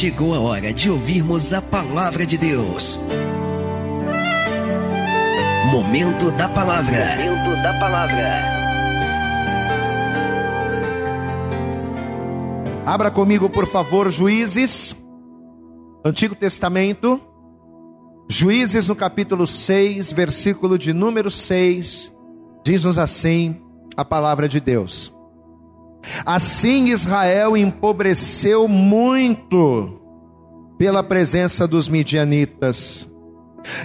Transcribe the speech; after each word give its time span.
chegou 0.00 0.34
a 0.34 0.40
hora 0.40 0.72
de 0.72 0.90
ouvirmos 0.90 1.52
a 1.52 1.60
palavra 1.60 2.24
de 2.24 2.38
Deus. 2.38 2.98
Momento 5.70 6.30
da 6.30 6.48
palavra. 6.48 7.04
Momento 7.18 7.62
da 7.62 7.78
palavra. 7.78 8.42
Abra 12.86 13.10
comigo, 13.10 13.50
por 13.50 13.66
favor, 13.66 14.10
Juízes, 14.10 14.96
Antigo 16.02 16.34
Testamento, 16.34 17.20
Juízes 18.26 18.86
no 18.86 18.96
capítulo 18.96 19.46
6, 19.46 20.12
versículo 20.12 20.78
de 20.78 20.94
número 20.94 21.30
6, 21.30 22.10
diz-nos 22.64 22.96
assim 22.96 23.62
a 23.98 24.02
palavra 24.02 24.48
de 24.48 24.60
Deus. 24.60 25.12
Assim 26.24 26.86
Israel 26.86 27.56
empobreceu 27.56 28.66
muito 28.66 30.00
pela 30.78 31.02
presença 31.02 31.66
dos 31.66 31.88
midianitas. 31.88 33.10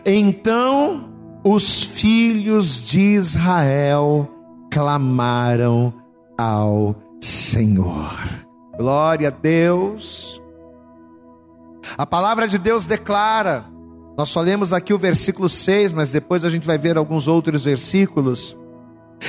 Então 0.05 1.09
os 1.43 1.84
filhos 1.84 2.88
de 2.88 3.02
Israel 3.02 4.30
clamaram 4.71 5.93
ao 6.38 6.95
Senhor. 7.21 8.45
Glória 8.77 9.27
a 9.27 9.32
Deus. 9.32 10.41
A 11.98 12.05
palavra 12.05 12.48
de 12.48 12.57
Deus 12.57 12.85
declara, 12.85 13.66
nós 14.18 14.29
só 14.29 14.41
lemos 14.41 14.73
aqui 14.73 14.93
o 14.93 14.98
versículo 14.98 15.48
6, 15.48 15.93
mas 15.93 16.12
depois 16.12 16.43
a 16.43 16.49
gente 16.49 16.66
vai 16.66 16.77
ver 16.77 16.98
alguns 16.98 17.27
outros 17.27 17.63
versículos, 17.63 18.57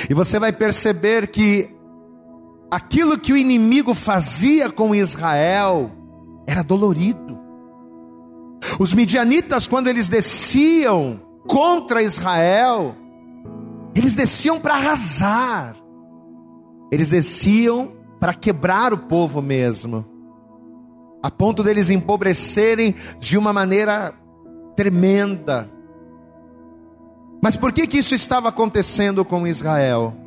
e 0.09 0.13
você 0.13 0.39
vai 0.39 0.51
perceber 0.51 1.27
que 1.27 1.76
aquilo 2.69 3.17
que 3.17 3.33
o 3.33 3.37
inimigo 3.37 3.93
fazia 3.93 4.69
com 4.69 4.93
Israel 4.93 5.91
era 6.45 6.63
dolorido. 6.63 7.37
Os 8.79 8.93
midianitas, 8.93 9.67
quando 9.67 9.87
eles 9.87 10.07
desciam 10.07 11.19
contra 11.47 12.01
Israel, 12.01 12.95
eles 13.95 14.15
desciam 14.15 14.59
para 14.59 14.75
arrasar, 14.75 15.75
eles 16.91 17.09
desciam 17.09 17.93
para 18.19 18.33
quebrar 18.33 18.93
o 18.93 18.97
povo 18.97 19.41
mesmo, 19.41 20.05
a 21.23 21.31
ponto 21.31 21.63
deles 21.63 21.89
empobrecerem 21.89 22.95
de 23.19 23.37
uma 23.37 23.53
maneira 23.53 24.13
tremenda. 24.75 25.69
Mas 27.41 27.55
por 27.55 27.71
que 27.71 27.87
que 27.87 27.99
isso 27.99 28.15
estava 28.15 28.49
acontecendo 28.49 29.23
com 29.23 29.47
Israel? 29.47 30.26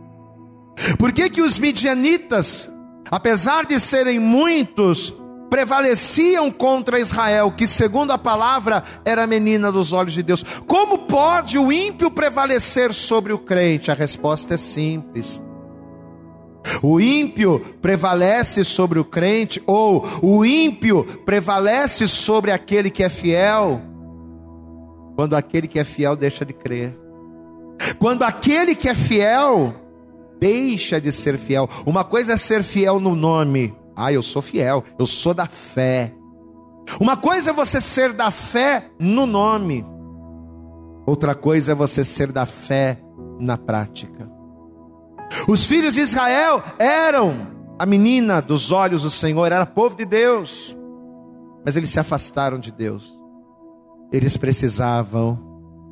Por 0.98 1.12
que 1.12 1.28
que 1.30 1.42
os 1.42 1.58
midianitas, 1.58 2.70
apesar 3.10 3.66
de 3.66 3.78
serem 3.78 4.18
muitos, 4.18 5.12
prevaleciam 5.50 6.50
contra 6.50 7.00
Israel, 7.00 7.50
que 7.50 7.66
segundo 7.66 8.12
a 8.12 8.18
palavra 8.18 8.84
era 9.04 9.27
menina 9.27 9.72
dos 9.72 9.92
olhos 9.92 10.14
de 10.14 10.22
Deus? 10.22 10.42
Como 10.66 10.98
pode 10.98 11.58
o 11.58 11.72
ímpio 11.72 12.10
prevalecer 12.10 12.94
sobre 12.94 13.32
o 13.32 13.38
crente? 13.38 13.90
A 13.90 13.94
resposta 13.94 14.54
é 14.54 14.56
simples. 14.56 15.42
O 16.82 17.00
ímpio 17.00 17.58
prevalece 17.80 18.64
sobre 18.64 18.98
o 18.98 19.05
crente, 19.05 19.62
ou 19.66 20.06
o 20.22 20.44
ímpio 20.44 21.05
prevalece 21.24 22.06
sobre 22.06 22.52
aquele 22.52 22.90
que 22.90 23.02
é 23.02 23.08
fiel, 23.08 23.80
quando 25.16 25.34
aquele 25.34 25.66
que 25.66 25.78
é 25.78 25.84
fiel 25.84 26.14
deixa 26.14 26.44
de 26.44 26.52
crer. 26.52 26.96
Quando 27.98 28.22
aquele 28.22 28.74
que 28.74 28.88
é 28.88 28.94
fiel 28.94 29.74
deixa 30.41 31.00
de 31.00 31.12
ser 31.12 31.36
fiel. 31.36 31.69
Uma 31.84 32.02
coisa 32.02 32.33
é 32.33 32.36
ser 32.36 32.62
fiel 32.62 32.98
no 32.98 33.14
nome. 33.14 33.77
Ah, 33.94 34.12
eu 34.12 34.22
sou 34.22 34.41
fiel, 34.41 34.83
eu 34.98 35.06
sou 35.06 35.34
da 35.34 35.46
fé. 35.46 36.14
Uma 36.98 37.16
coisa 37.16 37.50
é 37.50 37.52
você 37.52 37.80
ser 37.80 38.12
da 38.12 38.30
fé 38.30 38.91
no 38.98 39.27
nome. 39.27 39.84
Outra 41.06 41.34
coisa 41.34 41.72
é 41.72 41.74
você 41.74 42.05
ser 42.05 42.33
da 42.33 42.46
fé 42.46 42.98
na 43.39 43.58
prática. 43.58 44.30
Os 45.46 45.67
filhos 45.67 45.95
de 45.95 46.01
Israel 46.01 46.62
eram 46.78 47.46
a 47.78 47.86
menina 47.86 48.40
dos 48.40 48.72
olhos 48.72 49.02
do 49.02 49.11
Senhor, 49.11 49.52
era 49.52 49.64
povo 49.64 49.96
de 49.96 50.05
Deus, 50.05 50.77
mas 51.64 51.77
eles 51.77 51.90
se 51.90 52.01
afastaram 52.01 52.58
de 52.58 52.72
Deus, 52.72 53.18
eles 54.12 54.36
precisavam 54.36 55.39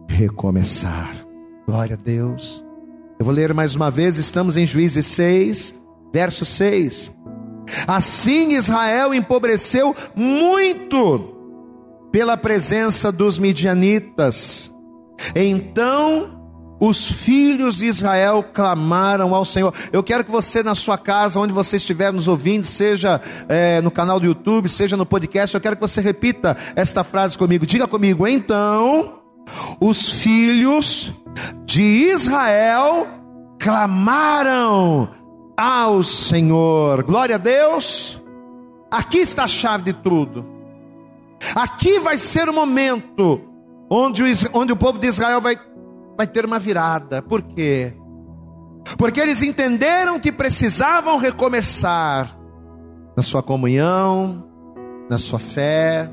recomeçar. 0.09 1.15
Glória 1.67 1.95
a 1.95 2.03
Deus. 2.03 2.65
Eu 3.19 3.25
vou 3.25 3.35
ler 3.35 3.53
mais 3.53 3.75
uma 3.75 3.91
vez, 3.91 4.17
estamos 4.17 4.57
em 4.57 4.65
Juízes 4.65 5.05
6, 5.07 5.75
verso 6.13 6.45
6. 6.45 7.11
Assim 7.85 8.55
Israel 8.55 9.13
empobreceu 9.13 9.95
muito 10.15 11.35
pela 12.13 12.37
presença 12.37 13.11
dos 13.11 13.37
midianitas. 13.37 14.73
Então 15.35 16.39
os 16.81 17.11
filhos 17.11 17.79
de 17.79 17.87
Israel 17.87 18.45
clamaram 18.55 19.35
ao 19.35 19.45
Senhor. 19.45 19.75
Eu 19.93 20.05
quero 20.05 20.23
que 20.23 20.31
você, 20.31 20.63
na 20.63 20.77
sua 20.77 20.97
casa, 20.97 21.41
onde 21.41 21.53
você 21.53 21.77
estiver 21.77 22.13
nos 22.13 22.29
ouvindo, 22.29 22.65
seja 22.65 23.21
é, 23.49 23.81
no 23.81 23.91
canal 23.91 24.21
do 24.21 24.27
YouTube, 24.27 24.69
seja 24.69 24.97
no 24.97 25.05
podcast, 25.05 25.57
eu 25.57 25.61
quero 25.61 25.75
que 25.75 25.83
você 25.83 26.01
repita 26.01 26.57
esta 26.77 27.03
frase 27.03 27.37
comigo. 27.37 27.67
Diga 27.67 27.89
comigo, 27.89 28.29
então, 28.29 29.18
os 29.81 30.11
filhos 30.11 31.13
de 31.65 31.83
Israel 31.83 33.07
clamaram 33.59 35.09
ao 35.57 36.03
Senhor. 36.03 37.03
Glória 37.03 37.37
a 37.37 37.39
Deus. 37.39 38.23
Aqui 38.91 39.19
está 39.19 39.45
a 39.45 39.49
chave 39.49 39.85
de 39.85 39.93
tudo. 39.93 40.47
Aqui 41.55 41.99
vai 42.01 42.17
ser 42.17 42.49
o 42.49 42.53
momento 42.53 43.41
onde 43.91 44.23
o, 44.23 44.27
onde 44.53 44.73
o 44.73 44.77
povo 44.77 44.99
de 44.99 45.07
Israel 45.07 45.41
vai 45.41 45.57
vai 46.19 46.27
ter 46.27 46.45
uma 46.45 46.59
virada. 46.59 47.23
Por 47.23 47.43
quê? 47.43 47.95
Porque 48.97 49.21
eles 49.21 49.41
entenderam 49.41 50.19
que 50.19 50.33
precisavam 50.33 51.17
recomeçar 51.17 52.37
na 53.17 53.23
sua 53.23 53.41
comunhão, 53.41 54.45
na 55.09 55.17
sua 55.17 55.39
fé, 55.39 56.11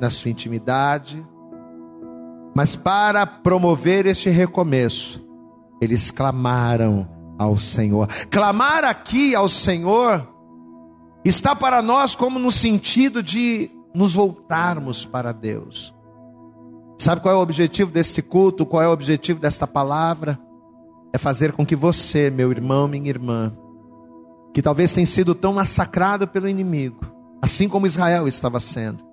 na 0.00 0.08
sua 0.08 0.30
intimidade. 0.30 1.26
Mas 2.54 2.76
para 2.76 3.26
promover 3.26 4.06
este 4.06 4.30
recomeço, 4.30 5.24
eles 5.80 6.10
clamaram 6.10 7.08
ao 7.38 7.58
Senhor. 7.58 8.08
Clamar 8.30 8.84
aqui 8.84 9.34
ao 9.34 9.48
Senhor 9.48 10.26
está 11.24 11.56
para 11.56 11.82
nós 11.82 12.14
como 12.14 12.38
no 12.38 12.52
sentido 12.52 13.22
de 13.22 13.70
nos 13.94 14.14
voltarmos 14.14 15.04
para 15.04 15.32
Deus. 15.32 15.94
Sabe 16.98 17.20
qual 17.20 17.34
é 17.34 17.38
o 17.38 17.42
objetivo 17.42 17.90
deste 17.90 18.22
culto? 18.22 18.64
Qual 18.64 18.82
é 18.82 18.88
o 18.88 18.92
objetivo 18.92 19.40
desta 19.40 19.66
palavra? 19.66 20.38
É 21.12 21.18
fazer 21.18 21.52
com 21.52 21.66
que 21.66 21.76
você, 21.76 22.30
meu 22.30 22.50
irmão, 22.50 22.88
minha 22.88 23.08
irmã, 23.08 23.52
que 24.52 24.62
talvez 24.62 24.92
tenha 24.92 25.06
sido 25.06 25.34
tão 25.34 25.52
massacrado 25.52 26.26
pelo 26.28 26.48
inimigo, 26.48 27.00
assim 27.42 27.68
como 27.68 27.86
Israel 27.86 28.28
estava 28.28 28.60
sendo, 28.60 29.04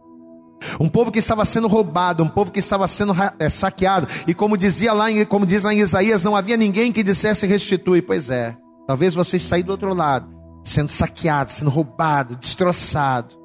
um 0.79 0.87
povo 0.87 1.11
que 1.11 1.19
estava 1.19 1.45
sendo 1.45 1.67
roubado, 1.67 2.23
um 2.23 2.27
povo 2.27 2.51
que 2.51 2.59
estava 2.59 2.87
sendo 2.87 3.13
é, 3.39 3.49
saqueado, 3.49 4.07
e 4.27 4.33
como 4.33 4.57
dizia 4.57 4.93
lá, 4.93 5.11
em, 5.11 5.25
como 5.25 5.45
diz 5.45 5.63
lá 5.63 5.73
em 5.73 5.79
Isaías, 5.79 6.23
não 6.23 6.35
havia 6.35 6.57
ninguém 6.57 6.91
que 6.91 7.03
dissesse 7.03 7.45
restitui. 7.45 8.01
Pois 8.01 8.29
é, 8.29 8.55
talvez 8.87 9.13
você 9.13 9.39
saia 9.39 9.63
do 9.63 9.71
outro 9.71 9.93
lado, 9.93 10.27
sendo 10.63 10.89
saqueado, 10.89 11.51
sendo 11.51 11.69
roubado, 11.69 12.35
destroçado, 12.35 13.35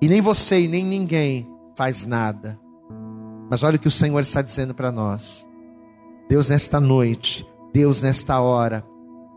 e 0.00 0.08
nem 0.08 0.20
você 0.20 0.62
e 0.62 0.68
nem 0.68 0.84
ninguém 0.84 1.48
faz 1.76 2.04
nada. 2.04 2.58
Mas 3.50 3.62
olha 3.62 3.76
o 3.76 3.78
que 3.78 3.88
o 3.88 3.90
Senhor 3.90 4.20
está 4.20 4.42
dizendo 4.42 4.74
para 4.74 4.90
nós. 4.90 5.46
Deus, 6.28 6.48
nesta 6.48 6.80
noite, 6.80 7.46
Deus, 7.72 8.02
nesta 8.02 8.40
hora, 8.40 8.84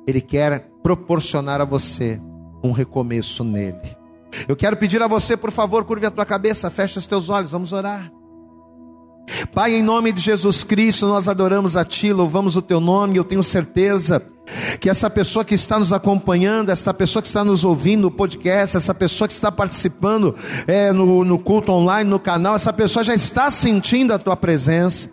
Ele 0.08 0.22
quer 0.22 0.70
proporcionar 0.82 1.60
a 1.60 1.66
você 1.66 2.22
um 2.64 2.72
recomeço 2.72 3.44
nele. 3.44 4.05
Eu 4.48 4.56
quero 4.56 4.78
pedir 4.78 5.02
a 5.02 5.08
você, 5.08 5.36
por 5.38 5.52
favor, 5.52 5.84
curve 5.86 6.06
a 6.06 6.12
tua 6.12 6.26
cabeça, 6.26 6.70
feche 6.70 6.98
os 6.98 7.06
teus 7.06 7.30
olhos, 7.30 7.52
vamos 7.52 7.74
orar. 7.74 8.12
Pai, 9.54 9.74
em 9.74 9.82
nome 9.82 10.12
de 10.12 10.22
Jesus 10.22 10.64
Cristo, 10.64 11.08
nós 11.08 11.28
adoramos 11.28 11.76
a 11.76 11.84
Ti, 11.84 12.14
louvamos 12.14 12.56
o 12.56 12.62
Teu 12.62 12.80
nome, 12.80 13.18
eu 13.18 13.24
tenho 13.24 13.44
certeza 13.44 14.22
que 14.80 14.90
essa 14.90 15.10
pessoa 15.10 15.44
que 15.44 15.56
está 15.56 15.80
nos 15.80 15.92
acompanhando, 15.92 16.70
essa 16.70 16.94
pessoa 16.94 17.22
que 17.22 17.28
está 17.28 17.44
nos 17.44 17.64
ouvindo 17.66 18.04
no 18.04 18.12
podcast, 18.12 18.78
essa 18.78 18.94
pessoa 18.94 19.28
que 19.28 19.34
está 19.34 19.52
participando 19.52 20.36
é, 20.68 20.92
no, 20.92 21.24
no 21.24 21.40
culto 21.40 21.72
online, 21.72 22.10
no 22.10 22.20
canal, 22.20 22.56
essa 22.56 22.72
pessoa 22.72 23.04
já 23.04 23.16
está 23.16 23.50
sentindo 23.50 24.14
a 24.14 24.20
tua 24.20 24.36
presença. 24.36 25.10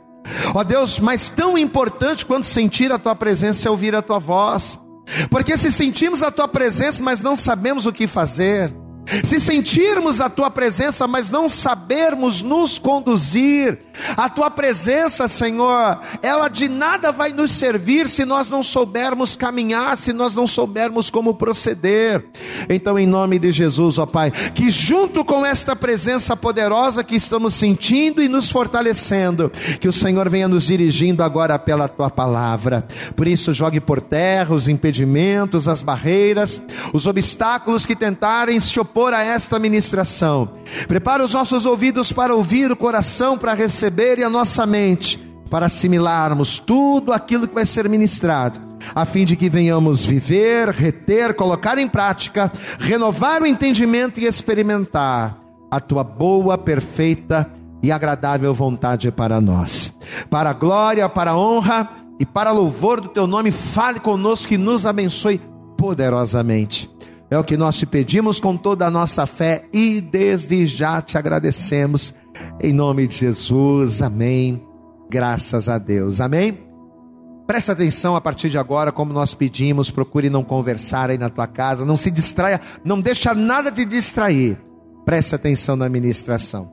Ó 0.55 0.63
Deus, 0.63 1.01
mas 1.01 1.31
tão 1.31 1.57
importante 1.57 2.27
quanto 2.27 2.47
sentir 2.47 2.93
a 2.93 2.99
tua 2.99 3.15
presença 3.15 3.67
é 3.67 3.71
ouvir 3.71 3.95
a 3.95 4.03
tua 4.03 4.19
voz. 4.19 4.79
Porque 5.31 5.57
se 5.57 5.71
sentimos 5.71 6.23
a 6.23 6.31
tua 6.31 6.47
presença, 6.47 7.03
mas 7.03 7.21
não 7.21 7.35
sabemos 7.35 7.87
o 7.87 7.93
que 7.93 8.07
fazer, 8.07 8.73
se 9.25 9.40
sentirmos 9.40 10.20
a 10.20 10.28
tua 10.28 10.50
presença, 10.50 11.06
mas 11.06 11.31
não 11.31 11.49
sabermos 11.49 12.43
nos 12.43 12.78
conduzir, 12.78 13.78
A 14.16 14.28
tua 14.28 14.50
presença, 14.50 15.28
Senhor, 15.28 16.00
ela 16.22 16.49
de 16.49 16.69
nada 16.69 17.12
vai 17.12 17.32
nos 17.32 17.52
servir 17.52 18.08
se 18.08 18.25
nós 18.25 18.49
não 18.49 18.62
soubermos 18.62 19.37
caminhar, 19.37 19.96
se 19.96 20.12
nós 20.12 20.34
não 20.34 20.46
soubermos 20.46 21.10
como 21.10 21.34
proceder. 21.34 22.25
Então, 22.69 22.99
em 22.99 23.06
nome 23.06 23.38
de 23.38 23.52
Jesus, 23.52 23.99
ó 23.99 24.06
Pai, 24.06 24.31
que 24.31 24.70
junto 24.70 25.25
com 25.25 25.44
esta 25.44 25.76
presença 25.76 26.37
poderosa 26.37 27.04
que 27.04 27.16
estamos 27.16 27.54
sentindo 27.54 28.22
e 28.22 28.28
nos 28.28 28.50
fortalecendo, 28.50 29.50
que 29.81 29.88
o 29.88 29.93
Senhor 29.93 30.28
venha 30.28 30.49
nos 30.49 30.64
dirigindo 30.64 31.22
agora 31.22 31.58
pela 31.58 31.88
tua 31.88 32.10
palavra. 32.10 32.87
Por 33.14 33.26
isso, 33.26 33.52
jogue 33.52 33.81
por 33.81 34.00
terra 34.00 34.54
os 34.54 34.69
impedimentos, 34.69 35.69
as 35.69 35.82
barreiras, 35.82 36.60
os 36.93 37.06
obstáculos 37.06 37.87
que 37.87 37.94
tentarem 37.94 38.58
se 38.58 38.81
opor 38.81 38.92
a 39.00 39.23
esta 39.23 39.59
ministração. 39.59 40.50
Prepara 40.87 41.25
os 41.25 41.35
nossos 41.35 41.67
ouvidos 41.67 42.12
para 42.12 42.35
ouvir, 42.35 42.71
o 42.71 42.77
coração 42.77 43.39
para 43.39 43.55
receber 43.55 44.19
e 44.19 44.25
a 44.25 44.31
nossa 44.31 44.67
mente 44.67 45.33
para 45.53 45.67
assimilarmos 45.67 46.59
tudo 46.59 47.12
aquilo 47.12 47.47
que 47.47 47.55
vai 47.55 47.67
ser 47.67 47.87
ministrado, 47.87 48.59
a 48.94 49.05
fim 49.05 49.23
de 49.23 49.37
que 49.37 49.50
venhamos 49.50 50.03
viver, 50.03 50.71
reter, 50.71 51.35
colocar 51.35 51.77
em 51.77 51.87
prática, 51.87 52.50
renovar 52.79 53.43
o 53.43 53.47
entendimento 53.47 54.19
e 54.19 54.25
experimentar 54.25 55.38
a 55.71 55.79
tua 55.79 56.03
boa, 56.03 56.56
perfeita 56.56 57.50
e 57.83 57.93
agradável 57.93 58.55
vontade 58.55 59.11
para 59.11 59.43
nós. 59.43 59.93
Para 60.31 60.50
a 60.50 60.55
glória, 60.55 61.06
para 61.09 61.33
a 61.33 61.37
honra 61.37 61.87
e 62.19 62.25
para 62.25 62.50
louvor 62.50 63.00
do 63.00 63.09
teu 63.09 63.27
nome, 63.27 63.50
fale 63.50 64.00
conosco 64.00 64.55
e 64.55 64.59
nos 64.59 64.87
abençoe 64.87 65.38
poderosamente. 65.77 66.92
É 67.32 67.38
o 67.38 67.43
que 67.43 67.56
nós 67.56 67.79
te 67.79 67.87
pedimos 67.87 68.38
com 68.38 68.58
toda 68.58 68.87
a 68.87 68.90
nossa 68.90 69.26
fé 69.26 69.64
e 69.73 70.02
desde 70.02 70.67
já 70.67 71.00
te 71.00 71.17
agradecemos. 71.17 72.12
Em 72.61 72.75
nome 72.75 73.06
de 73.06 73.17
Jesus, 73.17 74.02
amém. 74.02 74.62
Graças 75.08 75.67
a 75.67 75.79
Deus, 75.79 76.20
amém. 76.20 76.58
Presta 77.46 77.73
atenção 77.73 78.14
a 78.14 78.20
partir 78.20 78.50
de 78.50 78.58
agora, 78.58 78.93
como 78.93 79.14
nós 79.14 79.32
pedimos, 79.32 79.90
procure 79.90 80.29
não 80.29 80.44
conversar 80.44 81.08
aí 81.08 81.17
na 81.17 81.31
tua 81.31 81.46
casa, 81.46 81.87
não 81.87 81.96
se 81.96 82.11
distraia, 82.11 82.61
não 82.84 83.00
deixa 83.00 83.32
nada 83.32 83.73
te 83.73 83.87
distrair. 83.87 84.61
Preste 85.06 85.35
atenção 85.35 85.75
na 85.75 85.88
ministração. 85.88 86.70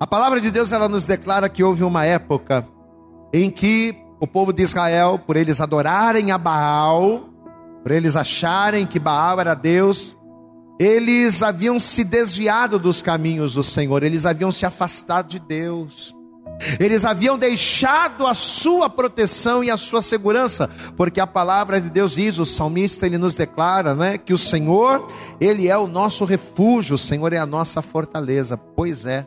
A 0.00 0.06
palavra 0.08 0.40
de 0.40 0.50
Deus 0.50 0.72
ela 0.72 0.88
nos 0.88 1.06
declara 1.06 1.48
que 1.48 1.62
houve 1.62 1.84
uma 1.84 2.04
época 2.04 2.66
em 3.32 3.52
que 3.52 3.94
o 4.18 4.26
povo 4.26 4.52
de 4.52 4.64
Israel, 4.64 5.16
por 5.16 5.36
eles 5.36 5.60
adorarem 5.60 6.32
a 6.32 6.38
Baal, 6.38 7.37
por 7.82 7.92
eles 7.92 8.16
acharem 8.16 8.86
que 8.86 8.98
Baal 8.98 9.40
era 9.40 9.54
Deus, 9.54 10.16
eles 10.78 11.42
haviam 11.42 11.80
se 11.80 12.04
desviado 12.04 12.78
dos 12.78 13.02
caminhos 13.02 13.54
do 13.54 13.64
Senhor, 13.64 14.02
eles 14.02 14.24
haviam 14.24 14.52
se 14.52 14.64
afastado 14.64 15.28
de 15.28 15.38
Deus. 15.38 16.14
Eles 16.80 17.04
haviam 17.04 17.38
deixado 17.38 18.26
a 18.26 18.34
sua 18.34 18.90
proteção 18.90 19.62
e 19.62 19.70
a 19.70 19.76
sua 19.76 20.02
segurança, 20.02 20.68
porque 20.96 21.20
a 21.20 21.26
palavra 21.26 21.80
de 21.80 21.88
Deus 21.88 22.14
diz, 22.14 22.38
o 22.38 22.46
salmista 22.46 23.06
ele 23.06 23.16
nos 23.16 23.34
declara, 23.34 23.94
não 23.94 24.04
é, 24.04 24.18
que 24.18 24.32
o 24.32 24.38
Senhor, 24.38 25.06
ele 25.40 25.68
é 25.68 25.76
o 25.76 25.86
nosso 25.86 26.24
refúgio, 26.24 26.96
o 26.96 26.98
Senhor 26.98 27.32
é 27.32 27.38
a 27.38 27.46
nossa 27.46 27.80
fortaleza. 27.80 28.56
Pois 28.56 29.06
é. 29.06 29.26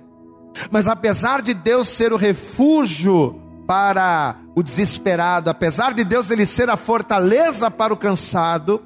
Mas 0.69 0.87
apesar 0.87 1.41
de 1.41 1.53
Deus 1.53 1.87
ser 1.87 2.11
o 2.11 2.17
refúgio 2.17 3.40
para 3.71 4.35
o 4.53 4.61
desesperado, 4.61 5.49
apesar 5.49 5.93
de 5.93 6.03
Deus 6.03 6.29
ele 6.29 6.45
ser 6.45 6.69
a 6.69 6.75
fortaleza 6.75 7.71
para 7.71 7.93
o 7.93 7.95
cansado, 7.95 8.81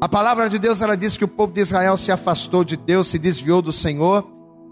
a 0.00 0.08
palavra 0.08 0.50
de 0.50 0.58
Deus 0.58 0.80
ela 0.80 0.96
diz 0.96 1.16
que 1.16 1.24
o 1.24 1.28
povo 1.28 1.52
de 1.52 1.60
Israel 1.60 1.96
se 1.96 2.10
afastou 2.10 2.64
de 2.64 2.76
Deus, 2.76 3.06
se 3.06 3.20
desviou 3.20 3.62
do 3.62 3.72
Senhor, 3.72 4.26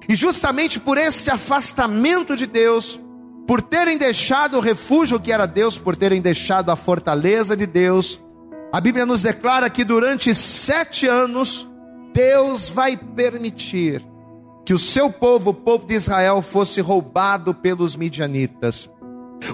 e 0.08 0.16
justamente 0.16 0.80
por 0.80 0.98
este 0.98 1.30
afastamento 1.30 2.34
de 2.34 2.48
Deus, 2.48 2.98
por 3.46 3.62
terem 3.62 3.96
deixado 3.96 4.56
o 4.56 4.60
refúgio 4.60 5.20
que 5.20 5.30
era 5.30 5.46
Deus, 5.46 5.78
por 5.78 5.94
terem 5.94 6.20
deixado 6.20 6.72
a 6.72 6.74
fortaleza 6.74 7.56
de 7.56 7.64
Deus, 7.64 8.18
a 8.72 8.80
Bíblia 8.80 9.06
nos 9.06 9.22
declara 9.22 9.70
que 9.70 9.84
durante 9.84 10.34
sete 10.34 11.06
anos, 11.06 11.64
Deus 12.12 12.68
vai 12.70 12.96
permitir 12.96 14.02
que 14.64 14.74
o 14.74 14.80
seu 14.80 15.12
povo, 15.12 15.50
o 15.50 15.54
povo 15.54 15.86
de 15.86 15.94
Israel, 15.94 16.42
fosse 16.42 16.80
roubado 16.80 17.54
pelos 17.54 17.94
midianitas. 17.94 18.90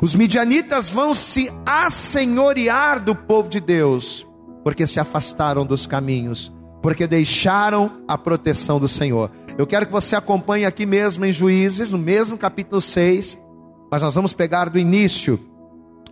Os 0.02 0.14
midianitas 0.14 0.88
vão 0.88 1.12
se 1.14 1.50
assenhorear 1.66 3.02
do 3.02 3.14
povo 3.14 3.48
de 3.48 3.60
Deus, 3.60 4.26
porque 4.64 4.86
se 4.86 5.00
afastaram 5.00 5.66
dos 5.66 5.86
caminhos, 5.86 6.52
porque 6.82 7.06
deixaram 7.06 8.02
a 8.08 8.16
proteção 8.16 8.78
do 8.78 8.88
Senhor. 8.88 9.30
Eu 9.58 9.66
quero 9.66 9.86
que 9.86 9.92
você 9.92 10.16
acompanhe 10.16 10.64
aqui 10.64 10.86
mesmo 10.86 11.24
em 11.24 11.32
Juízes, 11.32 11.90
no 11.90 11.98
mesmo 11.98 12.38
capítulo 12.38 12.80
6, 12.80 13.38
mas 13.90 14.00
nós 14.00 14.14
vamos 14.14 14.32
pegar 14.32 14.70
do 14.70 14.78
início. 14.78 15.38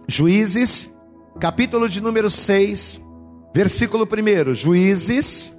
Juízes, 0.06 0.92
capítulo 1.38 1.88
de 1.88 2.00
número 2.00 2.28
6, 2.28 3.00
versículo 3.54 4.06
1. 4.06 4.54
Juízes, 4.54 5.56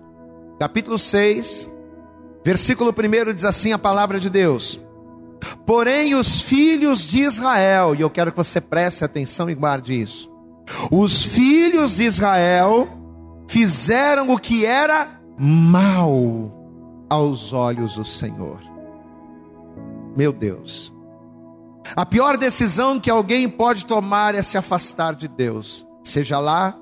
capítulo 0.60 0.98
6, 1.00 1.70
versículo 2.44 2.92
1 2.92 3.34
diz 3.34 3.46
assim 3.46 3.72
a 3.72 3.78
palavra 3.80 4.20
de 4.20 4.30
Deus. 4.30 4.80
Porém, 5.65 6.15
os 6.15 6.41
filhos 6.41 7.07
de 7.07 7.19
Israel, 7.19 7.95
e 7.95 8.01
eu 8.01 8.09
quero 8.09 8.31
que 8.31 8.38
você 8.38 8.59
preste 8.59 9.03
atenção 9.03 9.50
e 9.50 9.56
guarde 9.56 10.00
isso. 10.00 10.30
Os 10.91 11.24
filhos 11.24 11.97
de 11.97 12.03
Israel 12.03 12.88
fizeram 13.47 14.30
o 14.30 14.39
que 14.39 14.65
era 14.65 15.19
mal 15.38 16.51
aos 17.09 17.53
olhos 17.53 17.95
do 17.95 18.06
Senhor. 18.06 18.59
Meu 20.15 20.31
Deus. 20.31 20.94
A 21.95 22.06
pior 22.06 22.38
decisão 22.38 23.00
que 23.00 23.09
alguém 23.09 23.50
pode 23.50 23.86
tomar 23.86 24.36
é 24.36 24.44
se 24.44 24.57
afastar 24.57 25.15
de 25.15 25.27
Deus, 25.27 25.88
seja 26.03 26.39
lá 26.39 26.77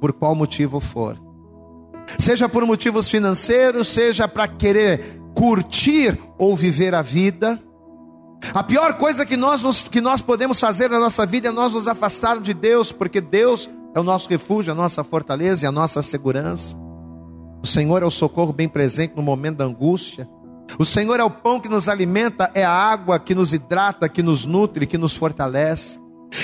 por 0.00 0.12
qual 0.12 0.34
motivo 0.34 0.80
for. 0.80 1.20
Seja 2.18 2.48
por 2.48 2.64
motivos 2.64 3.10
financeiros, 3.10 3.88
seja 3.88 4.28
para 4.28 4.46
querer 4.46 5.20
curtir 5.34 6.18
ou 6.38 6.56
viver 6.56 6.94
a 6.94 7.02
vida, 7.02 7.60
a 8.52 8.62
pior 8.62 8.94
coisa 8.94 9.24
que 9.24 9.36
nós, 9.36 9.88
que 9.88 10.00
nós 10.00 10.20
podemos 10.20 10.58
fazer 10.60 10.90
na 10.90 11.00
nossa 11.00 11.26
vida 11.26 11.48
é 11.48 11.52
nós 11.52 11.74
nos 11.74 11.88
afastar 11.88 12.40
de 12.40 12.54
Deus, 12.54 12.92
porque 12.92 13.20
Deus 13.20 13.68
é 13.94 14.00
o 14.00 14.02
nosso 14.02 14.28
refúgio, 14.28 14.72
a 14.72 14.74
nossa 14.76 15.02
fortaleza 15.02 15.64
e 15.64 15.68
a 15.68 15.72
nossa 15.72 16.02
segurança. 16.02 16.76
O 17.62 17.66
Senhor 17.66 18.02
é 18.02 18.06
o 18.06 18.10
socorro 18.10 18.52
bem 18.52 18.68
presente 18.68 19.14
no 19.16 19.22
momento 19.22 19.56
da 19.56 19.64
angústia. 19.64 20.28
O 20.78 20.84
Senhor 20.84 21.18
é 21.18 21.24
o 21.24 21.30
pão 21.30 21.58
que 21.58 21.68
nos 21.68 21.88
alimenta, 21.88 22.50
é 22.54 22.64
a 22.64 22.70
água 22.70 23.18
que 23.18 23.34
nos 23.34 23.52
hidrata, 23.52 24.08
que 24.08 24.22
nos 24.22 24.44
nutre, 24.44 24.86
que 24.86 24.98
nos 24.98 25.16
fortalece. 25.16 25.98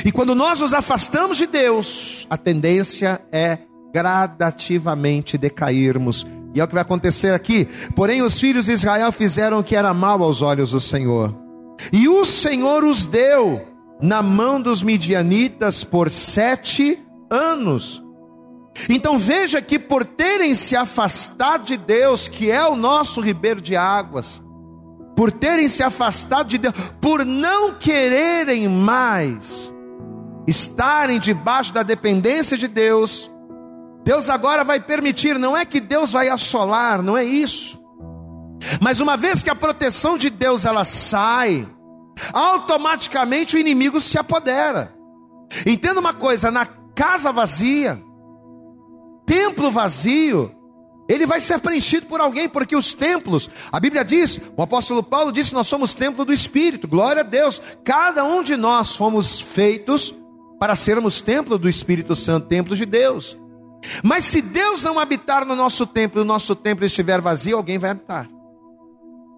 E 0.05 0.13
quando 0.13 0.35
nós 0.35 0.61
nos 0.61 0.73
afastamos 0.73 1.37
de 1.37 1.47
Deus, 1.47 2.27
a 2.31 2.37
tendência 2.37 3.21
é 3.31 3.59
gradativamente 3.93 5.37
decairmos. 5.37 6.27
E 6.55 6.61
é 6.61 6.65
o 6.65 6.69
que 6.69 6.75
vai 6.75 6.83
acontecer 6.83 7.35
aqui. 7.35 7.69
Porém, 7.95 8.23
os 8.23 8.39
filhos 8.39 8.67
de 8.67 8.73
Israel 8.73 9.13
fizeram 9.13 9.59
o 9.59 9.65
que 9.65 9.77
era 9.77 9.93
mal 9.93 10.23
aos 10.23 10.41
olhos 10.41 10.71
do 10.71 10.81
Senhor. 10.81 11.35
E 11.93 12.09
o 12.09 12.25
Senhor 12.25 12.85
os 12.85 13.07
deu 13.07 13.67
na 14.01 14.23
mão 14.23 14.61
dos 14.61 14.83
midianitas 14.83 15.85
por 15.85 16.11
sete 16.11 16.99
anos. 17.31 18.03
Então 18.89 19.19
veja 19.19 19.61
que 19.61 19.79
por 19.79 20.05
terem 20.05 20.55
se 20.55 20.75
afastado 20.75 21.65
de 21.65 21.77
Deus, 21.77 22.29
que 22.29 22.51
é 22.51 22.67
o 22.67 22.75
nosso 22.75 23.21
ribeiro 23.21 23.61
de 23.61 23.77
águas, 23.77 24.43
por 25.15 25.31
terem 25.31 25.69
se 25.69 25.83
afastado 25.83 26.49
de 26.49 26.59
Deus, 26.59 26.75
por 27.01 27.25
não 27.25 27.75
quererem 27.75 28.69
mais 28.69 29.73
estarem 30.47 31.21
debaixo 31.21 31.73
da 31.73 31.83
dependência 31.83 32.57
de 32.57 32.67
Deus, 32.67 33.31
Deus 34.05 34.29
agora 34.29 34.65
vai 34.65 34.81
permitir, 34.81 35.39
não 35.39 35.57
é 35.57 35.65
que 35.65 35.81
Deus 35.81 36.13
vai 36.13 36.29
assolar, 36.29 37.03
não 37.03 37.17
é 37.17 37.25
isso. 37.25 37.82
Mas 38.81 39.01
uma 39.01 39.17
vez 39.17 39.43
que 39.43 39.51
a 39.51 39.55
proteção 39.55 40.17
de 40.17 40.31
Deus 40.31 40.65
ela 40.65 40.85
sai, 40.85 41.69
automaticamente 42.33 43.57
o 43.57 43.59
inimigo 43.59 44.01
se 44.01 44.19
apodera. 44.19 44.95
Entenda 45.67 46.01
uma 46.01 46.15
coisa, 46.15 46.51
na 46.51 46.67
casa 46.95 47.33
vazia, 47.33 48.03
templo 49.27 49.71
vazio, 49.71 50.55
ele 51.09 51.27
vai 51.27 51.41
ser 51.41 51.59
preenchido 51.59 52.07
por 52.07 52.21
alguém, 52.21 52.49
porque 52.49 52.77
os 52.77 52.95
templos, 52.95 53.51
a 53.71 53.79
Bíblia 53.79 54.05
diz, 54.05 54.41
o 54.57 54.63
apóstolo 54.63 55.03
Paulo 55.03 55.33
disse 55.33 55.53
nós 55.53 55.67
somos 55.67 55.95
templo 55.95 56.25
do 56.25 56.33
Espírito, 56.33 56.89
glória 56.89 57.21
a 57.21 57.25
Deus, 57.25 57.61
cada 57.85 58.25
um 58.25 58.43
de 58.43 58.57
nós 58.57 58.97
fomos 58.97 59.41
feitos 59.41 60.15
para 60.59 60.77
sermos 60.77 61.21
templo 61.21 61.59
do 61.59 61.69
Espírito 61.69 62.15
Santo, 62.15 62.49
templo 62.49 62.77
de 62.77 62.87
Deus. 62.87 63.37
Mas 64.03 64.25
se 64.25 64.41
Deus 64.41 64.85
não 64.85 64.99
habitar 64.99 65.45
no 65.45 65.57
nosso 65.57 65.87
templo, 65.87 66.23
o 66.23 66.25
nosso 66.25 66.55
templo 66.55 66.87
estiver 66.87 67.21
vazio, 67.21 67.57
alguém 67.57 67.79
vai 67.79 67.91
habitar. 67.91 68.29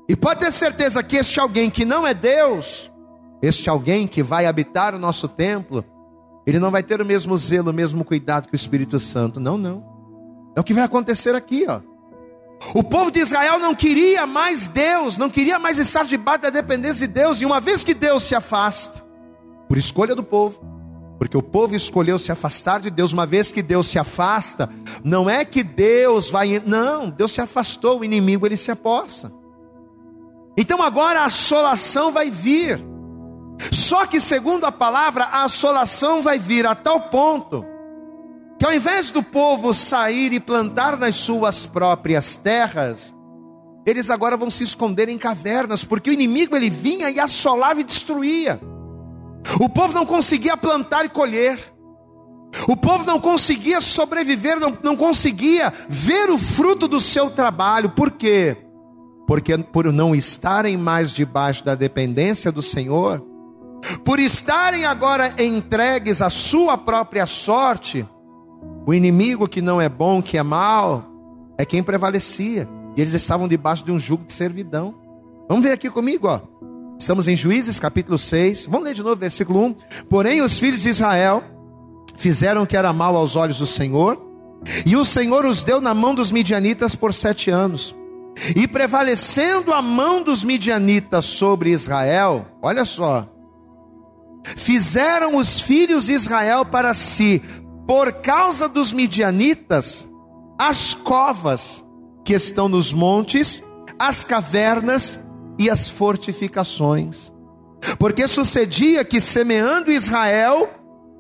E 0.09 0.15
pode 0.15 0.41
ter 0.41 0.53
certeza 0.53 1.03
que 1.03 1.17
este 1.17 1.41
alguém 1.41 1.71
que 1.71 1.85
não 1.85 2.07
é 2.07 2.13
Deus, 2.13 2.91
este 3.41 3.71
alguém 3.71 4.07
que 4.07 4.23
vai 4.23 4.47
habitar 4.47 4.95
o 4.95 4.99
nosso 4.99 5.27
templo, 5.29 5.85
ele 6.47 6.59
não 6.59 6.71
vai 6.71 6.83
ter 6.83 7.01
o 7.01 7.07
mesmo 7.07 7.37
zelo, 7.37 7.71
o 7.71 7.75
mesmo 7.75 8.05
cuidado 8.05 8.49
que 8.49 8.55
o 8.55 8.57
Espírito 8.57 9.01
Santo. 9.01 9.41
Não, 9.41 9.57
não. 9.57 9.85
É 10.57 10.61
o 10.61 10.65
que 10.65 10.75
vai 10.75 10.85
acontecer 10.85 11.35
aqui, 11.35 11.65
ó. 11.67 11.81
O 12.75 12.83
povo 12.83 13.11
de 13.11 13.21
Israel 13.21 13.59
não 13.59 13.75
queria 13.75 14.27
mais 14.27 14.69
Deus, 14.69 15.17
não 15.17 15.29
queria 15.29 15.59
mais 15.59 15.79
estar 15.79 16.05
debaixo 16.05 16.43
da 16.43 16.51
dependência 16.51 17.07
de 17.07 17.13
Deus, 17.13 17.41
e 17.41 17.47
uma 17.47 17.61
vez 17.61 17.83
que 17.83 17.93
Deus 17.93 18.23
se 18.23 18.35
afasta, 18.35 19.05
por 19.69 19.77
escolha 19.77 20.15
do 20.15 20.23
povo, 20.23 20.61
porque 21.19 21.37
o 21.37 21.43
povo 21.43 21.75
escolheu 21.75 22.19
se 22.19 22.33
afastar 22.33 22.81
de 22.81 22.91
Deus, 22.91 23.13
uma 23.13 23.27
vez 23.27 23.51
que 23.53 23.61
Deus 23.61 23.89
se 23.89 23.99
afasta, 23.99 24.71
não 25.03 25.29
é 25.29 25.45
que 25.45 25.63
Deus 25.63 26.31
vai, 26.31 26.63
não, 26.65 27.11
Deus 27.11 27.33
se 27.33 27.41
afastou, 27.41 28.01
o 28.01 28.05
inimigo 28.05 28.47
ele 28.47 28.57
se 28.57 28.71
aposta. 28.71 29.31
Então 30.57 30.83
agora 30.83 31.21
a 31.21 31.27
assolação 31.27 32.13
vai 32.13 32.31
vir. 32.31 32.85
Só 33.73 34.07
que 34.07 34.21
segundo 34.21 34.65
a 34.65 34.73
palavra, 34.73 35.25
a 35.25 35.45
assolação 35.45 36.23
vai 36.23 36.39
vir 36.39 36.67
a 36.67 36.75
tal 36.75 37.01
ponto 37.03 37.65
que 38.59 38.65
ao 38.65 38.73
invés 38.73 39.11
do 39.11 39.23
povo 39.23 39.75
sair 39.75 40.33
e 40.33 40.41
plantar 40.41 40.97
nas 40.97 41.17
suas 41.17 41.67
próprias 41.67 42.37
terras, 42.37 43.15
eles 43.85 44.09
agora 44.09 44.37
vão 44.37 44.51
se 44.51 44.65
esconder 44.65 45.09
em 45.09 45.19
cavernas, 45.19 45.85
porque 45.85 46.09
o 46.09 46.13
inimigo 46.13 46.57
ele 46.57 46.71
vinha 46.71 47.11
e 47.11 47.21
assolava 47.21 47.81
e 47.81 47.85
destruía. 47.85 48.61
O 49.61 49.69
povo 49.69 49.93
não 49.93 50.07
conseguia 50.07 50.57
plantar 50.57 51.05
e 51.05 51.09
colher. 51.09 51.75
O 52.69 52.77
povo 52.77 53.05
não 53.05 53.21
conseguia 53.21 53.81
sobreviver, 53.81 54.59
não, 54.59 54.79
não 54.83 54.97
conseguia 54.97 55.73
ver 55.89 56.31
o 56.31 56.39
fruto 56.39 56.89
do 56.89 57.01
seu 57.01 57.31
trabalho. 57.31 57.91
Por 57.91 58.13
quê? 58.13 58.64
Porque 59.27 59.57
por 59.59 59.91
não 59.93 60.15
estarem 60.15 60.77
mais 60.77 61.15
debaixo 61.15 61.65
da 61.65 61.75
dependência 61.75 62.53
do 62.53 62.61
Senhor, 62.61 63.25
por 64.05 64.19
estarem 64.19 64.85
agora 64.85 65.35
entregues 65.43 66.21
à 66.23 66.31
sua 66.31 66.77
própria 66.77 67.27
sorte, 67.27 68.07
o 68.87 68.93
inimigo 68.93 69.49
que 69.49 69.63
não 69.63 69.81
é 69.81 69.89
bom, 69.89 70.23
que 70.23 70.37
é 70.37 70.43
mal, 70.43 71.05
é 71.57 71.65
quem 71.65 71.83
prevalecia. 71.83 72.69
E 72.97 73.01
eles 73.01 73.15
estavam 73.15 73.49
debaixo 73.49 73.85
de 73.85 73.91
um 73.91 73.99
jugo 73.99 74.25
de 74.25 74.33
servidão. 74.33 74.95
Vamos 75.49 75.65
ver 75.65 75.73
aqui 75.73 75.91
comigo, 75.91 76.29
ó. 76.29 76.41
Estamos 76.99 77.27
em 77.27 77.37
Juízes 77.37 77.81
capítulo 77.81 78.19
6. 78.19 78.67
Vamos 78.67 78.85
ler 78.85 78.95
de 78.95 79.03
novo 79.03 79.17
versículo 79.17 79.65
1. 79.65 79.75
Porém, 80.09 80.43
os 80.43 80.59
filhos 80.59 80.83
de 80.83 80.91
Israel 80.91 81.43
fizeram 82.17 82.63
o 82.63 82.67
que 82.67 82.77
era 82.77 82.93
mal 82.93 83.17
aos 83.17 83.37
olhos 83.37 83.59
do 83.59 83.67
Senhor, 83.67 84.21
e 84.87 84.97
o 84.97 85.05
Senhor 85.05 85.45
os 85.45 85.63
deu 85.63 85.81
na 85.81 85.93
mão 85.93 86.15
dos 86.15 86.31
midianitas 86.31 86.95
por 86.95 87.13
sete 87.13 87.51
anos. 87.51 87.95
E 88.57 88.67
prevalecendo 88.67 89.73
a 89.73 89.81
mão 89.81 90.23
dos 90.23 90.43
midianitas 90.43 91.25
sobre 91.25 91.71
Israel, 91.71 92.47
olha 92.61 92.85
só, 92.85 93.29
fizeram 94.57 95.37
os 95.37 95.61
filhos 95.61 96.07
de 96.07 96.13
Israel 96.13 96.65
para 96.65 96.93
si 96.95 97.41
por 97.87 98.13
causa 98.13 98.69
dos 98.69 98.93
midianitas, 98.93 100.09
as 100.59 100.95
covas 100.95 101.85
que 102.25 102.33
estão 102.33 102.69
nos 102.69 102.93
montes, 102.93 103.63
as 103.99 104.25
cavernas 104.25 105.21
e 105.59 105.69
as 105.69 105.89
fortificações. 105.89 107.33
Porque 107.99 108.27
sucedia 108.27 109.05
que 109.05 109.21
semeando 109.21 109.93
Israel, 109.93 110.71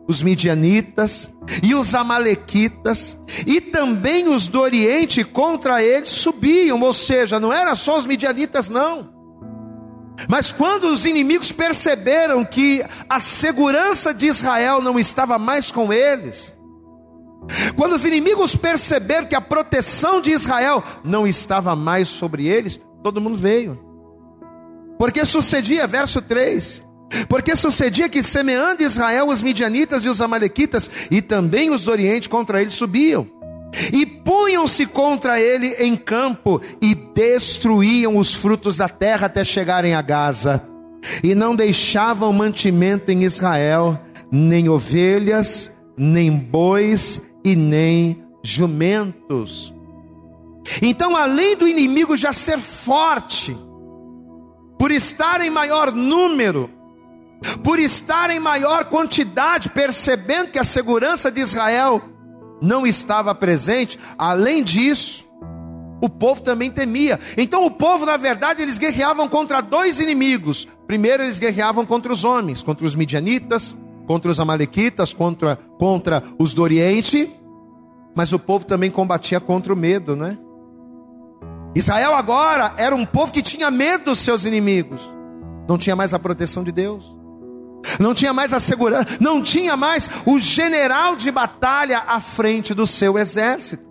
os 0.08 0.22
midianitas 0.22 1.30
e 1.62 1.74
os 1.74 1.94
amalequitas 1.94 3.18
e 3.46 3.60
também 3.60 4.28
os 4.28 4.46
do 4.46 4.60
Oriente 4.60 5.24
contra 5.24 5.82
eles 5.82 6.08
subiam, 6.08 6.80
ou 6.80 6.92
seja, 6.92 7.40
não 7.40 7.52
era 7.52 7.74
só 7.74 7.96
os 7.98 8.06
midianitas 8.06 8.68
não. 8.68 9.12
Mas 10.28 10.52
quando 10.52 10.84
os 10.84 11.04
inimigos 11.04 11.50
perceberam 11.50 12.44
que 12.44 12.84
a 13.08 13.18
segurança 13.18 14.14
de 14.14 14.26
Israel 14.26 14.80
não 14.80 14.98
estava 14.98 15.38
mais 15.38 15.70
com 15.70 15.92
eles, 15.92 16.54
quando 17.76 17.94
os 17.94 18.04
inimigos 18.04 18.54
perceberam 18.54 19.26
que 19.26 19.34
a 19.34 19.40
proteção 19.40 20.20
de 20.20 20.30
Israel 20.30 20.82
não 21.02 21.26
estava 21.26 21.74
mais 21.74 22.08
sobre 22.08 22.46
eles, 22.46 22.80
todo 23.02 23.20
mundo 23.20 23.36
veio. 23.36 23.78
Porque 24.98 25.24
sucedia, 25.24 25.86
verso 25.86 26.22
3: 26.22 26.82
porque 27.28 27.54
sucedia 27.54 28.08
que 28.08 28.22
semeando 28.22 28.82
Israel 28.82 29.28
os 29.28 29.42
midianitas 29.42 30.04
e 30.04 30.08
os 30.08 30.20
amalequitas 30.20 30.90
e 31.10 31.22
também 31.22 31.70
os 31.70 31.84
do 31.84 31.90
Oriente 31.90 32.28
contra 32.28 32.60
ele 32.60 32.70
subiam. 32.70 33.26
E 33.92 34.06
punham-se 34.06 34.86
contra 34.86 35.40
ele 35.40 35.68
em 35.80 35.96
campo 35.96 36.60
e 36.80 36.94
destruíam 36.94 38.16
os 38.16 38.32
frutos 38.32 38.76
da 38.76 38.88
terra 38.88 39.26
até 39.26 39.44
chegarem 39.44 39.94
a 39.94 40.02
Gaza. 40.02 40.62
E 41.22 41.34
não 41.34 41.54
deixavam 41.54 42.32
mantimento 42.32 43.10
em 43.10 43.24
Israel, 43.24 44.00
nem 44.30 44.68
ovelhas, 44.68 45.72
nem 45.96 46.30
bois 46.30 47.20
e 47.44 47.54
nem 47.54 48.24
jumentos. 48.42 49.74
Então, 50.80 51.16
além 51.16 51.56
do 51.56 51.68
inimigo 51.68 52.16
já 52.16 52.32
ser 52.32 52.58
forte, 52.58 53.56
por 54.78 54.90
estar 54.90 55.40
em 55.40 55.50
maior 55.50 55.92
número, 55.92 56.70
por 57.62 57.78
estar 57.78 58.30
em 58.30 58.38
maior 58.38 58.86
quantidade, 58.86 59.70
percebendo 59.70 60.50
que 60.50 60.58
a 60.58 60.64
segurança 60.64 61.30
de 61.30 61.40
Israel 61.40 62.02
não 62.60 62.86
estava 62.86 63.34
presente, 63.34 63.98
além 64.16 64.62
disso, 64.62 65.24
o 66.00 66.08
povo 66.08 66.42
também 66.42 66.70
temia. 66.70 67.18
Então 67.36 67.64
o 67.64 67.70
povo, 67.70 68.04
na 68.04 68.16
verdade, 68.16 68.62
eles 68.62 68.78
guerreavam 68.78 69.28
contra 69.28 69.60
dois 69.60 70.00
inimigos. 70.00 70.66
Primeiro 70.86 71.22
eles 71.22 71.38
guerreavam 71.38 71.86
contra 71.86 72.12
os 72.12 72.24
homens, 72.24 72.62
contra 72.62 72.86
os 72.86 72.94
midianitas, 72.94 73.76
contra 74.06 74.30
os 74.30 74.38
amalequitas, 74.38 75.12
contra, 75.12 75.56
contra 75.78 76.22
os 76.38 76.52
do 76.52 76.62
Oriente, 76.62 77.30
mas 78.14 78.32
o 78.32 78.38
povo 78.38 78.66
também 78.66 78.90
combatia 78.90 79.40
contra 79.40 79.72
o 79.72 79.76
medo, 79.76 80.14
né? 80.14 80.38
Israel 81.74 82.14
agora 82.14 82.72
era 82.76 82.94
um 82.94 83.04
povo 83.04 83.32
que 83.32 83.42
tinha 83.42 83.70
medo 83.70 84.04
dos 84.04 84.20
seus 84.20 84.44
inimigos, 84.44 85.02
não 85.68 85.76
tinha 85.76 85.96
mais 85.96 86.14
a 86.14 86.18
proteção 86.18 86.62
de 86.62 86.70
Deus, 86.70 87.16
não 87.98 88.14
tinha 88.14 88.32
mais 88.32 88.52
a 88.52 88.60
segurança, 88.60 89.18
não 89.20 89.42
tinha 89.42 89.76
mais 89.76 90.08
o 90.26 90.38
general 90.38 91.16
de 91.16 91.30
batalha 91.30 92.04
à 92.06 92.20
frente 92.20 92.74
do 92.74 92.86
seu 92.86 93.18
exército. 93.18 93.84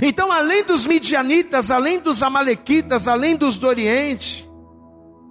Então, 0.00 0.30
além 0.30 0.64
dos 0.64 0.86
midianitas, 0.86 1.70
além 1.70 1.98
dos 1.98 2.22
amalequitas, 2.22 3.08
além 3.08 3.36
dos 3.36 3.56
do 3.56 3.66
Oriente, 3.66 4.48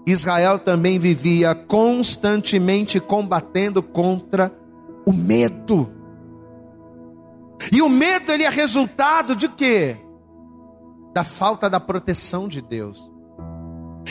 Israel 0.05 0.59
também 0.59 0.99
vivia 0.99 1.55
constantemente 1.55 2.99
combatendo 2.99 3.81
contra 3.81 4.51
o 5.05 5.13
medo. 5.13 5.91
E 7.71 7.81
o 7.81 7.89
medo 7.89 8.31
ele 8.31 8.43
é 8.43 8.49
resultado 8.49 9.35
de 9.35 9.47
quê? 9.47 9.97
Da 11.13 11.23
falta 11.23 11.69
da 11.69 11.79
proteção 11.79 12.47
de 12.47 12.61
Deus. 12.61 13.10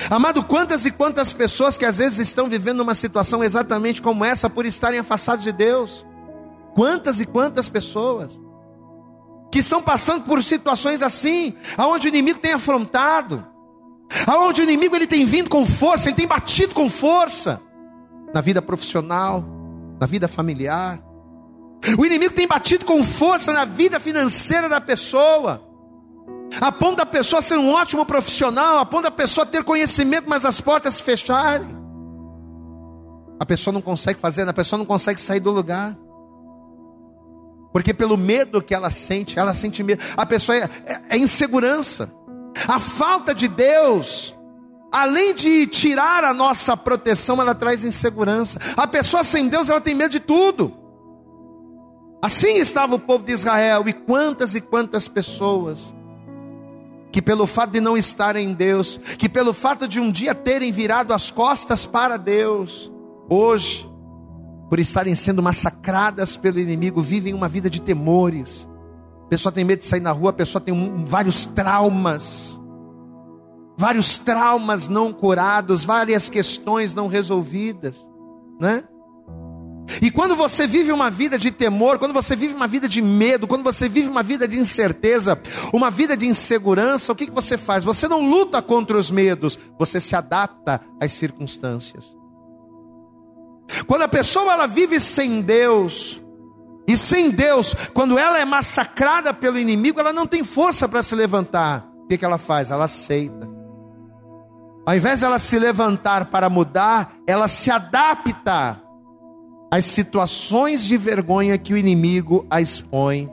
Amado, 0.09 0.43
quantas 0.45 0.87
e 0.87 0.91
quantas 0.91 1.33
pessoas 1.33 1.77
que 1.77 1.85
às 1.85 1.99
vezes 1.99 2.19
estão 2.19 2.49
vivendo 2.49 2.81
uma 2.81 2.95
situação 2.95 3.43
exatamente 3.43 4.01
como 4.01 4.25
essa 4.25 4.49
por 4.49 4.65
estarem 4.65 5.01
afastados 5.01 5.45
de 5.45 5.53
Deus? 5.53 6.07
Quantas 6.75 7.21
e 7.21 7.27
quantas 7.27 7.69
pessoas 7.69 8.41
que 9.51 9.59
estão 9.59 9.83
passando 9.83 10.25
por 10.25 10.43
situações 10.45 11.03
assim, 11.03 11.55
aonde 11.77 12.07
o 12.07 12.11
inimigo 12.11 12.39
tem 12.39 12.53
afrontado, 12.53 13.45
aonde 14.27 14.61
o 14.61 14.65
inimigo 14.65 14.95
ele 14.95 15.07
tem 15.07 15.25
vindo 15.25 15.51
com 15.51 15.67
força, 15.67 16.09
ele 16.09 16.17
tem 16.17 16.27
batido 16.27 16.73
com 16.73 16.89
força 16.89 17.61
na 18.33 18.41
vida 18.41 18.63
profissional, 18.63 19.45
na 20.01 20.07
vida 20.07 20.29
familiar. 20.29 21.03
O 21.99 22.07
inimigo 22.07 22.35
tem 22.35 22.47
batido 22.47 22.85
com 22.85 23.03
força 23.03 23.53
na 23.53 23.65
vida 23.65 23.99
financeira 23.99 24.69
da 24.69 24.81
pessoa. 24.81 25.70
A 26.59 26.73
ponto 26.73 26.97
da 26.97 27.07
pessoa 27.07 27.41
ser 27.43 27.59
um 27.59 27.71
ótimo 27.71 28.05
profissional, 28.05 28.79
a 28.79 28.87
ponto 28.87 29.05
da 29.05 29.11
pessoa 29.11 29.47
ter 29.47 29.63
conhecimento, 29.63 30.29
mas 30.29 30.45
as 30.45 30.61
portas 30.61 30.95
se 30.95 31.03
fecharem. 31.03 31.69
A 33.39 33.47
pessoa 33.47 33.73
não 33.73 33.81
consegue 33.81 34.19
fazer, 34.19 34.49
a 34.49 34.53
pessoa 34.53 34.79
não 34.79 34.87
consegue 34.87 35.21
sair 35.21 35.41
do 35.41 35.51
lugar. 35.51 35.97
Porque 37.73 37.95
pelo 37.95 38.17
medo 38.17 38.61
que 38.61 38.75
ela 38.75 38.91
sente, 38.91 39.39
ela 39.39 39.55
sente 39.55 39.83
medo. 39.83 40.03
A 40.17 40.27
pessoa 40.27 40.59
é, 40.59 40.69
é, 40.85 41.01
é 41.11 41.17
insegurança. 41.17 42.13
A 42.67 42.81
falta 42.81 43.33
de 43.33 43.47
Deus, 43.47 44.35
além 44.93 45.35
de 45.35 45.69
tirar 45.69 46.25
a 46.25 46.35
nossa 46.35 46.77
proteção, 46.77 47.41
ela 47.41 47.55
traz 47.55 47.85
insegurança. 47.85 48.59
A 48.77 48.89
pessoa 48.89 49.23
sem 49.23 49.49
Deus, 49.49 49.71
ela 49.71 49.81
tem 49.81 49.95
medo 49.95 50.11
de 50.11 50.21
tudo. 50.21 50.75
Assim 52.21 52.57
estava 52.57 52.97
o 52.97 52.99
povo 52.99 53.25
de 53.25 53.33
Israel, 53.33 53.89
e 53.89 53.93
quantas 53.93 54.55
e 54.55 54.61
quantas 54.61 55.09
pessoas 55.09 55.95
que 57.13 57.21
pelo 57.21 57.47
fato 57.47 57.71
de 57.71 57.81
não 57.81 57.97
estarem 57.97 58.51
em 58.51 58.55
Deus, 58.55 58.99
que 59.19 59.29
pelo 59.29 59.53
fato 59.53 59.89
de 59.89 59.99
um 59.99 60.11
dia 60.11 60.35
terem 60.35 60.71
virado 60.71 61.13
as 61.13 61.31
costas 61.31 61.85
para 61.85 62.17
Deus, 62.17 62.91
hoje, 63.29 63.89
por 64.69 64.79
estarem 64.79 65.15
sendo 65.15 65.43
massacradas 65.43 66.37
pelo 66.37 66.61
inimigo, 66.61 67.03
vivem 67.03 67.35
uma 67.35 67.49
vida 67.49 67.69
de 67.69 67.81
temores. 67.81 68.69
A 69.25 69.29
pessoa 69.29 69.53
tem 69.53 69.65
medo 69.65 69.81
de 69.81 69.87
sair 69.87 70.01
na 70.01 70.13
rua, 70.13 70.31
a 70.31 70.35
pessoa 70.35 70.61
tem 70.61 70.73
um, 70.73 71.05
vários 71.05 71.47
traumas, 71.47 72.61
vários 73.77 74.19
traumas 74.19 74.87
não 74.89 75.13
curados, 75.13 75.85
várias 75.85 76.29
questões 76.29 76.95
não 76.95 77.09
resolvidas, 77.09 78.09
né? 78.61 78.85
E 80.01 80.11
quando 80.11 80.37
você 80.37 80.67
vive 80.67 80.93
uma 80.93 81.11
vida 81.11 81.39
de 81.39 81.51
temor, 81.51 81.99
quando 81.99 82.13
você 82.13 82.37
vive 82.37 82.55
uma 82.55 82.67
vida 82.67 82.89
de 82.89 83.03
medo, 83.03 83.47
quando 83.47 83.63
você 83.63 83.89
vive 83.89 84.09
uma 84.09 84.23
vida 84.23 84.47
de 84.47 84.59
incerteza, 84.59 85.41
uma 85.73 85.91
vida 85.91 86.17
de 86.17 86.27
insegurança, 86.27 87.13
o 87.13 87.17
que, 87.17 87.27
que 87.27 87.33
você 87.33 87.59
faz? 87.59 87.83
Você 87.85 88.07
não 88.07 88.23
luta 88.23 88.63
contra 88.63 88.97
os 88.97 89.11
medos, 89.11 89.59
você 89.79 90.01
se 90.01 90.15
adapta 90.15 90.81
às 91.01 91.13
circunstâncias. 91.13 92.17
Quando 93.87 94.03
a 94.03 94.09
pessoa 94.09 94.53
ela 94.53 94.67
vive 94.67 95.01
sem 95.01 95.41
Deus, 95.41 96.21
e 96.87 96.97
sem 96.97 97.31
Deus, 97.31 97.75
quando 97.95 98.19
ela 98.19 98.39
é 98.39 98.45
massacrada 98.45 99.33
pelo 99.33 99.59
inimigo, 99.59 100.01
ela 100.01 100.13
não 100.13 100.27
tem 100.27 100.43
força 100.43 100.89
para 100.89 101.03
se 101.05 101.15
levantar. 101.15 101.87
O 102.05 102.09
que, 102.09 102.19
que 102.19 102.25
ela 102.25 102.39
faz? 102.39 102.73
Ela 102.73 102.87
aceita. 102.87 103.49
Ao 104.85 104.97
invés 104.97 105.21
de 105.21 105.27
ela 105.27 105.39
se 105.39 105.57
levantar 105.57 106.27
para 106.27 106.51
mudar, 106.51 107.13
ela 107.27 107.47
se 107.47 107.71
adapta 107.71 108.81
às 109.71 109.85
situações 109.85 110.85
de 110.85 110.97
vergonha 110.97 111.57
que 111.57 111.73
o 111.73 111.77
inimigo 111.77 112.47
a 112.51 112.61
expõe. 112.61 113.31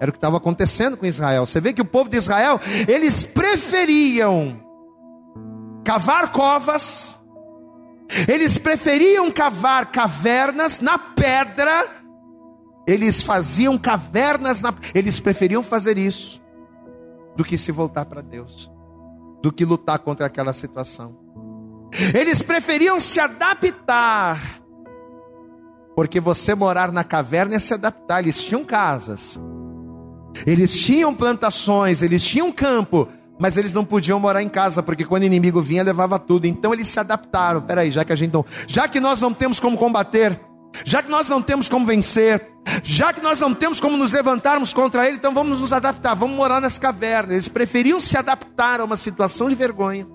Era 0.00 0.10
o 0.10 0.12
que 0.12 0.18
estava 0.18 0.36
acontecendo 0.36 0.96
com 0.96 1.06
Israel. 1.06 1.46
Você 1.46 1.60
vê 1.60 1.72
que 1.72 1.82
o 1.82 1.84
povo 1.84 2.10
de 2.10 2.16
Israel, 2.16 2.60
eles 2.86 3.22
preferiam 3.22 4.60
cavar 5.84 6.32
covas, 6.32 7.18
eles 8.26 8.58
preferiam 8.58 9.30
cavar 9.30 9.90
cavernas 9.90 10.80
na 10.80 10.98
pedra, 10.98 11.86
eles 12.86 13.22
faziam 13.22 13.76
cavernas, 13.76 14.60
na, 14.60 14.74
eles 14.94 15.20
preferiam 15.20 15.62
fazer 15.62 15.98
isso 15.98 16.40
do 17.36 17.44
que 17.44 17.58
se 17.58 17.70
voltar 17.70 18.04
para 18.06 18.20
Deus, 18.20 18.70
do 19.42 19.52
que 19.52 19.64
lutar 19.64 19.98
contra 19.98 20.26
aquela 20.26 20.52
situação. 20.52 21.16
Eles 22.14 22.42
preferiam 22.42 23.00
se 23.00 23.18
adaptar 23.20 24.57
porque 25.98 26.20
você 26.20 26.54
morar 26.54 26.92
na 26.92 27.02
caverna 27.02 27.56
é 27.56 27.58
se 27.58 27.74
adaptar. 27.74 28.20
Eles 28.20 28.40
tinham 28.40 28.64
casas, 28.64 29.36
eles 30.46 30.72
tinham 30.72 31.12
plantações, 31.12 32.02
eles 32.02 32.24
tinham 32.24 32.52
campo, 32.52 33.08
mas 33.36 33.56
eles 33.56 33.72
não 33.72 33.84
podiam 33.84 34.20
morar 34.20 34.40
em 34.40 34.48
casa, 34.48 34.80
porque 34.80 35.04
quando 35.04 35.24
o 35.24 35.26
inimigo 35.26 35.60
vinha, 35.60 35.82
levava 35.82 36.16
tudo. 36.16 36.46
Então 36.46 36.72
eles 36.72 36.86
se 36.86 37.00
adaptaram. 37.00 37.62
Peraí, 37.62 37.90
já 37.90 38.04
que 38.04 38.12
a 38.12 38.16
gente 38.16 38.32
não, 38.32 38.46
já 38.68 38.86
que 38.86 39.00
nós 39.00 39.20
não 39.20 39.34
temos 39.34 39.58
como 39.58 39.76
combater, 39.76 40.40
já 40.84 41.02
que 41.02 41.10
nós 41.10 41.28
não 41.28 41.42
temos 41.42 41.68
como 41.68 41.84
vencer, 41.84 42.48
já 42.84 43.12
que 43.12 43.20
nós 43.20 43.40
não 43.40 43.52
temos 43.52 43.80
como 43.80 43.96
nos 43.96 44.12
levantarmos 44.12 44.72
contra 44.72 45.04
ele, 45.04 45.16
então 45.16 45.34
vamos 45.34 45.58
nos 45.58 45.72
adaptar, 45.72 46.14
vamos 46.14 46.36
morar 46.36 46.60
nas 46.60 46.78
cavernas. 46.78 47.32
Eles 47.32 47.48
preferiam 47.48 47.98
se 47.98 48.16
adaptar 48.16 48.80
a 48.80 48.84
uma 48.84 48.96
situação 48.96 49.48
de 49.48 49.56
vergonha 49.56 50.06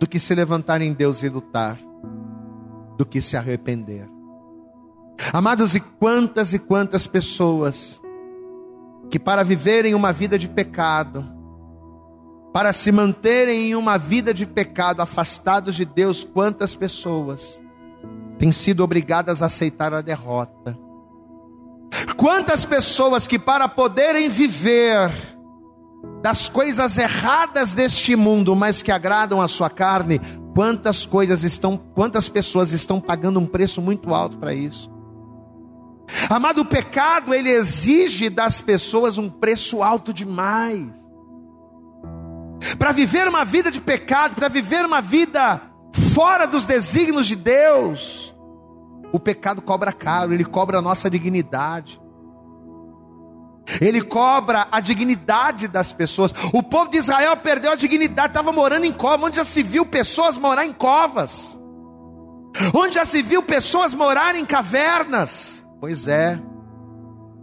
do 0.00 0.08
que 0.08 0.18
se 0.18 0.34
levantar 0.34 0.82
em 0.82 0.92
Deus 0.92 1.22
e 1.22 1.28
lutar, 1.28 1.78
do 2.98 3.06
que 3.06 3.22
se 3.22 3.36
arrepender. 3.36 4.15
Amados, 5.32 5.74
e 5.74 5.80
quantas 5.80 6.52
e 6.52 6.58
quantas 6.58 7.06
pessoas 7.06 8.00
que 9.10 9.18
para 9.18 9.42
viverem 9.42 9.94
uma 9.94 10.12
vida 10.12 10.38
de 10.38 10.48
pecado, 10.48 11.24
para 12.52 12.72
se 12.72 12.90
manterem 12.90 13.70
em 13.70 13.74
uma 13.74 13.98
vida 13.98 14.32
de 14.32 14.46
pecado, 14.46 15.00
afastados 15.00 15.74
de 15.74 15.84
Deus, 15.84 16.24
quantas 16.24 16.74
pessoas 16.74 17.60
têm 18.38 18.50
sido 18.50 18.82
obrigadas 18.82 19.42
a 19.42 19.46
aceitar 19.46 19.92
a 19.92 20.00
derrota. 20.00 20.76
Quantas 22.16 22.64
pessoas 22.64 23.26
que 23.26 23.38
para 23.38 23.68
poderem 23.68 24.28
viver 24.28 25.12
das 26.22 26.48
coisas 26.48 26.98
erradas 26.98 27.74
deste 27.74 28.16
mundo, 28.16 28.56
mas 28.56 28.82
que 28.82 28.90
agradam 28.90 29.40
a 29.40 29.46
sua 29.46 29.70
carne, 29.70 30.20
quantas 30.54 31.04
coisas 31.06 31.44
estão, 31.44 31.76
quantas 31.76 32.28
pessoas 32.28 32.72
estão 32.72 33.00
pagando 33.00 33.38
um 33.38 33.46
preço 33.46 33.80
muito 33.80 34.14
alto 34.14 34.38
para 34.38 34.54
isso. 34.54 34.95
Amado, 36.30 36.62
o 36.62 36.64
pecado 36.64 37.34
ele 37.34 37.50
exige 37.50 38.30
das 38.30 38.60
pessoas 38.60 39.18
um 39.18 39.28
preço 39.28 39.82
alto 39.82 40.12
demais. 40.12 41.06
Para 42.78 42.92
viver 42.92 43.28
uma 43.28 43.44
vida 43.44 43.70
de 43.70 43.80
pecado, 43.80 44.34
para 44.34 44.48
viver 44.48 44.84
uma 44.84 45.00
vida 45.00 45.60
fora 46.14 46.46
dos 46.46 46.64
desígnios 46.64 47.26
de 47.26 47.36
Deus, 47.36 48.34
o 49.12 49.20
pecado 49.20 49.62
cobra 49.62 49.92
caro, 49.92 50.32
ele 50.32 50.44
cobra 50.44 50.78
a 50.78 50.82
nossa 50.82 51.08
dignidade. 51.08 52.00
Ele 53.80 54.00
cobra 54.00 54.68
a 54.70 54.78
dignidade 54.80 55.66
das 55.66 55.92
pessoas. 55.92 56.32
O 56.52 56.62
povo 56.62 56.88
de 56.90 56.98
Israel 56.98 57.36
perdeu 57.36 57.72
a 57.72 57.76
dignidade, 57.76 58.28
estava 58.28 58.52
morando 58.52 58.84
em 58.84 58.92
covas, 58.92 59.26
onde 59.26 59.36
já 59.36 59.44
se 59.44 59.62
viu 59.62 59.84
pessoas 59.84 60.38
morar 60.38 60.64
em 60.64 60.72
covas, 60.72 61.58
onde 62.72 62.94
já 62.94 63.04
se 63.04 63.22
viu 63.22 63.42
pessoas 63.42 63.92
morar 63.92 64.36
em 64.36 64.44
cavernas. 64.44 65.65
Pois 65.80 66.08
é, 66.08 66.40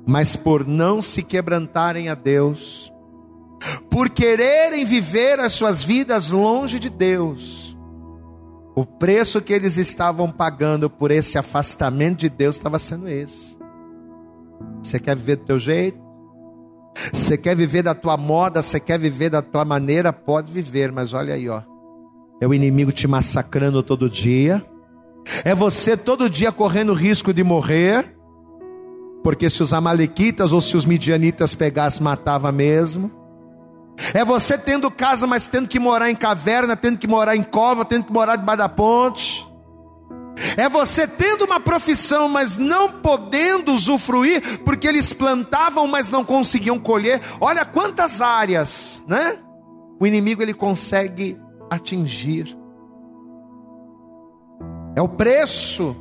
mas 0.06 0.36
por 0.36 0.66
não 0.68 1.02
se 1.02 1.24
quebrantarem 1.24 2.10
a 2.10 2.16
Deus, 2.16 2.92
por 3.90 4.10
quererem 4.10 4.84
viver 4.84 5.40
as 5.40 5.54
suas 5.54 5.84
vidas 5.84 6.32
longe 6.32 6.80
de 6.80 6.90
Deus, 6.90 7.78
o 8.76 8.86
preço 8.86 9.42
que 9.42 9.54
eles 9.54 9.78
estavam 9.78 10.32
pagando 10.32 10.90
por 10.90 11.12
esse 11.12 11.38
afastamento 11.38 12.20
de 12.20 12.30
Deus 12.30 12.56
estava 12.56 12.80
sendo 12.80 13.08
esse. 13.08 13.58
Você 14.82 15.00
quer 15.00 15.16
viver 15.16 15.38
do 15.38 15.46
teu 15.46 15.60
jeito? 15.60 16.02
Você 17.12 17.38
quer 17.38 17.56
viver 17.56 17.84
da 17.84 17.96
tua 17.96 18.18
moda? 18.18 18.62
Você 18.62 18.80
quer 18.80 19.00
viver 19.00 19.30
da 19.30 19.42
tua 19.42 19.64
maneira? 19.64 20.12
Pode 20.12 20.52
viver, 20.52 20.92
mas 20.92 21.14
olha 21.14 21.36
aí, 21.36 21.48
ó. 21.48 21.62
É 22.42 22.48
o 22.48 22.54
inimigo 22.54 22.92
te 22.92 23.08
massacrando 23.08 23.82
todo 23.82 24.10
dia. 24.10 24.66
É 25.46 25.56
você 25.56 25.96
todo 25.96 26.30
dia 26.30 26.52
correndo 26.52 26.94
risco 26.94 27.34
de 27.34 27.44
morrer. 27.44 28.13
Porque 29.24 29.50
se 29.50 29.64
os 29.64 29.74
amalequitas 29.74 30.52
ou 30.52 30.60
se 30.60 30.76
os 30.76 30.86
midianitas 30.86 31.56
pegassem, 31.56 32.04
matava 32.04 32.52
mesmo. 32.52 33.12
É 34.14 34.26
você 34.26 34.58
tendo 34.58 34.92
casa, 34.92 35.26
mas 35.26 35.48
tendo 35.48 35.68
que 35.68 35.80
morar 35.80 36.10
em 36.10 36.16
caverna, 36.16 36.76
tendo 36.76 36.98
que 36.98 37.08
morar 37.08 37.36
em 37.36 37.44
cova, 37.44 37.86
tendo 37.86 38.06
que 38.06 38.12
morar 38.12 38.36
debaixo 38.36 38.58
da 38.58 38.70
ponte. 38.70 39.54
É 40.58 40.68
você 40.68 41.08
tendo 41.08 41.46
uma 41.46 41.60
profissão, 41.60 42.28
mas 42.28 42.58
não 42.58 42.92
podendo 42.92 43.72
usufruir, 43.72 44.60
porque 44.66 44.88
eles 44.88 45.14
plantavam, 45.14 45.88
mas 45.88 46.10
não 46.10 46.26
conseguiam 46.26 46.80
colher. 46.80 47.22
Olha 47.40 47.64
quantas 47.64 48.20
áreas, 48.20 49.02
né? 49.08 49.38
O 50.00 50.08
inimigo 50.08 50.42
ele 50.42 50.54
consegue 50.54 51.40
atingir. 51.70 52.58
É 54.96 55.02
o 55.02 55.08
preço 55.08 55.96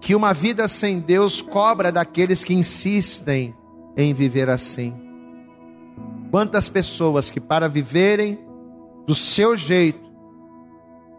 que 0.00 0.14
uma 0.14 0.32
vida 0.32 0.66
sem 0.66 0.98
Deus 0.98 1.42
cobra 1.42 1.92
daqueles 1.92 2.42
que 2.42 2.54
insistem 2.54 3.54
em 3.96 4.14
viver 4.14 4.48
assim. 4.48 4.94
Quantas 6.30 6.68
pessoas 6.68 7.30
que, 7.30 7.40
para 7.40 7.68
viverem 7.68 8.38
do 9.06 9.14
seu 9.14 9.56
jeito, 9.56 10.08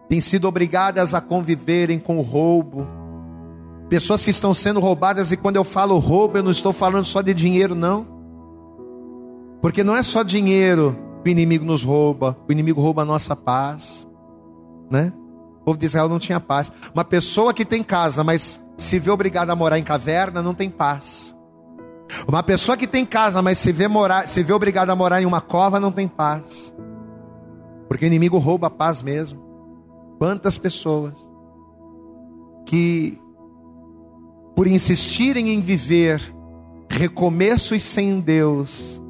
têm 0.09 0.19
sido 0.19 0.47
obrigadas 0.47 1.13
a 1.13 1.21
conviverem 1.21 1.99
com 1.99 2.17
o 2.17 2.21
roubo, 2.21 2.87
pessoas 3.87 4.23
que 4.23 4.31
estão 4.31 4.53
sendo 4.53 4.79
roubadas, 4.79 5.31
e 5.31 5.37
quando 5.37 5.57
eu 5.57 5.63
falo 5.63 5.97
roubo, 5.99 6.37
eu 6.37 6.43
não 6.43 6.51
estou 6.51 6.73
falando 6.73 7.03
só 7.05 7.21
de 7.21 7.33
dinheiro, 7.33 7.75
não, 7.75 8.07
porque 9.61 9.83
não 9.83 9.95
é 9.95 10.01
só 10.01 10.23
dinheiro 10.23 10.97
que 11.23 11.29
o 11.29 11.31
inimigo 11.31 11.63
nos 11.63 11.83
rouba, 11.83 12.35
o 12.49 12.51
inimigo 12.51 12.81
rouba 12.81 13.03
a 13.03 13.05
nossa 13.05 13.35
paz, 13.35 14.07
né? 14.89 15.13
O 15.61 15.63
povo 15.63 15.77
de 15.77 15.85
Israel 15.85 16.09
não 16.09 16.17
tinha 16.17 16.39
paz. 16.39 16.71
Uma 16.93 17.05
pessoa 17.05 17.53
que 17.53 17.63
tem 17.63 17.83
casa, 17.83 18.23
mas 18.23 18.59
se 18.77 18.99
vê 18.99 19.11
obrigada 19.11 19.53
a 19.53 19.55
morar 19.55 19.77
em 19.77 19.83
caverna, 19.83 20.41
não 20.41 20.53
tem 20.53 20.69
paz. 20.69 21.35
Uma 22.27 22.43
pessoa 22.43 22.77
que 22.77 22.87
tem 22.87 23.05
casa, 23.05 23.41
mas 23.41 23.57
se 23.57 23.71
vê, 23.71 23.87
morar, 23.87 24.27
se 24.27 24.43
vê 24.43 24.53
obrigada 24.53 24.91
a 24.91 24.95
morar 24.95 25.21
em 25.21 25.25
uma 25.25 25.41
cova, 25.41 25.79
não 25.79 25.91
tem 25.91 26.07
paz. 26.07 26.73
Porque 27.87 28.05
inimigo 28.05 28.37
rouba 28.37 28.67
a 28.67 28.69
paz 28.71 29.01
mesmo. 29.01 29.41
Quantas 30.17 30.57
pessoas 30.57 31.13
que, 32.65 33.19
por 34.55 34.67
insistirem 34.67 35.49
em 35.49 35.61
viver 35.61 36.21
recomeços 36.89 37.83
sem 37.83 38.19
Deus, 38.19 39.01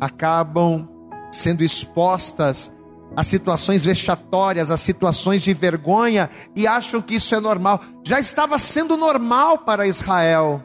acabam 0.00 0.88
sendo 1.32 1.64
expostas 1.64 2.70
a 3.16 3.22
situações 3.22 3.84
vexatórias, 3.84 4.70
a 4.70 4.76
situações 4.76 5.42
de 5.42 5.54
vergonha 5.54 6.28
e 6.54 6.66
acham 6.66 7.00
que 7.00 7.14
isso 7.14 7.34
é 7.34 7.40
normal. 7.40 7.80
Já 8.04 8.18
estava 8.18 8.58
sendo 8.58 8.96
normal 8.96 9.58
para 9.58 9.86
Israel 9.86 10.62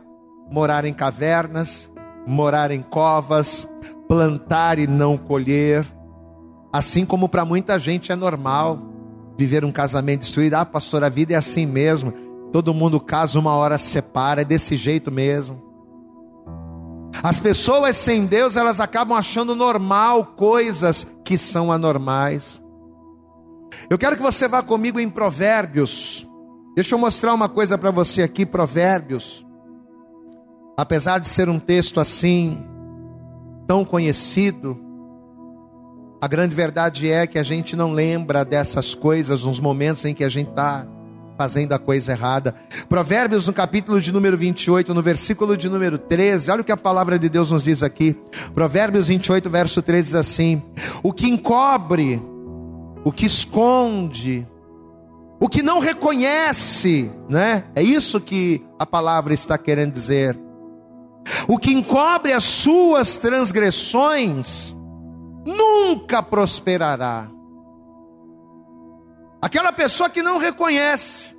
morar 0.51 0.85
em 0.85 0.93
cavernas, 0.93 1.91
morar 2.25 2.71
em 2.71 2.81
covas, 2.81 3.67
plantar 4.07 4.79
e 4.79 4.87
não 4.87 5.17
colher. 5.17 5.85
Assim 6.73 7.05
como 7.05 7.29
para 7.29 7.45
muita 7.45 7.77
gente 7.77 8.11
é 8.11 8.15
normal 8.15 8.79
viver 9.37 9.63
um 9.63 9.71
casamento 9.71 10.21
destruído. 10.21 10.55
Ah, 10.55 10.65
pastor, 10.65 11.03
a 11.03 11.09
vida 11.09 11.33
é 11.33 11.37
assim 11.37 11.65
mesmo. 11.65 12.11
Todo 12.51 12.73
mundo 12.73 12.99
casa, 12.99 13.39
uma 13.39 13.53
hora 13.53 13.77
se 13.77 13.87
separa, 13.87 14.41
é 14.41 14.45
desse 14.45 14.75
jeito 14.75 15.11
mesmo. 15.11 15.68
As 17.21 17.39
pessoas 17.39 17.97
sem 17.97 18.25
Deus, 18.25 18.55
elas 18.55 18.79
acabam 18.79 19.17
achando 19.17 19.55
normal 19.55 20.25
coisas 20.37 21.05
que 21.25 21.37
são 21.37 21.71
anormais. 21.71 22.61
Eu 23.89 23.97
quero 23.97 24.15
que 24.15 24.21
você 24.21 24.47
vá 24.47 24.61
comigo 24.61 24.99
em 24.99 25.09
Provérbios. 25.09 26.27
Deixa 26.75 26.95
eu 26.95 26.99
mostrar 26.99 27.33
uma 27.33 27.49
coisa 27.49 27.77
para 27.77 27.91
você 27.91 28.21
aqui, 28.21 28.45
Provérbios. 28.45 29.45
Apesar 30.77 31.19
de 31.19 31.27
ser 31.27 31.49
um 31.49 31.59
texto 31.59 31.99
assim, 31.99 32.65
tão 33.67 33.83
conhecido, 33.83 34.79
a 36.21 36.27
grande 36.27 36.55
verdade 36.55 37.09
é 37.09 37.27
que 37.27 37.37
a 37.37 37.43
gente 37.43 37.75
não 37.75 37.91
lembra 37.91 38.45
dessas 38.45 38.95
coisas 38.95 39.43
nos 39.43 39.59
momentos 39.59 40.05
em 40.05 40.13
que 40.13 40.23
a 40.23 40.29
gente 40.29 40.49
está 40.49 40.87
fazendo 41.39 41.71
a 41.71 41.79
coisa 41.79 42.11
errada. 42.11 42.53
Provérbios, 42.89 43.47
no 43.47 43.53
capítulo 43.53 44.01
de 44.01 44.11
número 44.11 44.35
28, 44.35 44.93
no 44.93 45.01
versículo 45.01 45.55
de 45.55 45.69
número 45.69 45.97
13, 45.97 46.51
olha 46.51 46.59
o 46.59 46.65
que 46.65 46.71
a 46.73 46.75
palavra 46.75 47.17
de 47.17 47.29
Deus 47.29 47.49
nos 47.49 47.63
diz 47.63 47.81
aqui. 47.81 48.13
Provérbios 48.53 49.07
28, 49.07 49.49
verso 49.49 49.81
13 49.81 50.05
diz 50.07 50.15
assim: 50.15 50.61
O 51.01 51.13
que 51.13 51.29
encobre, 51.29 52.21
o 53.05 53.11
que 53.13 53.25
esconde, 53.25 54.45
o 55.39 55.47
que 55.47 55.63
não 55.63 55.79
reconhece, 55.79 57.09
né? 57.29 57.63
É 57.73 57.81
isso 57.81 58.19
que 58.19 58.61
a 58.77 58.85
palavra 58.85 59.33
está 59.33 59.57
querendo 59.57 59.93
dizer. 59.93 60.37
O 61.47 61.57
que 61.57 61.71
encobre 61.71 62.33
as 62.33 62.43
suas 62.43 63.15
transgressões 63.15 64.75
nunca 65.45 66.21
prosperará. 66.21 67.38
Aquela 69.41 69.71
pessoa 69.71 70.09
que 70.09 70.21
não 70.21 70.37
reconhece, 70.37 71.33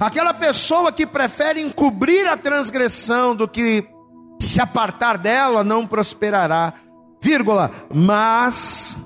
aquela 0.00 0.32
pessoa 0.32 0.90
que 0.90 1.06
prefere 1.06 1.60
encobrir 1.60 2.26
a 2.26 2.36
transgressão 2.36 3.36
do 3.36 3.46
que 3.46 3.86
se 4.40 4.60
apartar 4.60 5.18
dela, 5.18 5.62
não 5.62 5.86
prosperará. 5.86 6.72
Vírgula, 7.20 7.70
mas 7.92 8.96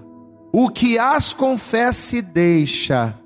o 0.52 0.68
que 0.68 0.98
as 0.98 1.32
confessa 1.32 2.16
e 2.16 2.22
deixa, 2.22 3.18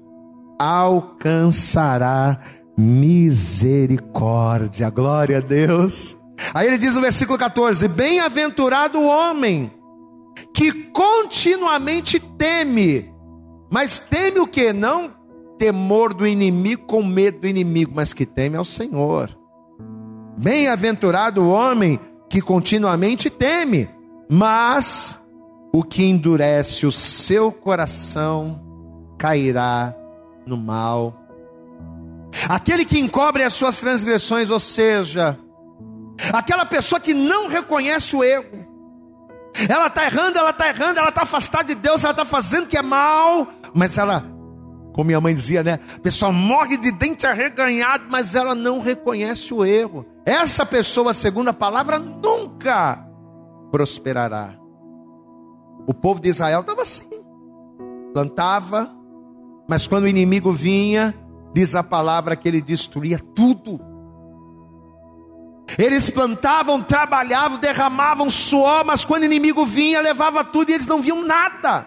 alcançará 0.58 2.38
misericórdia. 2.76 4.90
Glória 4.90 5.38
a 5.38 5.40
Deus. 5.40 6.16
Aí 6.54 6.66
ele 6.66 6.78
diz 6.78 6.94
no 6.94 7.00
versículo 7.00 7.38
14: 7.38 7.86
Bem-aventurado 7.88 8.98
o 8.98 9.06
homem 9.06 9.72
que 10.54 10.72
continuamente 10.90 12.18
teme 12.18 13.11
mas 13.72 13.98
teme 13.98 14.38
o 14.38 14.46
que? 14.46 14.70
Não 14.70 15.10
temor 15.56 16.12
do 16.12 16.26
inimigo 16.26 16.82
com 16.86 17.02
medo 17.02 17.40
do 17.40 17.46
inimigo, 17.46 17.92
mas 17.94 18.12
que 18.12 18.26
teme 18.26 18.56
ao 18.56 18.66
Senhor. 18.66 19.34
Bem-aventurado 20.36 21.40
o 21.40 21.50
homem 21.50 21.98
que 22.28 22.42
continuamente 22.42 23.30
teme, 23.30 23.88
mas 24.30 25.18
o 25.72 25.82
que 25.82 26.04
endurece 26.04 26.84
o 26.84 26.92
seu 26.92 27.50
coração 27.50 28.60
cairá 29.18 29.96
no 30.44 30.58
mal. 30.58 31.18
Aquele 32.50 32.84
que 32.84 32.98
encobre 32.98 33.42
as 33.42 33.54
suas 33.54 33.80
transgressões, 33.80 34.50
ou 34.50 34.60
seja, 34.60 35.38
aquela 36.30 36.66
pessoa 36.66 37.00
que 37.00 37.14
não 37.14 37.48
reconhece 37.48 38.14
o 38.14 38.22
erro, 38.22 38.66
ela 39.68 39.86
está 39.86 40.04
errando, 40.04 40.38
ela 40.38 40.50
está 40.50 40.68
errando, 40.68 40.98
ela 40.98 41.08
está 41.08 41.22
afastada 41.22 41.64
de 41.64 41.74
Deus, 41.74 42.02
ela 42.04 42.12
está 42.12 42.24
fazendo 42.24 42.66
que 42.66 42.76
é 42.76 42.82
mal, 42.82 43.48
mas 43.74 43.98
ela, 43.98 44.24
como 44.92 45.06
minha 45.06 45.20
mãe 45.20 45.34
dizia, 45.34 45.62
né? 45.62 45.78
A 45.96 46.00
pessoa 46.00 46.32
morre 46.32 46.76
de 46.76 46.90
dente 46.90 47.26
arreganhado, 47.26 48.04
mas 48.10 48.34
ela 48.34 48.54
não 48.54 48.80
reconhece 48.80 49.52
o 49.52 49.64
erro. 49.64 50.06
Essa 50.24 50.64
pessoa, 50.64 51.12
segundo 51.12 51.48
a 51.48 51.54
palavra, 51.54 51.98
nunca 51.98 53.04
prosperará. 53.70 54.54
O 55.86 55.92
povo 55.92 56.20
de 56.20 56.28
Israel 56.28 56.60
estava 56.60 56.82
assim, 56.82 57.08
plantava, 58.12 58.90
mas 59.68 59.86
quando 59.86 60.04
o 60.04 60.08
inimigo 60.08 60.52
vinha, 60.52 61.14
diz 61.52 61.74
a 61.74 61.82
palavra 61.82 62.36
que 62.36 62.48
ele 62.48 62.60
destruía 62.60 63.18
tudo. 63.18 63.80
Eles 65.78 66.10
plantavam, 66.10 66.82
trabalhavam, 66.82 67.58
derramavam 67.58 68.28
suor, 68.28 68.84
mas 68.84 69.04
quando 69.04 69.22
o 69.22 69.26
inimigo 69.26 69.64
vinha, 69.64 70.00
levava 70.00 70.44
tudo 70.44 70.70
e 70.70 70.74
eles 70.74 70.86
não 70.86 71.00
viam 71.00 71.24
nada. 71.24 71.86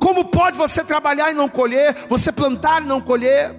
Como 0.00 0.26
pode 0.26 0.56
você 0.56 0.84
trabalhar 0.84 1.30
e 1.30 1.34
não 1.34 1.48
colher? 1.48 1.96
Você 2.08 2.30
plantar 2.30 2.82
e 2.82 2.86
não 2.86 3.00
colher? 3.00 3.56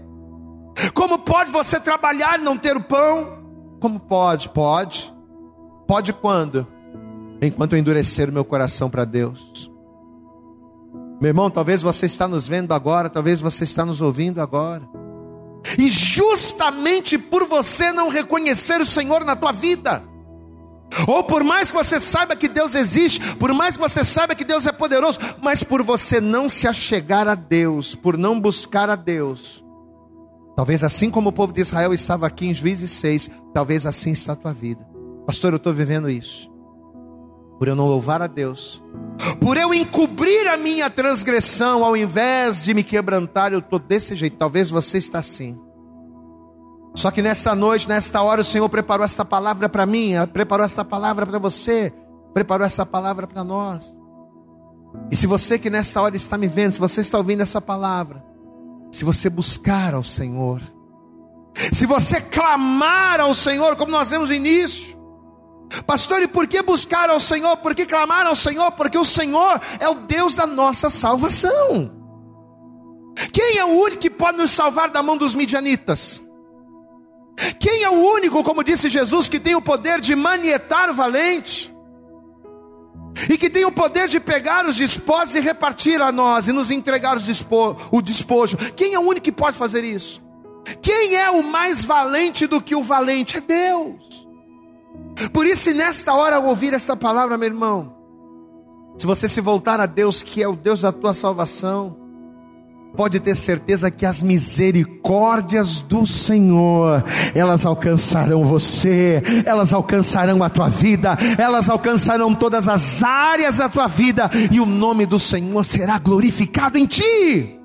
Como 0.93 1.17
pode 1.19 1.51
você 1.51 1.79
trabalhar 1.79 2.39
e 2.39 2.43
não 2.43 2.57
ter 2.57 2.77
o 2.77 2.83
pão? 2.83 3.43
Como 3.79 3.99
pode? 3.99 4.49
Pode. 4.49 5.13
Pode 5.87 6.13
quando? 6.13 6.67
Enquanto 7.41 7.73
eu 7.73 7.79
endurecer 7.79 8.29
o 8.29 8.33
meu 8.33 8.45
coração 8.45 8.89
para 8.89 9.05
Deus. 9.05 9.71
Meu 11.19 11.29
irmão, 11.29 11.49
talvez 11.49 11.81
você 11.81 12.05
está 12.05 12.27
nos 12.27 12.47
vendo 12.47 12.73
agora, 12.73 13.09
talvez 13.09 13.41
você 13.41 13.63
está 13.63 13.83
nos 13.83 14.01
ouvindo 14.01 14.39
agora. 14.39 14.87
E 15.77 15.89
justamente 15.89 17.17
por 17.17 17.45
você 17.45 17.91
não 17.91 18.09
reconhecer 18.09 18.79
o 18.79 18.85
Senhor 18.85 19.23
na 19.23 19.35
tua 19.35 19.51
vida, 19.51 20.03
ou 21.07 21.23
por 21.23 21.43
mais 21.43 21.69
que 21.69 21.77
você 21.77 21.99
saiba 21.99 22.35
que 22.35 22.47
Deus 22.47 22.75
existe, 22.75 23.35
por 23.35 23.53
mais 23.53 23.75
que 23.75 23.81
você 23.81 24.03
saiba 24.03 24.35
que 24.35 24.45
Deus 24.45 24.65
é 24.65 24.71
poderoso, 24.71 25.19
mas 25.41 25.63
por 25.63 25.83
você 25.83 26.21
não 26.21 26.47
se 26.47 26.67
achegar 26.67 27.27
a 27.27 27.35
Deus, 27.35 27.95
por 27.95 28.17
não 28.17 28.39
buscar 28.39 28.89
a 28.89 28.95
Deus, 28.95 29.63
talvez 30.55 30.83
assim 30.83 31.09
como 31.09 31.29
o 31.29 31.33
povo 31.33 31.53
de 31.53 31.61
Israel 31.61 31.93
estava 31.93 32.25
aqui 32.25 32.47
em 32.47 32.53
Juízes 32.53 32.91
6, 32.91 33.29
talvez 33.53 33.85
assim 33.85 34.11
está 34.11 34.33
a 34.33 34.37
tua 34.37 34.53
vida. 34.53 34.87
Pastor, 35.25 35.53
eu 35.53 35.57
estou 35.57 35.73
vivendo 35.73 36.09
isso. 36.09 36.49
Por 37.57 37.67
eu 37.67 37.75
não 37.75 37.87
louvar 37.87 38.21
a 38.21 38.27
Deus, 38.27 38.83
por 39.39 39.57
eu 39.57 39.73
encobrir 39.73 40.47
a 40.47 40.57
minha 40.57 40.89
transgressão, 40.89 41.83
ao 41.83 41.97
invés 41.97 42.63
de 42.63 42.73
me 42.73 42.83
quebrantar, 42.83 43.51
eu 43.51 43.59
estou 43.59 43.79
desse 43.79 44.15
jeito. 44.15 44.37
Talvez 44.37 44.69
você 44.69 44.97
está 44.97 45.19
assim. 45.19 45.59
Só 46.95 47.11
que 47.11 47.21
nesta 47.21 47.53
noite, 47.55 47.87
nesta 47.87 48.21
hora, 48.21 48.41
o 48.41 48.43
Senhor 48.43 48.67
preparou 48.69 49.05
esta 49.05 49.23
palavra 49.23 49.69
para 49.69 49.85
mim, 49.85 50.13
preparou 50.33 50.65
esta 50.65 50.83
palavra 50.83 51.25
para 51.25 51.39
você, 51.39 51.93
preparou 52.33 52.65
essa 52.65 52.85
palavra 52.85 53.27
para 53.27 53.43
nós. 53.43 53.97
E 55.11 55.15
se 55.15 55.27
você 55.27 55.59
que 55.59 55.69
nesta 55.69 56.01
hora 56.01 56.15
está 56.15 56.37
me 56.37 56.47
vendo, 56.47 56.71
se 56.71 56.79
você 56.79 57.01
está 57.01 57.17
ouvindo 57.17 57.41
essa 57.41 57.61
palavra, 57.61 58.23
se 58.91 59.05
você 59.05 59.29
buscar 59.29 59.93
ao 59.93 60.03
Senhor, 60.03 60.61
se 61.71 61.85
você 61.85 62.19
clamar 62.19 63.19
ao 63.19 63.33
Senhor, 63.33 63.75
como 63.75 63.91
nós 63.91 64.09
vemos 64.09 64.29
no 64.29 64.35
início, 64.35 64.96
pastor, 65.85 66.21
e 66.21 66.27
por 66.27 66.47
que 66.47 66.61
buscar 66.61 67.09
ao 67.09 67.19
Senhor? 67.19 67.57
Por 67.57 67.75
que 67.75 67.85
clamar 67.85 68.25
ao 68.25 68.35
Senhor? 68.35 68.71
Porque 68.71 68.97
o 68.97 69.05
Senhor 69.05 69.59
é 69.79 69.87
o 69.87 69.95
Deus 69.95 70.35
da 70.35 70.45
nossa 70.45 70.89
salvação. 70.89 71.91
Quem 73.33 73.57
é 73.57 73.65
o 73.65 73.69
único 73.69 74.01
que 74.01 74.09
pode 74.09 74.37
nos 74.37 74.51
salvar 74.51 74.89
da 74.89 75.01
mão 75.01 75.17
dos 75.17 75.33
midianitas? 75.33 76.21
Quem 77.59 77.83
é 77.83 77.89
o 77.89 77.93
único, 77.93 78.43
como 78.43 78.63
disse 78.63 78.89
Jesus, 78.89 79.29
que 79.29 79.39
tem 79.39 79.55
o 79.55 79.61
poder 79.61 79.99
de 79.99 80.15
manietar 80.15 80.89
o 80.89 80.93
valente? 80.93 81.73
E 83.29 83.37
que 83.37 83.49
tem 83.49 83.65
o 83.65 83.71
poder 83.71 84.07
de 84.07 84.19
pegar 84.19 84.65
os 84.65 84.75
despojos 84.75 85.33
e 85.35 85.39
repartir 85.39 86.01
a 86.01 86.11
nós 86.11 86.47
e 86.47 86.51
nos 86.51 86.69
entregar 86.69 87.17
despo, 87.17 87.75
o 87.91 88.01
despojo. 88.01 88.57
Quem 88.75 88.93
é 88.93 88.99
o 88.99 89.03
único 89.03 89.23
que 89.23 89.31
pode 89.31 89.57
fazer 89.57 89.83
isso? 89.83 90.21
Quem 90.81 91.15
é 91.15 91.29
o 91.31 91.41
mais 91.41 91.83
valente 91.83 92.45
do 92.45 92.61
que 92.61 92.75
o 92.75 92.83
valente? 92.83 93.37
É 93.37 93.41
Deus. 93.41 94.26
Por 95.31 95.45
isso, 95.45 95.71
nesta 95.73 96.13
hora, 96.13 96.37
ao 96.37 96.45
ouvir 96.45 96.73
esta 96.73 96.95
palavra, 96.95 97.37
meu 97.37 97.47
irmão, 97.47 97.93
se 98.97 99.05
você 99.05 99.27
se 99.27 99.41
voltar 99.41 99.79
a 99.79 99.85
Deus, 99.85 100.23
que 100.23 100.41
é 100.41 100.47
o 100.47 100.55
Deus 100.55 100.81
da 100.81 100.91
tua 100.91 101.13
salvação, 101.13 101.97
pode 102.95 103.19
ter 103.19 103.35
certeza 103.35 103.91
que 103.91 104.05
as 104.05 104.23
misericórdias 104.23 105.81
do 105.81 106.05
Senhor, 106.07 107.03
elas 107.35 107.65
alcançarão 107.65 108.43
você, 108.43 109.21
elas 109.45 109.71
alcançarão 109.71 110.41
a 110.41 110.49
tua 110.49 110.67
vida, 110.67 111.15
elas 111.37 111.69
alcançarão 111.69 112.33
todas 112.33 112.67
as 112.67 113.03
áreas 113.03 113.57
da 113.57 113.69
tua 113.69 113.87
vida, 113.87 114.29
e 114.51 114.59
o 114.59 114.65
nome 114.65 115.05
do 115.05 115.19
Senhor 115.19 115.63
será 115.63 115.99
glorificado 115.99 116.77
em 116.77 116.85
ti. 116.85 117.59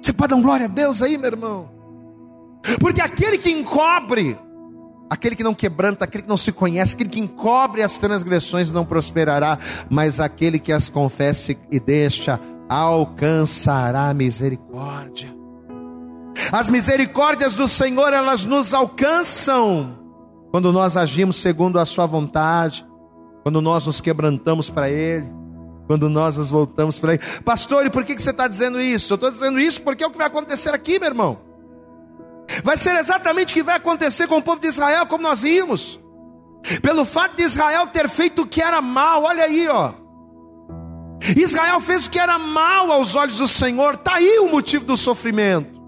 Você 0.00 0.12
pode 0.12 0.34
dar 0.34 0.40
glória 0.40 0.66
a 0.66 0.68
Deus 0.68 1.02
aí, 1.02 1.18
meu 1.18 1.30
irmão? 1.30 1.70
Porque 2.80 3.00
aquele 3.00 3.38
que 3.38 3.50
encobre, 3.50 4.38
aquele 5.12 5.36
que 5.36 5.44
não 5.44 5.52
quebranta, 5.52 6.06
aquele 6.06 6.22
que 6.22 6.28
não 6.28 6.38
se 6.38 6.50
conhece, 6.50 6.94
aquele 6.94 7.10
que 7.10 7.20
encobre 7.20 7.82
as 7.82 7.98
transgressões 7.98 8.72
não 8.72 8.82
prosperará, 8.82 9.58
mas 9.90 10.18
aquele 10.18 10.58
que 10.58 10.72
as 10.72 10.88
confesse 10.88 11.58
e 11.70 11.78
deixa 11.78 12.40
alcançará 12.66 14.14
misericórdia. 14.14 15.28
As 16.50 16.70
misericórdias 16.70 17.56
do 17.56 17.68
Senhor, 17.68 18.10
elas 18.10 18.46
nos 18.46 18.72
alcançam 18.72 19.98
quando 20.50 20.72
nós 20.72 20.96
agimos 20.96 21.36
segundo 21.36 21.78
a 21.78 21.84
Sua 21.84 22.06
vontade, 22.06 22.86
quando 23.42 23.60
nós 23.60 23.86
nos 23.86 24.00
quebrantamos 24.00 24.70
para 24.70 24.88
Ele, 24.88 25.30
quando 25.86 26.08
nós 26.08 26.38
nos 26.38 26.48
voltamos 26.48 26.98
para 26.98 27.14
Ele. 27.14 27.22
Pastor, 27.44 27.84
e 27.84 27.90
por 27.90 28.02
que 28.02 28.18
você 28.18 28.30
está 28.30 28.48
dizendo 28.48 28.80
isso? 28.80 29.12
Eu 29.12 29.16
estou 29.16 29.30
dizendo 29.30 29.60
isso 29.60 29.82
porque 29.82 30.02
é 30.02 30.06
o 30.06 30.10
que 30.10 30.16
vai 30.16 30.28
acontecer 30.28 30.70
aqui, 30.70 30.98
meu 30.98 31.10
irmão. 31.10 31.51
Vai 32.62 32.76
ser 32.76 32.96
exatamente 32.96 33.52
o 33.52 33.54
que 33.54 33.62
vai 33.62 33.76
acontecer 33.76 34.26
com 34.26 34.36
o 34.36 34.42
povo 34.42 34.60
de 34.60 34.68
Israel, 34.68 35.06
como 35.06 35.22
nós 35.22 35.42
vimos. 35.42 36.00
Pelo 36.80 37.04
fato 37.04 37.36
de 37.36 37.42
Israel 37.42 37.86
ter 37.88 38.08
feito 38.08 38.42
o 38.42 38.46
que 38.46 38.62
era 38.62 38.80
mal, 38.80 39.24
olha 39.24 39.44
aí, 39.44 39.68
ó. 39.68 39.94
Israel 41.36 41.80
fez 41.80 42.06
o 42.06 42.10
que 42.10 42.18
era 42.18 42.38
mal 42.38 42.90
aos 42.90 43.14
olhos 43.14 43.38
do 43.38 43.48
Senhor, 43.48 43.94
está 43.94 44.14
aí 44.14 44.38
o 44.40 44.48
motivo 44.48 44.84
do 44.84 44.96
sofrimento. 44.96 45.80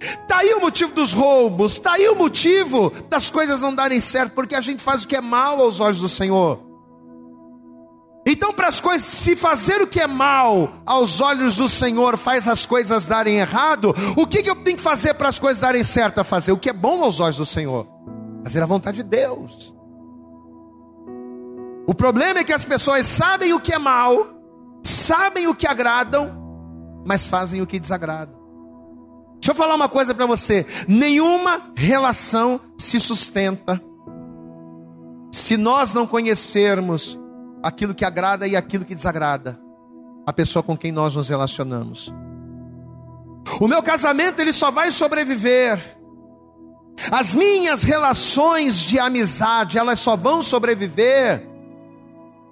Está 0.00 0.38
aí 0.38 0.54
o 0.54 0.60
motivo 0.60 0.94
dos 0.94 1.12
roubos, 1.12 1.72
está 1.72 1.92
aí 1.92 2.08
o 2.08 2.14
motivo 2.14 2.90
das 3.10 3.28
coisas 3.28 3.60
não 3.60 3.74
darem 3.74 4.00
certo, 4.00 4.32
porque 4.32 4.54
a 4.54 4.60
gente 4.60 4.82
faz 4.82 5.04
o 5.04 5.08
que 5.08 5.16
é 5.16 5.20
mal 5.20 5.60
aos 5.60 5.80
olhos 5.80 6.00
do 6.00 6.08
Senhor. 6.08 6.69
Então, 8.30 8.52
para 8.52 8.68
as 8.68 8.80
coisas, 8.80 9.08
se 9.08 9.34
fazer 9.34 9.82
o 9.82 9.88
que 9.88 9.98
é 9.98 10.06
mal 10.06 10.74
aos 10.86 11.20
olhos 11.20 11.56
do 11.56 11.68
Senhor 11.68 12.16
faz 12.16 12.46
as 12.46 12.64
coisas 12.64 13.04
darem 13.04 13.38
errado, 13.38 13.92
o 14.16 14.24
que, 14.24 14.40
que 14.40 14.48
eu 14.48 14.54
tenho 14.54 14.76
que 14.76 14.82
fazer 14.82 15.14
para 15.14 15.28
as 15.28 15.40
coisas 15.40 15.60
darem 15.60 15.82
certo? 15.82 16.22
Fazer 16.22 16.52
o 16.52 16.56
que 16.56 16.70
é 16.70 16.72
bom 16.72 17.02
aos 17.02 17.18
olhos 17.18 17.38
do 17.38 17.44
Senhor, 17.44 17.88
fazer 18.44 18.62
a 18.62 18.66
vontade 18.66 18.98
de 18.98 19.02
Deus. 19.02 19.74
O 21.88 21.92
problema 21.92 22.38
é 22.38 22.44
que 22.44 22.52
as 22.52 22.64
pessoas 22.64 23.04
sabem 23.04 23.52
o 23.52 23.58
que 23.58 23.72
é 23.72 23.80
mal, 23.80 24.28
sabem 24.80 25.48
o 25.48 25.54
que 25.54 25.66
agradam, 25.66 26.30
mas 27.04 27.26
fazem 27.26 27.60
o 27.60 27.66
que 27.66 27.80
desagrada. 27.80 28.32
Deixa 29.40 29.50
eu 29.50 29.56
falar 29.56 29.74
uma 29.74 29.88
coisa 29.88 30.14
para 30.14 30.26
você: 30.26 30.64
nenhuma 30.86 31.72
relação 31.74 32.60
se 32.78 33.00
sustenta 33.00 33.82
se 35.32 35.56
nós 35.56 35.92
não 35.92 36.06
conhecermos 36.06 37.19
aquilo 37.62 37.94
que 37.94 38.04
agrada 38.04 38.46
e 38.46 38.56
aquilo 38.56 38.84
que 38.84 38.94
desagrada 38.94 39.58
a 40.26 40.32
pessoa 40.32 40.62
com 40.62 40.76
quem 40.76 40.92
nós 40.92 41.16
nos 41.16 41.28
relacionamos. 41.28 42.12
O 43.60 43.66
meu 43.66 43.82
casamento 43.82 44.40
ele 44.40 44.52
só 44.52 44.70
vai 44.70 44.90
sobreviver. 44.90 45.98
As 47.10 47.34
minhas 47.34 47.82
relações 47.82 48.78
de 48.78 48.98
amizade, 48.98 49.78
elas 49.78 49.98
só 49.98 50.16
vão 50.16 50.42
sobreviver 50.42 51.48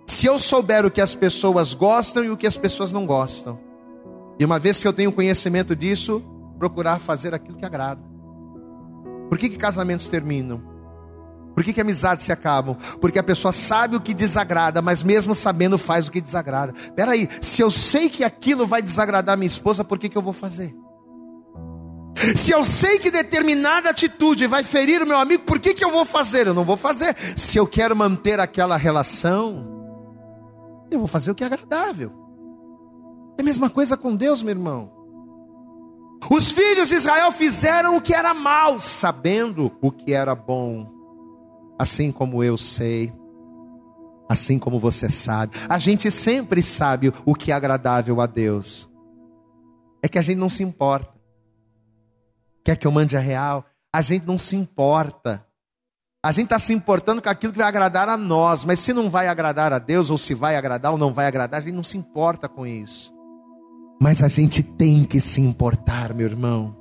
se 0.07 0.27
eu 0.27 0.39
souber 0.39 0.87
o 0.87 0.91
que 0.91 1.03
as 1.03 1.15
pessoas 1.15 1.75
gostam 1.75 2.25
e 2.25 2.31
o 2.31 2.37
que 2.37 2.47
as 2.47 2.57
pessoas 2.57 2.91
não 2.91 3.05
gostam. 3.05 3.61
E 4.39 4.45
uma 4.45 4.59
vez 4.59 4.81
que 4.81 4.89
eu 4.89 4.93
tenho 4.93 5.13
conhecimento 5.13 5.77
disso, 5.77 6.23
procurar 6.59 6.99
fazer 6.99 7.35
aquilo 7.35 7.59
que 7.59 7.67
agrada. 7.67 8.01
Por 9.29 9.37
que, 9.37 9.51
que 9.51 9.59
casamentos 9.59 10.09
terminam? 10.09 10.63
Por 11.59 11.65
que, 11.65 11.73
que 11.73 11.81
amizades 11.81 12.25
se 12.25 12.31
acabam? 12.31 12.77
Porque 13.01 13.19
a 13.19 13.23
pessoa 13.23 13.51
sabe 13.51 13.97
o 13.97 14.01
que 14.01 14.15
desagrada, 14.15 14.81
mas 14.81 15.03
mesmo 15.03 15.35
sabendo 15.35 15.77
faz 15.77 16.07
o 16.07 16.13
que 16.13 16.21
desagrada. 16.21 16.73
Peraí, 16.95 17.29
se 17.41 17.61
eu 17.61 17.69
sei 17.69 18.09
que 18.09 18.23
aquilo 18.23 18.65
vai 18.65 18.81
desagradar 18.81 19.37
minha 19.37 19.49
esposa, 19.49 19.83
por 19.83 19.99
que, 19.99 20.09
que 20.09 20.17
eu 20.17 20.23
vou 20.23 20.33
fazer? 20.33 20.73
Se 22.37 22.53
eu 22.53 22.63
sei 22.63 23.01
que 23.01 23.11
determinada 23.11 23.91
atitude 23.91 24.47
vai 24.47 24.63
ferir 24.63 25.03
o 25.03 25.07
meu 25.07 25.19
amigo, 25.19 25.43
por 25.43 25.59
que, 25.59 25.75
que 25.75 25.85
eu 25.85 25.91
vou 25.91 26.05
fazer? 26.05 26.47
Eu 26.47 26.55
não 26.55 26.65
vou 26.65 26.77
fazer. 26.77 27.17
Se 27.37 27.59
eu 27.59 27.67
quero 27.67 27.97
manter 27.97 28.39
aquela 28.39 28.77
relação, 28.77 29.67
eu 30.93 31.01
vou 31.01 31.09
fazer 31.09 31.33
o 31.33 31.35
que 31.35 31.43
é 31.43 31.49
agradável. 31.49 32.13
É 33.37 33.43
a 33.43 33.45
mesma 33.45 33.69
coisa 33.69 33.97
com 33.97 34.15
Deus, 34.15 34.45
meu 34.45 34.53
irmão. 34.53 34.93
Os 36.31 36.53
filhos 36.53 36.91
de 36.91 36.95
Israel 36.95 37.33
fizeram 37.33 37.97
o 37.97 38.01
que 38.01 38.15
era 38.15 38.33
mal, 38.33 38.79
sabendo 38.79 39.73
o 39.83 39.91
que 39.91 40.15
era 40.15 40.37
bom 40.37 40.98
assim 41.79 42.11
como 42.11 42.43
eu 42.43 42.59
sei, 42.59 43.13
assim 44.29 44.59
como 44.59 44.79
você 44.79 45.09
sabe. 45.11 45.57
A 45.69 45.79
gente 45.79 46.11
sempre 46.11 46.63
sabe 46.63 47.13
o 47.25 47.35
que 47.35 47.53
é 47.53 47.55
agradável 47.55 48.21
a 48.21 48.27
Deus. 48.27 48.89
É 50.03 50.09
que 50.09 50.19
a 50.19 50.23
gente 50.23 50.39
não 50.39 50.49
se 50.49 50.63
importa. 50.63 51.13
Quer 52.65 52.77
que 52.77 52.87
eu 52.87 52.93
mande 52.93 53.17
a 53.17 53.21
real? 53.21 53.65
A 53.93 54.03
gente 54.03 54.27
não 54.27 54.37
se 54.37 54.55
importa. 54.55 55.45
A 56.23 56.33
gente 56.33 56.45
está 56.45 56.59
se 56.59 56.73
importando 56.73 57.23
com 57.23 57.29
aquilo 57.29 57.53
que 57.53 57.59
vai 57.59 57.69
agradar 57.69 58.09
a 58.09 58.17
nós, 58.17 58.65
mas 58.65 58.81
se 58.81 58.93
não 58.93 59.09
vai 59.09 59.29
agradar 59.29 59.73
a 59.73 59.79
Deus, 59.79 60.11
ou 60.11 60.19
se 60.19 60.35
vai 60.35 60.57
agradar 60.57 60.93
ou 60.93 60.99
não 60.99 61.13
vai 61.13 61.27
agradar, 61.27 61.61
a 61.61 61.65
gente 61.65 61.75
não 61.75 61.85
se 61.85 61.97
importa 61.97 62.49
com 62.49 62.67
isso. 62.67 63.13
Mas 64.01 64.23
a 64.23 64.29
gente 64.29 64.63
tem 64.63 65.05
que 65.05 65.21
se 65.21 65.41
importar, 65.41 66.13
meu 66.13 66.27
irmão. 66.27 66.77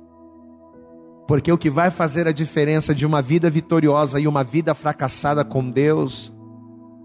Porque 1.28 1.52
o 1.52 1.58
que 1.58 1.68
vai 1.68 1.90
fazer 1.90 2.26
a 2.26 2.32
diferença 2.32 2.94
de 2.94 3.04
uma 3.04 3.20
vida 3.20 3.50
vitoriosa 3.50 4.18
e 4.18 4.26
uma 4.26 4.42
vida 4.42 4.74
fracassada 4.74 5.44
com 5.44 5.70
Deus 5.70 6.34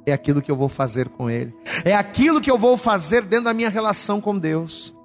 é 0.05 0.13
aquilo 0.13 0.41
que 0.41 0.49
eu 0.49 0.55
vou 0.55 0.69
fazer 0.69 1.09
com 1.09 1.29
Ele, 1.29 1.53
é 1.83 1.93
aquilo 1.93 2.39
que 2.39 2.49
eu 2.49 2.57
vou 2.57 2.77
fazer 2.77 3.23
dentro 3.23 3.45
da 3.45 3.53
minha 3.53 3.69
relação 3.69 4.21
com 4.21 4.39
Deus. 4.39 4.95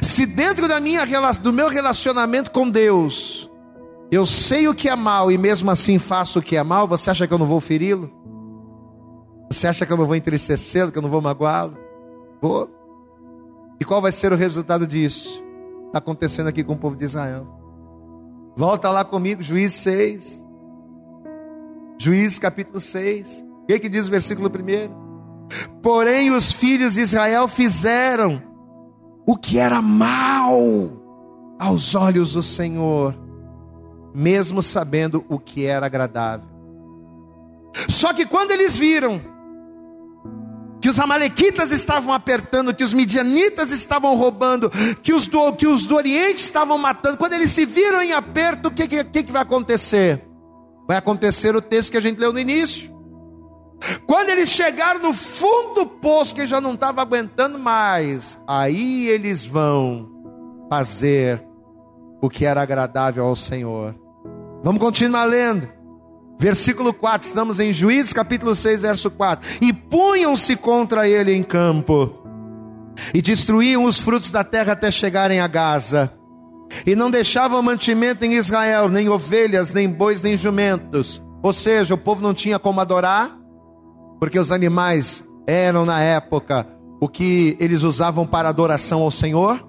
Se 0.00 0.24
dentro 0.24 0.68
da 0.68 0.78
minha 0.78 1.04
do 1.42 1.52
meu 1.52 1.68
relacionamento 1.68 2.52
com 2.52 2.70
Deus, 2.70 3.50
eu 4.12 4.24
sei 4.24 4.68
o 4.68 4.74
que 4.74 4.88
é 4.88 4.94
mal 4.94 5.32
e 5.32 5.36
mesmo 5.36 5.68
assim 5.68 5.98
faço 5.98 6.38
o 6.38 6.42
que 6.42 6.56
é 6.56 6.62
mal, 6.62 6.86
você 6.86 7.10
acha 7.10 7.26
que 7.26 7.34
eu 7.34 7.38
não 7.38 7.46
vou 7.46 7.60
feri-lo? 7.60 8.08
Você 9.50 9.66
acha 9.66 9.84
que 9.84 9.92
eu 9.92 9.96
não 9.96 10.06
vou 10.06 10.14
entristecê-lo, 10.14 10.92
que 10.92 10.98
eu 10.98 11.02
não 11.02 11.10
vou 11.10 11.20
magoá-lo? 11.20 11.76
Vou. 12.40 12.70
E 13.80 13.84
qual 13.84 14.00
vai 14.00 14.12
ser 14.12 14.32
o 14.32 14.36
resultado 14.36 14.86
disso? 14.86 15.44
Está 15.86 15.98
acontecendo 15.98 16.46
aqui 16.46 16.62
com 16.62 16.74
o 16.74 16.78
povo 16.78 16.94
de 16.94 17.04
Israel. 17.04 17.59
Volta 18.56 18.90
lá 18.90 19.04
comigo, 19.04 19.42
Juiz 19.42 19.72
6. 19.74 20.46
Juiz 21.98 22.38
capítulo 22.38 22.80
6. 22.80 23.44
O 23.62 23.66
que, 23.66 23.78
que 23.78 23.88
diz 23.88 24.08
o 24.08 24.10
versículo 24.10 24.48
1? 24.48 25.80
Porém, 25.82 26.30
os 26.30 26.52
filhos 26.52 26.94
de 26.94 27.02
Israel 27.02 27.46
fizeram 27.46 28.42
o 29.26 29.36
que 29.36 29.58
era 29.58 29.80
mal 29.80 30.50
aos 31.58 31.94
olhos 31.94 32.32
do 32.32 32.42
Senhor, 32.42 33.14
mesmo 34.14 34.62
sabendo 34.62 35.24
o 35.28 35.38
que 35.38 35.66
era 35.66 35.86
agradável. 35.86 36.48
Só 37.88 38.12
que 38.12 38.26
quando 38.26 38.50
eles 38.50 38.76
viram 38.76 39.20
que 40.80 40.88
os 40.88 40.98
amalequitas 40.98 41.70
estavam 41.72 42.14
apertando, 42.14 42.74
que 42.74 42.82
os 42.82 42.94
midianitas 42.94 43.70
estavam 43.70 44.16
roubando, 44.16 44.70
que 45.02 45.12
os 45.12 45.26
do, 45.26 45.52
que 45.52 45.66
os 45.66 45.86
do 45.86 45.94
Oriente 45.94 46.42
estavam 46.42 46.78
matando. 46.78 47.18
Quando 47.18 47.34
eles 47.34 47.50
se 47.50 47.66
viram 47.66 48.00
em 48.00 48.12
aperto, 48.12 48.68
o 48.68 48.70
que, 48.70 48.88
que, 48.88 49.22
que 49.22 49.32
vai 49.32 49.42
acontecer? 49.42 50.24
Vai 50.88 50.96
acontecer 50.96 51.54
o 51.54 51.60
texto 51.60 51.92
que 51.92 51.98
a 51.98 52.00
gente 52.00 52.18
leu 52.18 52.32
no 52.32 52.38
início. 52.38 52.90
Quando 54.06 54.30
eles 54.30 54.50
chegaram 54.50 55.00
no 55.00 55.12
fundo 55.14 55.74
do 55.74 55.86
poço, 55.86 56.34
que 56.34 56.46
já 56.46 56.60
não 56.60 56.74
estava 56.74 57.00
aguentando 57.00 57.58
mais, 57.58 58.38
aí 58.46 59.08
eles 59.08 59.44
vão 59.44 60.08
fazer 60.68 61.42
o 62.20 62.28
que 62.28 62.44
era 62.44 62.60
agradável 62.60 63.24
ao 63.24 63.36
Senhor. 63.36 63.94
Vamos 64.62 64.80
continuar 64.80 65.24
lendo. 65.24 65.79
Versículo 66.40 66.94
4, 66.94 67.26
estamos 67.26 67.60
em 67.60 67.70
Juízes 67.70 68.14
capítulo 68.14 68.54
6, 68.54 68.80
verso 68.80 69.10
4. 69.10 69.46
E 69.60 69.74
punham-se 69.74 70.56
contra 70.56 71.06
ele 71.06 71.34
em 71.34 71.42
campo, 71.42 72.14
e 73.12 73.20
destruíam 73.20 73.84
os 73.84 74.00
frutos 74.00 74.30
da 74.30 74.42
terra 74.42 74.72
até 74.72 74.90
chegarem 74.90 75.38
a 75.38 75.46
Gaza. 75.46 76.10
E 76.86 76.96
não 76.96 77.10
deixavam 77.10 77.60
mantimento 77.60 78.24
em 78.24 78.32
Israel, 78.36 78.88
nem 78.88 79.06
ovelhas, 79.10 79.70
nem 79.70 79.86
bois, 79.86 80.22
nem 80.22 80.34
jumentos. 80.34 81.22
Ou 81.42 81.52
seja, 81.52 81.92
o 81.92 81.98
povo 81.98 82.22
não 82.22 82.32
tinha 82.32 82.58
como 82.58 82.80
adorar, 82.80 83.36
porque 84.18 84.38
os 84.38 84.50
animais 84.50 85.22
eram 85.46 85.84
na 85.84 86.00
época 86.00 86.66
o 87.02 87.06
que 87.06 87.54
eles 87.60 87.82
usavam 87.82 88.26
para 88.26 88.48
adoração 88.48 89.02
ao 89.02 89.10
Senhor. 89.10 89.62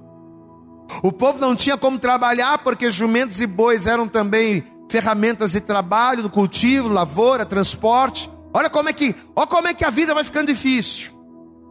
O 1.04 1.12
povo 1.12 1.38
não 1.38 1.54
tinha 1.54 1.76
como 1.76 2.00
trabalhar, 2.00 2.60
porque 2.60 2.90
jumentos 2.90 3.42
e 3.42 3.46
bois 3.46 3.88
eram 3.88 4.08
também 4.08 4.64
ferramentas 4.91 5.54
de 5.54 5.62
trabalho, 5.62 6.21
do 6.21 6.30
cultivo, 6.30 6.89
lavoura, 6.89 7.45
transporte. 7.45 8.30
Olha 8.54 8.69
como 8.69 8.89
é 8.89 8.93
que, 8.93 9.15
olha 9.34 9.47
como 9.47 9.67
é 9.69 9.73
que 9.73 9.86
a 9.86 9.89
vida 9.89 10.13
vai 10.13 10.23
ficando 10.23 10.47
difícil. 10.47 11.12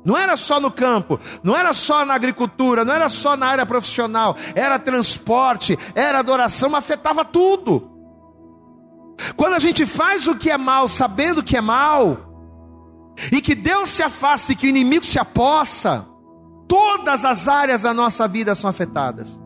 Não 0.03 0.17
era 0.17 0.35
só 0.39 0.59
no 0.59 0.71
campo, 0.71 1.21
não 1.43 1.55
era 1.55 1.75
só 1.75 2.07
na 2.07 2.15
agricultura, 2.15 2.83
não 2.83 2.95
era 2.95 3.11
só 3.11 3.37
na 3.37 3.47
área 3.47 3.67
profissional, 3.67 4.35
era 4.55 4.79
transporte, 4.79 5.79
era 5.95 6.19
adoração, 6.19 6.75
afetava 6.75 7.23
tudo. 7.23 7.91
Quando 9.37 9.53
a 9.53 9.59
gente 9.59 9.85
faz 9.85 10.27
o 10.27 10.35
que 10.35 10.51
é 10.51 10.57
mal, 10.57 10.89
sabendo 10.89 11.43
que 11.43 11.59
é 11.59 11.61
mal, 11.61 12.17
e 13.31 13.43
que 13.43 13.55
Deus 13.55 13.91
se 13.91 14.03
afasta 14.03 14.53
e 14.53 14.57
que 14.57 14.67
o 14.67 14.71
inimigo 14.71 15.05
se 15.05 15.19
apossa, 15.19 16.07
todas 16.67 17.27
as 17.27 17.47
áreas 17.47 17.83
da 17.83 17.93
nossa 17.93 18.27
vida 18.27 18.55
são 18.55 18.71
afetadas. 18.71 19.40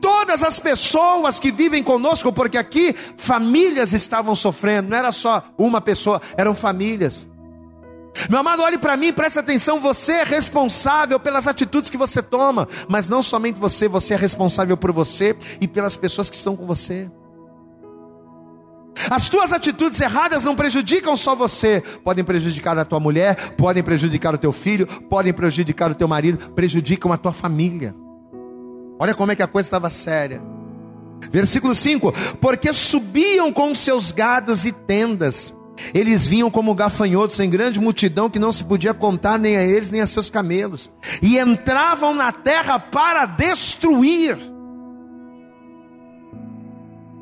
Todas 0.00 0.42
as 0.42 0.58
pessoas 0.58 1.38
que 1.38 1.52
vivem 1.52 1.82
conosco, 1.82 2.32
porque 2.32 2.58
aqui 2.58 2.94
famílias 3.16 3.92
estavam 3.92 4.34
sofrendo, 4.34 4.90
não 4.90 4.96
era 4.96 5.12
só 5.12 5.42
uma 5.56 5.80
pessoa, 5.80 6.20
eram 6.36 6.54
famílias. 6.54 7.28
Meu 8.28 8.40
amado, 8.40 8.62
olhe 8.62 8.78
para 8.78 8.96
mim, 8.96 9.12
preste 9.12 9.38
atenção. 9.38 9.78
Você 9.78 10.12
é 10.12 10.24
responsável 10.24 11.20
pelas 11.20 11.46
atitudes 11.46 11.90
que 11.90 11.96
você 11.96 12.20
toma, 12.20 12.66
mas 12.88 13.08
não 13.08 13.22
somente 13.22 13.60
você, 13.60 13.86
você 13.86 14.14
é 14.14 14.16
responsável 14.16 14.76
por 14.76 14.90
você 14.90 15.36
e 15.60 15.68
pelas 15.68 15.96
pessoas 15.96 16.28
que 16.28 16.36
estão 16.36 16.56
com 16.56 16.66
você. 16.66 17.08
As 19.08 19.28
tuas 19.28 19.52
atitudes 19.52 20.00
erradas 20.00 20.44
não 20.44 20.56
prejudicam 20.56 21.16
só 21.16 21.36
você, 21.36 21.80
podem 22.02 22.24
prejudicar 22.24 22.76
a 22.76 22.84
tua 22.84 22.98
mulher, 22.98 23.52
podem 23.52 23.82
prejudicar 23.82 24.34
o 24.34 24.38
teu 24.38 24.52
filho, 24.52 24.88
podem 25.08 25.32
prejudicar 25.32 25.90
o 25.90 25.94
teu 25.94 26.08
marido, 26.08 26.50
prejudicam 26.50 27.12
a 27.12 27.16
tua 27.16 27.32
família. 27.32 27.94
Olha 28.98 29.14
como 29.14 29.32
é 29.32 29.36
que 29.36 29.42
a 29.42 29.46
coisa 29.46 29.66
estava 29.66 29.90
séria. 29.90 30.42
Versículo 31.30 31.74
5: 31.74 32.12
Porque 32.40 32.72
subiam 32.72 33.52
com 33.52 33.74
seus 33.74 34.10
gados 34.12 34.66
e 34.66 34.72
tendas, 34.72 35.52
eles 35.94 36.26
vinham 36.26 36.50
como 36.50 36.74
gafanhotos 36.74 37.38
em 37.40 37.50
grande 37.50 37.80
multidão 37.80 38.30
que 38.30 38.38
não 38.38 38.52
se 38.52 38.64
podia 38.64 38.92
contar 38.94 39.38
nem 39.38 39.56
a 39.56 39.62
eles 39.62 39.90
nem 39.90 40.00
a 40.00 40.06
seus 40.06 40.28
camelos, 40.28 40.90
e 41.22 41.38
entravam 41.38 42.14
na 42.14 42.32
terra 42.32 42.78
para 42.78 43.26
destruir. 43.26 44.38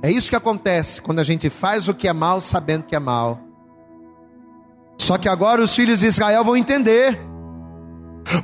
É 0.02 0.10
isso 0.10 0.30
que 0.30 0.36
acontece 0.36 1.02
quando 1.02 1.18
a 1.18 1.24
gente 1.24 1.50
faz 1.50 1.88
o 1.88 1.94
que 1.94 2.06
é 2.06 2.12
mal 2.12 2.40
sabendo 2.40 2.84
que 2.84 2.94
é 2.94 2.98
mal. 2.98 3.40
Só 4.98 5.18
que 5.18 5.28
agora 5.28 5.62
os 5.62 5.74
filhos 5.74 6.00
de 6.00 6.06
Israel 6.06 6.44
vão 6.44 6.56
entender. 6.56 7.18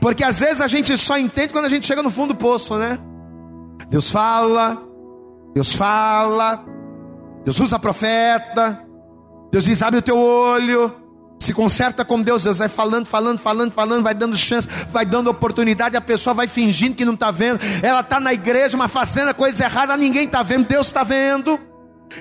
Porque 0.01 0.23
às 0.23 0.40
vezes 0.40 0.61
a 0.61 0.66
gente 0.66 0.97
só 0.97 1.18
entende 1.18 1.53
quando 1.53 1.64
a 1.64 1.68
gente 1.68 1.87
chega 1.87 2.03
no 2.03 2.11
fundo 2.11 2.35
do 2.35 2.38
poço, 2.38 2.77
né? 2.77 2.99
Deus 3.88 4.11
fala, 4.11 4.83
Deus 5.55 5.75
fala, 5.75 6.64
Deus 7.45 7.59
usa 7.61 7.79
profeta, 7.79 8.85
Deus 9.51 9.64
diz: 9.64 9.83
abre 9.83 9.99
o 9.99 10.03
teu 10.03 10.18
olho, 10.18 10.95
se 11.38 11.53
conserta 11.53 12.05
com 12.05 12.23
Deus, 12.23 12.45
Deus 12.45 12.59
vai 12.59 12.68
falando, 12.68 13.07
falando, 13.07 13.38
falando, 13.38 13.73
falando, 13.73 14.03
vai 14.03 14.14
dando 14.14 14.37
chance, 14.37 14.68
vai 14.90 15.05
dando 15.05 15.29
oportunidade, 15.29 15.97
a 15.97 16.01
pessoa 16.01 16.33
vai 16.33 16.47
fingindo 16.47 16.95
que 16.95 17.05
não 17.05 17.14
está 17.14 17.31
vendo, 17.31 17.61
ela 17.83 18.01
está 18.01 18.21
na 18.21 18.33
igreja, 18.33 18.77
mas 18.77 18.90
fazendo 18.90 19.35
coisa 19.35 19.64
errada, 19.64 19.97
ninguém 19.97 20.25
está 20.25 20.42
vendo, 20.42 20.66
Deus 20.66 20.87
está 20.87 21.03
vendo, 21.03 21.59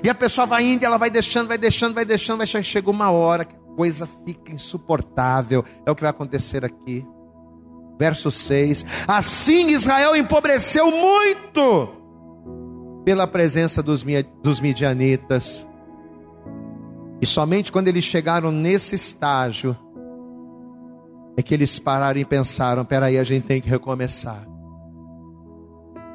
e 0.04 0.10
a 0.10 0.16
pessoa 0.16 0.48
vai 0.48 0.64
indo, 0.64 0.84
ela 0.84 0.98
vai 0.98 1.10
deixando, 1.10 1.48
vai 1.48 1.58
deixando, 1.58 1.94
vai 1.94 2.04
deixando, 2.04 2.40
vai 2.40 2.48
chegar, 2.48 2.64
chega 2.64 2.90
uma 2.90 3.12
hora 3.12 3.46
que 3.46 3.56
a 3.56 3.76
coisa 3.76 4.10
fica 4.26 4.52
insuportável, 4.52 5.64
é 5.86 5.92
o 5.92 5.96
que 5.96 6.02
vai 6.02 6.10
acontecer 6.10 6.66
aqui. 6.66 7.06
Verso 8.02 8.32
6: 8.32 8.84
Assim 9.08 9.70
Israel 9.70 10.16
empobreceu 10.16 10.90
muito 10.90 11.88
pela 13.06 13.28
presença 13.28 13.84
dos, 13.84 14.04
dos 14.42 14.60
midianitas 14.60 15.68
e 17.22 17.28
somente 17.28 17.72
quando 17.72 17.90
eles 17.90 18.04
chegaram 18.04 18.52
nesse 18.52 18.96
estágio, 18.96 19.78
é 21.38 21.44
que 21.44 21.54
eles 21.54 21.78
pararam 21.78 22.20
e 22.20 22.26
pensaram: 22.26 22.84
peraí, 22.84 23.20
a 23.20 23.24
gente 23.24 23.46
tem 23.46 23.62
que 23.62 23.70
recomeçar. 23.70 24.48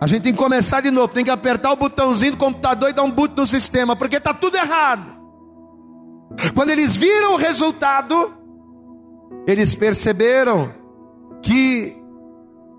A 0.01 0.09
gente 0.09 0.25
tem 0.25 0.33
que 0.33 0.39
começar 0.39 0.81
de 0.81 0.91
novo, 0.91 1.15
tem 1.15 1.25
que 1.25 1.31
apertar 1.31 1.71
o 1.71 1.77
botãozinho 1.77 2.33
do 2.33 2.39
computador 2.39 2.91
e 2.91 2.93
dar 2.93 3.05
um 3.05 3.11
boot 3.13 3.33
no 3.37 3.47
sistema, 3.47 3.95
porque 3.95 4.17
está 4.17 4.35
tudo 4.35 4.57
errado. 4.57 5.15
Quando 6.53 6.71
eles 6.71 6.97
viram 6.97 7.35
o 7.35 7.37
resultado, 7.37 8.35
eles 9.47 9.77
perceberam 9.77 10.86
que 11.47 11.97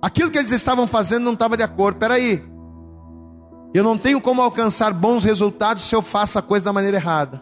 aquilo 0.02 0.30
que 0.30 0.38
eles 0.38 0.52
estavam 0.52 0.86
fazendo 0.86 1.24
não 1.24 1.34
estava 1.34 1.56
de 1.56 1.64
acordo. 1.64 1.98
Peraí, 1.98 2.44
eu 3.74 3.82
não 3.82 3.98
tenho 3.98 4.20
como 4.20 4.42
alcançar 4.42 4.94
bons 4.94 5.24
resultados 5.24 5.84
se 5.84 5.96
eu 5.96 6.02
faço 6.02 6.38
a 6.38 6.42
coisa 6.42 6.66
da 6.66 6.74
maneira 6.74 6.98
errada. 6.98 7.42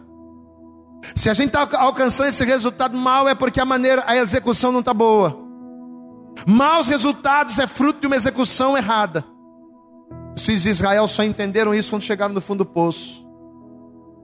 Se 1.16 1.28
a 1.28 1.34
gente 1.34 1.48
está 1.48 1.68
alcançando 1.80 2.28
esse 2.28 2.44
resultado 2.44 2.96
mal, 2.96 3.28
é 3.28 3.34
porque 3.34 3.60
a 3.60 3.64
maneira, 3.64 4.04
a 4.06 4.16
execução 4.16 4.70
não 4.70 4.80
está 4.80 4.94
boa. 4.94 5.36
Maus 6.46 6.86
resultados 6.86 7.58
é 7.58 7.66
fruto 7.66 8.00
de 8.00 8.06
uma 8.06 8.16
execução 8.16 8.76
errada. 8.76 9.24
Os 10.36 10.44
filhos 10.44 10.62
de 10.62 10.70
Israel 10.70 11.08
só 11.08 11.24
entenderam 11.24 11.74
isso 11.74 11.90
quando 11.90 12.02
chegaram 12.02 12.34
no 12.34 12.40
fundo 12.40 12.58
do 12.58 12.66
poço. 12.66 13.26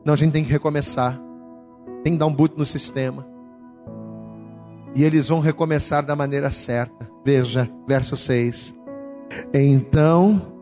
Não, 0.05 0.15
a 0.15 0.17
gente 0.17 0.33
tem 0.33 0.45
que 0.45 0.51
recomeçar. 0.51 1.19
Tem 2.05 2.13
que 2.13 2.19
dar 2.19 2.27
um 2.27 2.35
boot 2.35 2.57
no 2.57 2.67
sistema. 2.67 3.32
E 4.95 5.05
eles 5.05 5.29
vão 5.29 5.41
recomeçar 5.41 6.05
da 6.05 6.15
maneira 6.15 6.51
certa. 6.51 7.11
Veja, 7.25 7.71
verso 7.89 8.17
6. 8.17 8.75
Então 9.55 10.53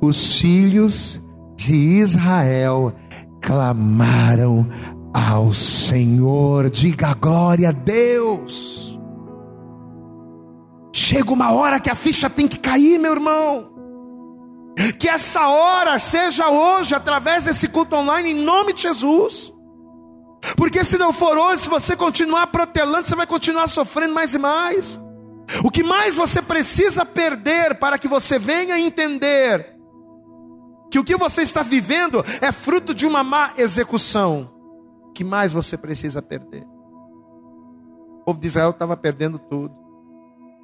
os 0.00 0.38
filhos 0.38 1.20
de 1.56 1.74
Israel 1.74 2.92
clamaram 3.40 4.68
ao 5.12 5.52
Senhor. 5.52 6.70
Diga 6.70 7.14
glória 7.14 7.70
a 7.70 7.72
Deus. 7.72 8.98
Chega 10.92 11.32
uma 11.32 11.52
hora 11.52 11.80
que 11.80 11.90
a 11.90 11.94
ficha 11.94 12.28
tem 12.30 12.46
que 12.46 12.58
cair, 12.58 12.98
meu 12.98 13.12
irmão. 13.12 13.70
Que 14.98 15.08
essa 15.08 15.48
hora 15.48 15.98
seja 15.98 16.48
hoje, 16.48 16.94
através 16.94 17.44
desse 17.44 17.68
culto 17.68 17.96
online, 17.96 18.30
em 18.30 18.44
nome 18.44 18.72
de 18.72 18.82
Jesus. 18.82 19.52
Porque 20.56 20.84
se 20.84 20.98
não 20.98 21.12
for 21.12 21.36
hoje, 21.38 21.62
se 21.62 21.68
você 21.68 21.96
continuar 21.96 22.48
protelando, 22.48 23.06
você 23.06 23.14
vai 23.14 23.26
continuar 23.26 23.68
sofrendo 23.68 24.14
mais 24.14 24.34
e 24.34 24.38
mais. 24.38 25.00
O 25.64 25.70
que 25.70 25.82
mais 25.82 26.14
você 26.14 26.42
precisa 26.42 27.04
perder 27.04 27.76
para 27.76 27.98
que 27.98 28.08
você 28.08 28.38
venha 28.38 28.78
entender 28.78 29.72
que 30.90 30.98
o 30.98 31.04
que 31.04 31.16
você 31.16 31.42
está 31.42 31.62
vivendo 31.62 32.22
é 32.40 32.52
fruto 32.52 32.94
de 32.94 33.06
uma 33.06 33.24
má 33.24 33.52
execução 33.56 34.50
que 35.14 35.24
mais 35.24 35.52
você 35.52 35.76
precisa 35.76 36.20
perder? 36.20 36.64
O 38.20 38.24
povo 38.24 38.40
de 38.40 38.46
Israel 38.46 38.70
estava 38.70 38.96
perdendo 38.96 39.38
tudo. 39.38 39.74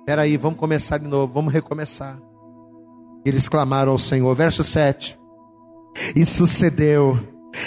Espera 0.00 0.22
aí, 0.22 0.36
vamos 0.36 0.58
começar 0.58 0.98
de 0.98 1.06
novo, 1.06 1.32
vamos 1.32 1.52
recomeçar. 1.52 2.18
Eles 3.24 3.48
clamaram 3.48 3.92
ao 3.92 3.98
Senhor. 3.98 4.34
Verso 4.34 4.64
7. 4.64 5.18
E 6.14 6.24
sucedeu 6.24 7.18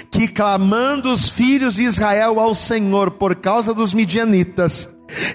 que 0.10 0.28
clamando 0.28 1.12
os 1.12 1.30
filhos 1.30 1.76
de 1.76 1.84
Israel 1.84 2.40
ao 2.40 2.54
Senhor 2.54 3.12
por 3.12 3.36
causa 3.36 3.74
dos 3.74 3.94
midianitas, 3.94 4.88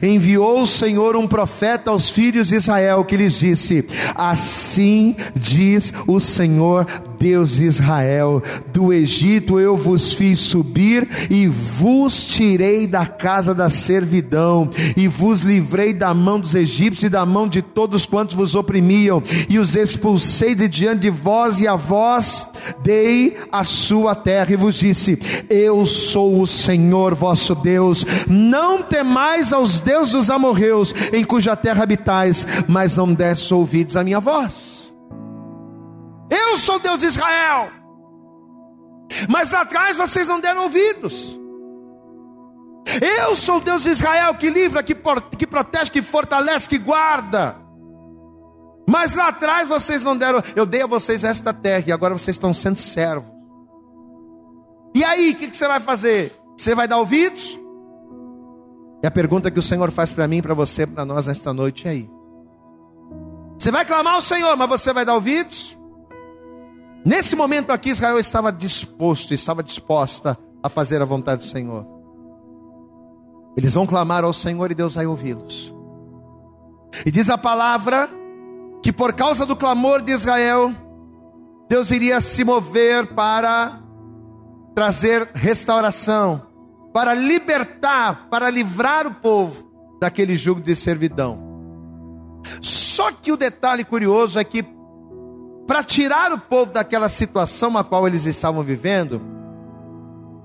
enviou 0.02 0.62
o 0.62 0.66
Senhor 0.66 1.16
um 1.16 1.26
profeta 1.26 1.90
aos 1.90 2.09
filhos 2.09 2.48
de 2.48 2.56
Israel 2.56 3.04
que 3.04 3.16
lhes 3.16 3.38
disse: 3.38 3.87
Assim 4.14 5.14
diz 5.35 5.92
o 6.06 6.18
Senhor 6.18 6.87
Deus 7.18 7.57
de 7.57 7.64
Israel, 7.64 8.42
do 8.72 8.92
Egito 8.92 9.59
eu 9.59 9.76
vos 9.76 10.12
fiz 10.12 10.38
subir 10.38 11.09
e 11.31 11.46
vos 11.46 12.24
tirei 12.26 12.87
da 12.87 13.07
casa 13.07 13.55
da 13.55 13.70
servidão 13.70 14.68
e 14.96 15.09
vos 15.09 15.42
livrei 15.42 15.92
da 15.92 16.12
mão 16.12 16.38
dos 16.38 16.55
egípcios 16.55 17.05
e 17.05 17.09
da 17.09 17.24
mão 17.24 17.48
de 17.48 17.62
todos 17.62 18.07
quantos 18.07 18.35
vos 18.35 18.55
oprimiam 18.55 19.22
e 19.48 19.59
os 19.59 19.74
expulsei 19.74 20.55
de 20.55 20.68
diante 20.68 21.00
de 21.02 21.11
vós 21.11 21.61
e 21.61 21.66
a 21.66 21.76
vós 21.76 22.46
dei 22.83 23.37
a 23.50 23.64
sua 23.64 24.14
terra 24.14 24.52
e 24.52 24.57
vos 24.57 24.76
disse: 24.76 25.18
Eu 25.48 25.87
sou 25.87 26.40
o 26.40 26.46
Senhor 26.46 27.14
vosso 27.14 27.55
Deus, 27.55 28.05
não 28.26 28.83
temais 28.83 29.52
aos 29.52 29.81
deuses 29.81 30.12
dos 30.12 30.31
amorreus 30.31 30.94
em 31.12 31.24
cuja 31.24 31.57
terra 31.57 31.83
habitais, 31.83 32.46
mas 32.66 32.96
não 32.96 33.12
desce 33.12 33.52
ouvidos 33.52 33.96
à 33.96 34.05
minha 34.05 34.20
voz. 34.20 34.86
Eu 36.57 36.59
sou 36.59 36.79
Deus 36.79 37.01
de 37.01 37.07
Israel. 37.07 37.71
Mas 39.29 39.51
lá 39.51 39.61
atrás 39.61 39.95
vocês 39.95 40.27
não 40.27 40.40
deram 40.40 40.62
ouvidos. 40.62 41.38
Eu 43.21 43.37
sou 43.37 43.61
Deus 43.61 43.83
de 43.83 43.90
Israel 43.90 44.35
que 44.37 44.49
livra, 44.49 44.83
que, 44.83 44.97
que 45.37 45.47
protege, 45.47 45.90
que 45.90 46.01
fortalece, 46.01 46.66
que 46.66 46.79
guarda. 46.79 47.57
Mas 48.88 49.14
lá 49.14 49.29
atrás 49.29 49.69
vocês 49.69 50.03
não 50.03 50.16
deram. 50.16 50.42
Eu 50.55 50.64
dei 50.64 50.81
a 50.81 50.87
vocês 50.87 51.25
esta 51.25 51.53
terra 51.53 51.85
e 51.88 51.92
agora 51.92 52.16
vocês 52.16 52.37
estão 52.37 52.55
sendo 52.55 52.79
servos. 52.79 53.31
E 54.95 55.05
aí, 55.05 55.33
o 55.33 55.37
que, 55.37 55.49
que 55.49 55.57
você 55.59 55.69
vai 55.69 55.79
fazer? 55.79 56.33
Você 56.57 56.75
vai 56.75 56.88
dar 56.88 56.97
ouvidos? 56.97 57.59
É 59.03 59.09
a 59.09 59.11
pergunta 59.11 59.51
que 59.51 59.59
o 59.59 59.62
Senhor 59.62 59.90
faz 59.90 60.11
para 60.11 60.27
mim, 60.27 60.40
para 60.40 60.55
você, 60.55 60.87
para 60.87 61.05
nós 61.05 61.27
nesta 61.27 61.53
noite. 61.53 61.85
E 61.85 61.88
aí? 61.90 62.11
Você 63.59 63.71
vai 63.71 63.85
clamar 63.85 64.14
ao 64.14 64.23
Senhor, 64.23 64.57
mas 64.57 64.69
você 64.71 64.90
vai 64.95 65.05
dar 65.05 65.16
ouvidos? 65.16 65.77
Nesse 67.07 67.37
momento 67.37 67.71
aqui, 67.71 67.90
Israel 67.90 68.19
estava 68.19 68.51
disposto, 68.51 69.33
estava 69.33 69.62
disposta 69.62 70.37
a 70.61 70.69
fazer 70.69 71.01
a 71.01 71.05
vontade 71.05 71.42
do 71.42 71.47
Senhor. 71.47 71.87
Eles 73.57 73.75
vão 73.75 73.87
clamar 73.87 74.25
ao 74.25 74.33
Senhor 74.33 74.73
e 74.73 74.75
Deus 74.75 74.97
vai 74.97 75.07
ouvi-los. 75.07 75.73
E 77.07 77.11
diz 77.12 77.31
a 77.31 77.38
palavra 77.38 78.11
que 78.83 78.92
por 78.92 79.12
causa 79.12 79.47
do 79.47 79.55
clamor 79.55 80.03
de 80.03 80.11
Israel, 80.11 80.75
Deus 81.69 81.92
iria 81.92 82.21
se 82.21 82.42
mover 82.42 83.14
para 83.14 83.81
trazer 84.75 85.31
restauração, 85.33 86.42
para 86.92 87.14
libertar, 87.14 88.27
para 88.29 88.51
livrar 88.51 89.07
o 89.07 89.14
povo 89.14 89.64
daquele 90.01 90.37
jugo 90.37 90.61
de 90.61 90.75
servidão. 90.75 91.38
Só 92.61 93.12
que 93.12 93.31
o 93.31 93.37
detalhe 93.37 93.85
curioso 93.85 94.40
é 94.40 94.42
que 94.42 94.75
para 95.66 95.83
tirar 95.83 96.33
o 96.33 96.38
povo 96.38 96.72
daquela 96.72 97.09
situação 97.09 97.76
a 97.76 97.85
qual 97.85 98.07
eles 98.07 98.24
estavam 98.24 98.62
vivendo, 98.62 99.20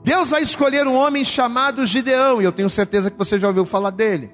Deus 0.03 0.31
vai 0.31 0.41
escolher 0.41 0.87
um 0.87 0.95
homem 0.95 1.23
chamado 1.23 1.85
Gideão, 1.85 2.41
e 2.41 2.45
eu 2.45 2.51
tenho 2.51 2.69
certeza 2.69 3.11
que 3.11 3.17
você 3.17 3.37
já 3.37 3.47
ouviu 3.47 3.65
falar 3.65 3.91
dele. 3.91 4.33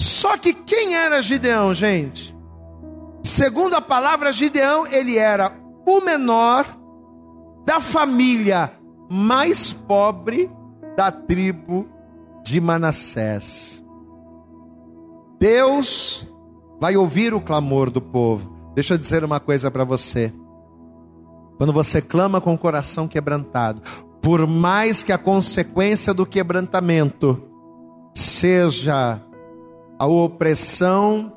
Só 0.00 0.36
que 0.36 0.52
quem 0.52 0.94
era 0.94 1.22
Gideão, 1.22 1.72
gente? 1.72 2.36
Segundo 3.22 3.74
a 3.74 3.80
palavra 3.80 4.32
Gideão, 4.32 4.86
ele 4.86 5.16
era 5.16 5.52
o 5.86 6.00
menor 6.00 6.66
da 7.64 7.80
família 7.80 8.72
mais 9.10 9.72
pobre 9.72 10.50
da 10.96 11.10
tribo 11.10 11.88
de 12.44 12.60
Manassés. 12.60 13.82
Deus 15.38 16.26
vai 16.80 16.96
ouvir 16.96 17.32
o 17.32 17.40
clamor 17.40 17.90
do 17.90 18.00
povo. 18.00 18.57
Deixa 18.78 18.94
eu 18.94 18.98
dizer 18.98 19.24
uma 19.24 19.40
coisa 19.40 19.72
para 19.72 19.82
você. 19.82 20.32
Quando 21.56 21.72
você 21.72 22.00
clama 22.00 22.40
com 22.40 22.54
o 22.54 22.58
coração 22.58 23.08
quebrantado, 23.08 23.82
por 24.22 24.46
mais 24.46 25.02
que 25.02 25.10
a 25.10 25.18
consequência 25.18 26.14
do 26.14 26.24
quebrantamento 26.24 27.42
seja 28.14 29.20
a 29.98 30.06
opressão 30.06 31.32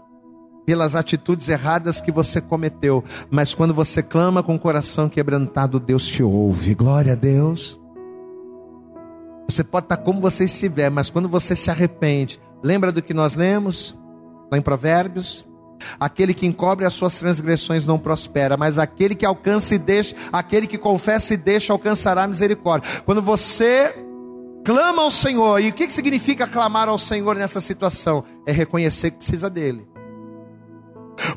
pelas 0.67 0.93
atitudes 0.93 1.49
erradas 1.49 1.99
que 1.99 2.11
você 2.11 2.39
cometeu, 2.39 3.03
mas 3.31 3.55
quando 3.55 3.73
você 3.73 4.03
clama 4.03 4.43
com 4.43 4.53
o 4.53 4.59
coração 4.59 5.09
quebrantado, 5.09 5.79
Deus 5.79 6.05
te 6.05 6.21
ouve. 6.21 6.75
Glória 6.75 7.13
a 7.13 7.15
Deus. 7.15 7.81
Você 9.49 9.63
pode 9.63 9.85
estar 9.85 9.97
como 9.97 10.21
você 10.21 10.43
estiver, 10.43 10.91
mas 10.91 11.09
quando 11.09 11.27
você 11.27 11.55
se 11.55 11.71
arrepende, 11.71 12.39
lembra 12.61 12.91
do 12.91 13.01
que 13.01 13.15
nós 13.15 13.33
lemos 13.33 13.97
lá 14.51 14.59
em 14.59 14.61
Provérbios? 14.61 15.49
Aquele 15.99 16.33
que 16.33 16.45
encobre 16.45 16.85
as 16.85 16.93
suas 16.93 17.17
transgressões 17.17 17.85
não 17.85 17.97
prospera, 17.97 18.57
mas 18.57 18.77
aquele 18.77 19.15
que 19.15 19.25
alcança 19.25 19.75
e 19.75 19.77
deixa, 19.77 20.15
aquele 20.31 20.67
que 20.67 20.77
confessa 20.77 21.33
e 21.33 21.37
deixa, 21.37 21.73
alcançará 21.73 22.27
misericórdia. 22.27 22.89
Quando 23.05 23.21
você 23.21 23.95
clama 24.63 25.01
ao 25.03 25.11
Senhor, 25.11 25.59
e 25.59 25.69
o 25.69 25.73
que 25.73 25.89
significa 25.89 26.47
clamar 26.47 26.87
ao 26.87 26.99
Senhor 26.99 27.35
nessa 27.35 27.61
situação? 27.61 28.23
É 28.45 28.51
reconhecer 28.51 29.11
que 29.11 29.17
precisa 29.17 29.49
dele. 29.49 29.87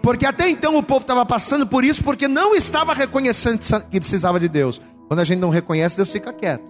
Porque 0.01 0.25
até 0.25 0.49
então 0.49 0.77
o 0.77 0.83
povo 0.83 1.03
estava 1.03 1.25
passando 1.27 1.67
por 1.67 1.85
isso 1.85 2.03
porque 2.03 2.29
não 2.29 2.55
estava 2.55 2.95
reconhecendo 2.95 3.61
que 3.91 4.01
precisava 4.01 4.41
de 4.41 4.49
Deus. 4.49 4.81
Quando 5.09 5.21
a 5.21 5.25
gente 5.25 5.41
não 5.41 5.51
reconhece, 5.51 5.97
Deus 5.97 6.11
fica 6.11 6.33
quieto. 6.33 6.65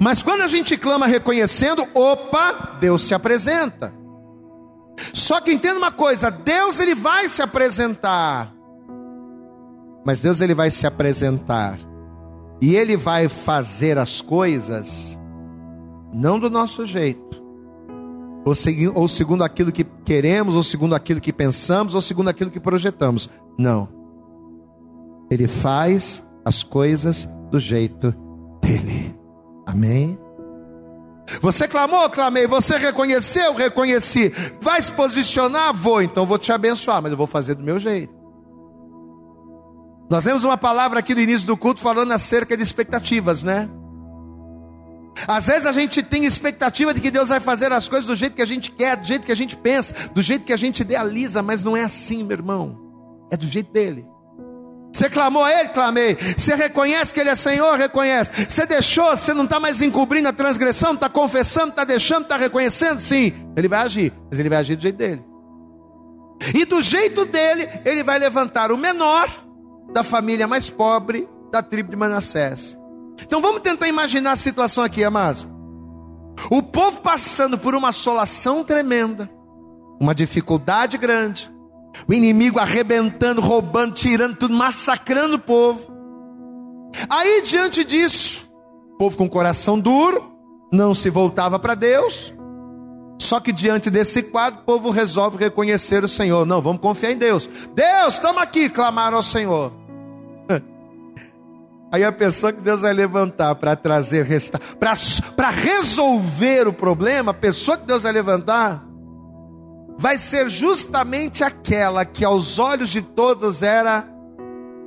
Mas 0.00 0.22
quando 0.22 0.42
a 0.42 0.48
gente 0.48 0.76
clama 0.76 1.06
reconhecendo, 1.06 1.86
opa, 1.94 2.76
Deus 2.80 3.02
se 3.02 3.14
apresenta. 3.14 3.92
Só 5.12 5.40
que 5.40 5.52
entenda 5.52 5.78
uma 5.78 5.92
coisa, 5.92 6.30
Deus 6.30 6.80
ele 6.80 6.94
vai 6.94 7.28
se 7.28 7.42
apresentar. 7.42 8.54
Mas 10.04 10.20
Deus 10.20 10.40
ele 10.40 10.54
vai 10.54 10.70
se 10.70 10.86
apresentar. 10.86 11.78
E 12.60 12.76
ele 12.76 12.96
vai 12.96 13.28
fazer 13.28 13.98
as 13.98 14.20
coisas 14.20 15.18
não 16.12 16.38
do 16.38 16.48
nosso 16.48 16.86
jeito. 16.86 17.42
Ou, 18.44 18.54
ou 18.94 19.08
segundo 19.08 19.42
aquilo 19.42 19.72
que 19.72 19.84
queremos, 20.04 20.54
ou 20.54 20.62
segundo 20.62 20.94
aquilo 20.94 21.20
que 21.20 21.32
pensamos, 21.32 21.94
ou 21.94 22.00
segundo 22.00 22.28
aquilo 22.28 22.50
que 22.50 22.60
projetamos. 22.60 23.28
Não. 23.58 23.88
Ele 25.30 25.48
faz 25.48 26.24
as 26.44 26.62
coisas 26.62 27.28
do 27.50 27.58
jeito 27.58 28.14
dele. 28.60 29.18
Amém? 29.66 30.18
Você 31.40 31.66
clamou, 31.66 32.08
clamei. 32.10 32.46
Você 32.46 32.76
reconheceu, 32.76 33.54
reconheci. 33.54 34.32
Vai 34.60 34.80
se 34.80 34.92
posicionar? 34.92 35.72
Vou. 35.72 36.02
Então 36.02 36.26
vou 36.26 36.38
te 36.38 36.52
abençoar, 36.52 37.02
mas 37.02 37.12
eu 37.12 37.18
vou 37.18 37.26
fazer 37.26 37.54
do 37.54 37.62
meu 37.62 37.78
jeito. 37.78 38.12
Nós 40.10 40.24
temos 40.24 40.44
uma 40.44 40.56
palavra 40.56 40.98
aqui 40.98 41.14
no 41.14 41.20
início 41.20 41.46
do 41.46 41.56
culto 41.56 41.80
falando 41.80 42.12
acerca 42.12 42.56
de 42.56 42.62
expectativas, 42.62 43.42
né? 43.42 43.68
Às 45.26 45.46
vezes 45.46 45.64
a 45.64 45.72
gente 45.72 46.02
tem 46.02 46.24
expectativa 46.24 46.92
de 46.92 47.00
que 47.00 47.10
Deus 47.10 47.28
vai 47.28 47.40
fazer 47.40 47.72
as 47.72 47.88
coisas 47.88 48.06
do 48.06 48.16
jeito 48.16 48.34
que 48.34 48.42
a 48.42 48.46
gente 48.46 48.70
quer, 48.70 48.96
do 48.96 49.06
jeito 49.06 49.24
que 49.24 49.32
a 49.32 49.36
gente 49.36 49.56
pensa, 49.56 49.94
do 50.12 50.20
jeito 50.20 50.44
que 50.44 50.52
a 50.52 50.56
gente 50.56 50.80
idealiza, 50.80 51.42
mas 51.42 51.62
não 51.62 51.76
é 51.76 51.84
assim, 51.84 52.22
meu 52.22 52.36
irmão. 52.36 52.78
É 53.30 53.36
do 53.36 53.46
jeito 53.46 53.72
dele. 53.72 54.06
Você 54.94 55.10
clamou 55.10 55.42
a 55.42 55.50
Ele? 55.50 55.70
Clamei. 55.70 56.14
Você 56.14 56.54
reconhece 56.54 57.12
que 57.12 57.18
Ele 57.18 57.30
é 57.30 57.34
Senhor? 57.34 57.76
Reconhece. 57.76 58.30
Você 58.48 58.64
deixou, 58.64 59.16
você 59.16 59.34
não 59.34 59.42
está 59.42 59.58
mais 59.58 59.82
encobrindo 59.82 60.28
a 60.28 60.32
transgressão, 60.32 60.94
está 60.94 61.08
confessando, 61.08 61.70
está 61.70 61.82
deixando, 61.82 62.22
está 62.22 62.36
reconhecendo? 62.36 63.00
Sim. 63.00 63.32
Ele 63.56 63.66
vai 63.66 63.80
agir, 63.80 64.12
mas 64.30 64.38
Ele 64.38 64.48
vai 64.48 64.58
agir 64.58 64.76
do 64.76 64.82
jeito 64.82 64.96
dele. 64.96 65.24
E 66.54 66.64
do 66.64 66.80
jeito 66.80 67.24
dele, 67.24 67.68
Ele 67.84 68.04
vai 68.04 68.20
levantar 68.20 68.70
o 68.70 68.76
menor 68.76 69.28
da 69.92 70.04
família 70.04 70.46
mais 70.46 70.70
pobre 70.70 71.28
da 71.50 71.60
tribo 71.60 71.90
de 71.90 71.96
Manassés. 71.96 72.78
Então 73.20 73.40
vamos 73.40 73.62
tentar 73.62 73.88
imaginar 73.88 74.32
a 74.32 74.36
situação 74.36 74.84
aqui, 74.84 75.02
amados. 75.02 75.48
O 76.50 76.62
povo 76.62 77.00
passando 77.00 77.58
por 77.58 77.74
uma 77.74 77.88
assolação 77.88 78.62
tremenda, 78.62 79.28
uma 80.00 80.14
dificuldade 80.14 80.98
grande, 80.98 81.52
o 82.08 82.12
inimigo 82.12 82.58
arrebentando, 82.58 83.40
roubando, 83.40 83.94
tirando 83.94 84.36
tudo, 84.36 84.54
massacrando 84.54 85.36
o 85.36 85.40
povo. 85.40 85.86
Aí 87.08 87.42
diante 87.42 87.84
disso, 87.84 88.48
o 88.94 88.98
povo 88.98 89.16
com 89.16 89.28
coração 89.28 89.78
duro, 89.78 90.32
não 90.72 90.94
se 90.94 91.10
voltava 91.10 91.58
para 91.58 91.74
Deus. 91.74 92.34
Só 93.18 93.38
que 93.40 93.52
diante 93.52 93.90
desse 93.90 94.22
quadro, 94.22 94.60
o 94.60 94.64
povo 94.64 94.90
resolve 94.90 95.38
reconhecer 95.38 96.02
o 96.04 96.08
Senhor. 96.08 96.44
Não, 96.44 96.60
vamos 96.60 96.82
confiar 96.82 97.12
em 97.12 97.16
Deus. 97.16 97.48
Deus, 97.74 98.14
estamos 98.14 98.42
aqui, 98.42 98.68
clamaram 98.68 99.16
ao 99.16 99.22
Senhor. 99.22 99.72
Aí 101.92 102.02
a 102.02 102.12
pessoa 102.12 102.52
que 102.52 102.60
Deus 102.60 102.82
vai 102.82 102.92
levantar 102.92 103.54
para 103.54 103.76
trazer, 103.76 104.26
para 105.36 105.50
resolver 105.50 106.66
o 106.66 106.72
problema, 106.72 107.30
a 107.30 107.34
pessoa 107.34 107.78
que 107.78 107.86
Deus 107.86 108.02
vai 108.02 108.12
levantar, 108.12 108.84
vai 109.96 110.18
ser 110.18 110.48
justamente 110.48 111.44
aquela 111.44 112.04
que 112.04 112.24
aos 112.24 112.58
olhos 112.58 112.90
de 112.90 113.00
todos 113.00 113.62
era 113.62 114.06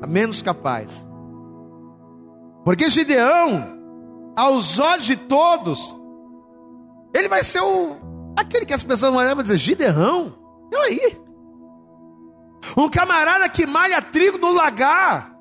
a 0.01 0.07
menos 0.07 0.41
capaz. 0.41 1.05
Porque 2.63 2.89
Gideão, 2.89 3.65
aos 4.35 4.77
olhos 4.79 5.05
de 5.05 5.15
todos, 5.15 5.95
ele 7.13 7.29
vai 7.29 7.43
ser 7.43 7.61
o 7.61 7.95
aquele 8.35 8.65
que 8.65 8.73
as 8.73 8.83
pessoas 8.83 9.11
vão 9.11 9.21
olhar 9.21 9.31
e 9.31 9.35
vão 9.35 9.43
dizer: 9.43 9.57
Gideão, 9.57 10.35
olha 10.73 10.83
aí. 10.83 11.21
Um 12.75 12.89
camarada 12.89 13.47
que 13.47 13.65
malha 13.65 14.01
trigo 14.01 14.37
no 14.37 14.51
lagar. 14.51 15.33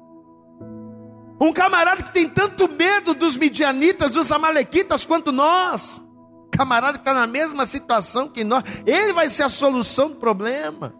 Um 1.40 1.52
camarada 1.52 2.02
que 2.02 2.12
tem 2.12 2.28
tanto 2.28 2.70
medo 2.70 3.12
dos 3.12 3.36
midianitas, 3.36 4.10
dos 4.10 4.32
amalequitas 4.32 5.04
quanto 5.04 5.32
nós 5.32 6.00
camarada 6.56 6.98
que 6.98 7.02
está 7.02 7.14
na 7.14 7.26
mesma 7.26 7.64
situação 7.66 8.28
que 8.28 8.44
nós, 8.44 8.62
ele 8.86 9.12
vai 9.12 9.28
ser 9.28 9.42
a 9.42 9.48
solução 9.48 10.08
do 10.08 10.16
problema. 10.16 10.94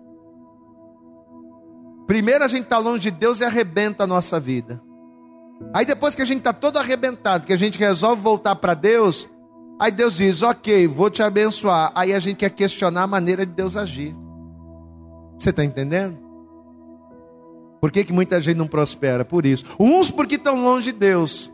Primeiro 2.07 2.45
a 2.45 2.49
gente 2.49 2.65
está 2.65 2.79
longe 2.79 3.11
de 3.11 3.11
Deus 3.11 3.41
e 3.41 3.45
arrebenta 3.45 4.05
a 4.05 4.07
nossa 4.07 4.39
vida. 4.39 4.81
Aí 5.75 5.85
depois 5.85 6.15
que 6.15 6.23
a 6.23 6.25
gente 6.25 6.39
está 6.39 6.53
todo 6.53 6.79
arrebentado, 6.79 7.47
que 7.47 7.53
a 7.53 7.59
gente 7.59 7.79
resolve 7.79 8.23
voltar 8.23 8.55
para 8.57 8.75
Deus, 8.75 9.29
aí 9.81 9.91
Deus 9.91 10.17
diz: 10.17 10.43
Ok, 10.43 10.87
vou 10.87 11.11
te 11.11 11.23
abençoar. 11.23 11.91
Aí 11.95 12.13
a 12.13 12.21
gente 12.21 12.37
quer 12.37 12.51
questionar 12.51 13.03
a 13.03 13.07
maneira 13.07 13.45
de 13.45 13.53
Deus 13.53 13.77
agir. 13.77 14.15
Você 15.39 15.51
está 15.51 15.65
entendendo? 15.65 16.19
Por 17.81 17.91
que, 17.91 18.05
que 18.05 18.13
muita 18.13 18.41
gente 18.41 18.57
não 18.57 18.67
prospera? 18.67 19.25
Por 19.25 19.45
isso. 19.45 19.65
Uns 19.79 20.11
porque 20.11 20.37
estão 20.37 20.63
longe 20.63 20.93
de 20.93 20.99
Deus. 20.99 21.51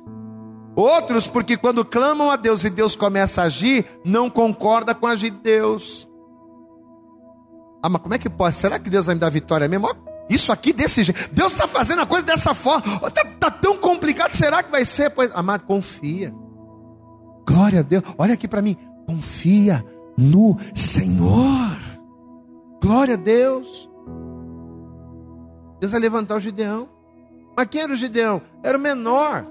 Outros, 0.74 1.26
porque 1.26 1.56
quando 1.56 1.84
clamam 1.84 2.30
a 2.30 2.36
Deus 2.36 2.64
e 2.64 2.70
Deus 2.70 2.96
começa 2.96 3.42
a 3.42 3.44
agir, 3.44 3.84
não 4.04 4.30
concorda 4.30 4.94
com 4.94 5.06
a 5.06 5.10
agir 5.10 5.30
de 5.30 5.38
Deus. 5.38 6.08
Ah, 7.82 7.88
mas 7.88 8.00
como 8.00 8.14
é 8.14 8.18
que 8.18 8.30
pode? 8.30 8.54
Será 8.54 8.78
que 8.78 8.88
Deus 8.88 9.06
vai 9.06 9.14
me 9.14 9.20
dar 9.20 9.30
vitória 9.30 9.68
mesmo? 9.68 9.88
Isso 10.30 10.50
aqui 10.52 10.72
desse 10.72 11.02
jeito. 11.02 11.28
Deus 11.32 11.52
está 11.52 11.66
fazendo 11.66 12.00
a 12.00 12.06
coisa 12.06 12.24
dessa 12.24 12.54
forma. 12.54 12.84
Está 13.06 13.24
tá 13.24 13.50
tão 13.50 13.76
complicado. 13.76 14.34
Será 14.34 14.62
que 14.62 14.70
vai 14.70 14.84
ser? 14.84 15.10
Pois, 15.10 15.30
amado, 15.34 15.64
confia. 15.64 16.32
Glória 17.46 17.80
a 17.80 17.82
Deus. 17.82 18.04
Olha 18.16 18.34
aqui 18.34 18.48
para 18.48 18.62
mim. 18.62 18.76
Confia 19.06 19.84
no 20.16 20.56
Senhor. 20.74 21.76
Glória 22.80 23.14
a 23.14 23.18
Deus. 23.18 23.90
Deus 25.80 25.92
vai 25.92 26.00
levantar 26.00 26.36
o 26.36 26.40
Gideão. 26.40 26.88
Mas 27.54 27.66
quem 27.66 27.82
era 27.82 27.92
o 27.92 27.96
Gideão? 27.96 28.40
Era 28.62 28.78
o 28.78 28.80
menor 28.80 29.44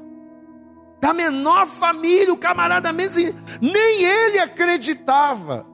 da 1.01 1.13
menor 1.13 1.65
família, 1.65 2.31
o 2.31 2.37
camarada 2.37 2.93
mesmo, 2.93 3.33
nem 3.59 4.03
ele 4.03 4.37
acreditava. 4.37 5.65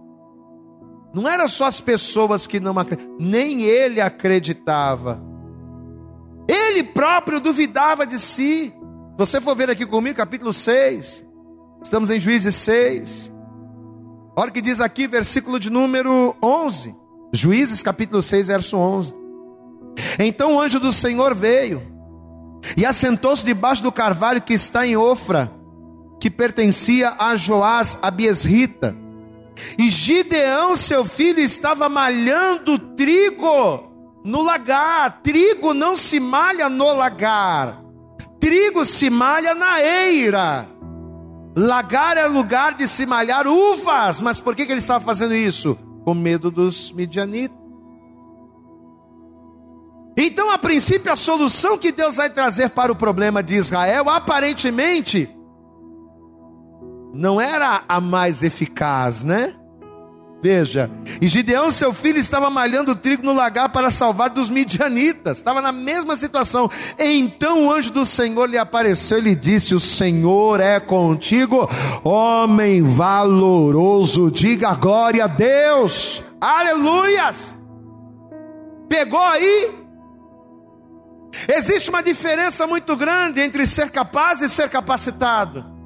Não 1.13 1.27
eram 1.27 1.47
só 1.49 1.65
as 1.65 1.81
pessoas 1.81 2.47
que 2.47 2.59
não 2.59 2.79
acreditavam, 2.79 3.17
nem 3.19 3.63
ele 3.63 3.99
acreditava. 3.99 5.21
Ele 6.47 6.81
próprio 6.81 7.41
duvidava 7.41 8.07
de 8.07 8.17
si. 8.17 8.73
Você 9.17 9.41
for 9.41 9.55
ver 9.55 9.69
aqui 9.69 9.85
comigo, 9.85 10.15
capítulo 10.15 10.53
6, 10.53 11.25
estamos 11.83 12.09
em 12.09 12.19
Juízes 12.19 12.55
6. 12.55 13.31
Olha 14.35 14.49
o 14.49 14.53
que 14.53 14.61
diz 14.61 14.79
aqui, 14.79 15.07
versículo 15.07 15.59
de 15.59 15.69
número 15.69 16.35
11. 16.41 16.95
Juízes, 17.33 17.81
capítulo 17.81 18.21
6, 18.21 18.47
verso 18.47 18.77
11. 18.77 19.13
Então 20.19 20.55
o 20.55 20.61
anjo 20.61 20.79
do 20.79 20.93
Senhor 20.93 21.33
veio 21.35 21.96
e 22.75 22.85
assentou-se 22.85 23.45
debaixo 23.45 23.83
do 23.83 23.91
carvalho 23.91 24.41
que 24.41 24.53
está 24.53 24.85
em 24.85 24.97
Ofra, 24.97 25.51
que 26.19 26.29
pertencia 26.29 27.15
a 27.17 27.35
Joás, 27.35 27.97
a 28.01 28.09
Biesrita. 28.09 28.95
E 29.77 29.89
Gideão, 29.89 30.75
seu 30.75 31.03
filho, 31.05 31.39
estava 31.39 31.89
malhando 31.89 32.77
trigo 32.77 33.91
no 34.23 34.41
lagar. 34.41 35.21
Trigo 35.21 35.73
não 35.73 35.95
se 35.95 36.19
malha 36.19 36.69
no 36.69 36.93
lagar, 36.93 37.81
trigo 38.39 38.85
se 38.85 39.09
malha 39.09 39.55
na 39.55 39.81
eira. 39.81 40.67
Lagar 41.55 42.17
é 42.17 42.27
lugar 42.27 42.75
de 42.75 42.87
se 42.87 43.03
malhar 43.07 43.47
uvas. 43.47 44.21
Mas 44.21 44.39
por 44.39 44.55
que, 44.55 44.63
que 44.63 44.71
ele 44.71 44.79
estava 44.79 45.03
fazendo 45.03 45.33
isso? 45.33 45.75
Com 46.05 46.13
medo 46.13 46.51
dos 46.51 46.91
midianitas. 46.91 47.66
Então, 50.19 50.49
a 50.49 50.57
princípio, 50.57 51.13
a 51.13 51.15
solução 51.15 51.77
que 51.77 51.91
Deus 51.91 52.15
vai 52.15 52.27
trazer 52.27 52.71
para 52.71 52.91
o 52.91 52.95
problema 52.95 53.43
de 53.43 53.53
Israel, 53.53 54.09
aparentemente, 54.09 55.29
não 57.13 57.39
era 57.39 57.83
a 57.87 58.01
mais 58.01 58.41
eficaz, 58.41 59.21
né? 59.21 59.53
Veja, 60.41 60.89
e 61.19 61.27
Gideão, 61.27 61.71
seu 61.71 61.91
filho, 61.91 62.19
estava 62.19 62.49
malhando 62.49 62.95
trigo 62.95 63.23
no 63.23 63.33
lagar 63.33 63.69
para 63.69 63.89
salvar 63.89 64.29
dos 64.29 64.49
midianitas, 64.49 65.39
estava 65.39 65.61
na 65.61 65.71
mesma 65.71 66.15
situação. 66.15 66.69
Então 66.97 67.65
o 67.65 67.71
anjo 67.71 67.91
do 67.91 68.05
Senhor 68.05 68.47
lhe 68.47 68.57
apareceu 68.57 69.17
e 69.17 69.21
lhe 69.21 69.35
disse: 69.35 69.73
O 69.73 69.79
Senhor 69.79 70.59
é 70.59 70.79
contigo, 70.79 71.67
homem 72.03 72.83
valoroso, 72.83 74.29
diga 74.29 74.75
glória 74.75 75.23
a 75.23 75.27
Deus, 75.27 76.21
aleluias. 76.39 77.55
Pegou 78.87 79.19
aí? 79.19 79.86
Existe 81.47 81.89
uma 81.89 82.01
diferença 82.01 82.65
muito 82.65 82.95
grande 82.95 83.41
entre 83.41 83.65
ser 83.67 83.89
capaz 83.89 84.41
e 84.41 84.49
ser 84.49 84.69
capacitado. 84.69 85.76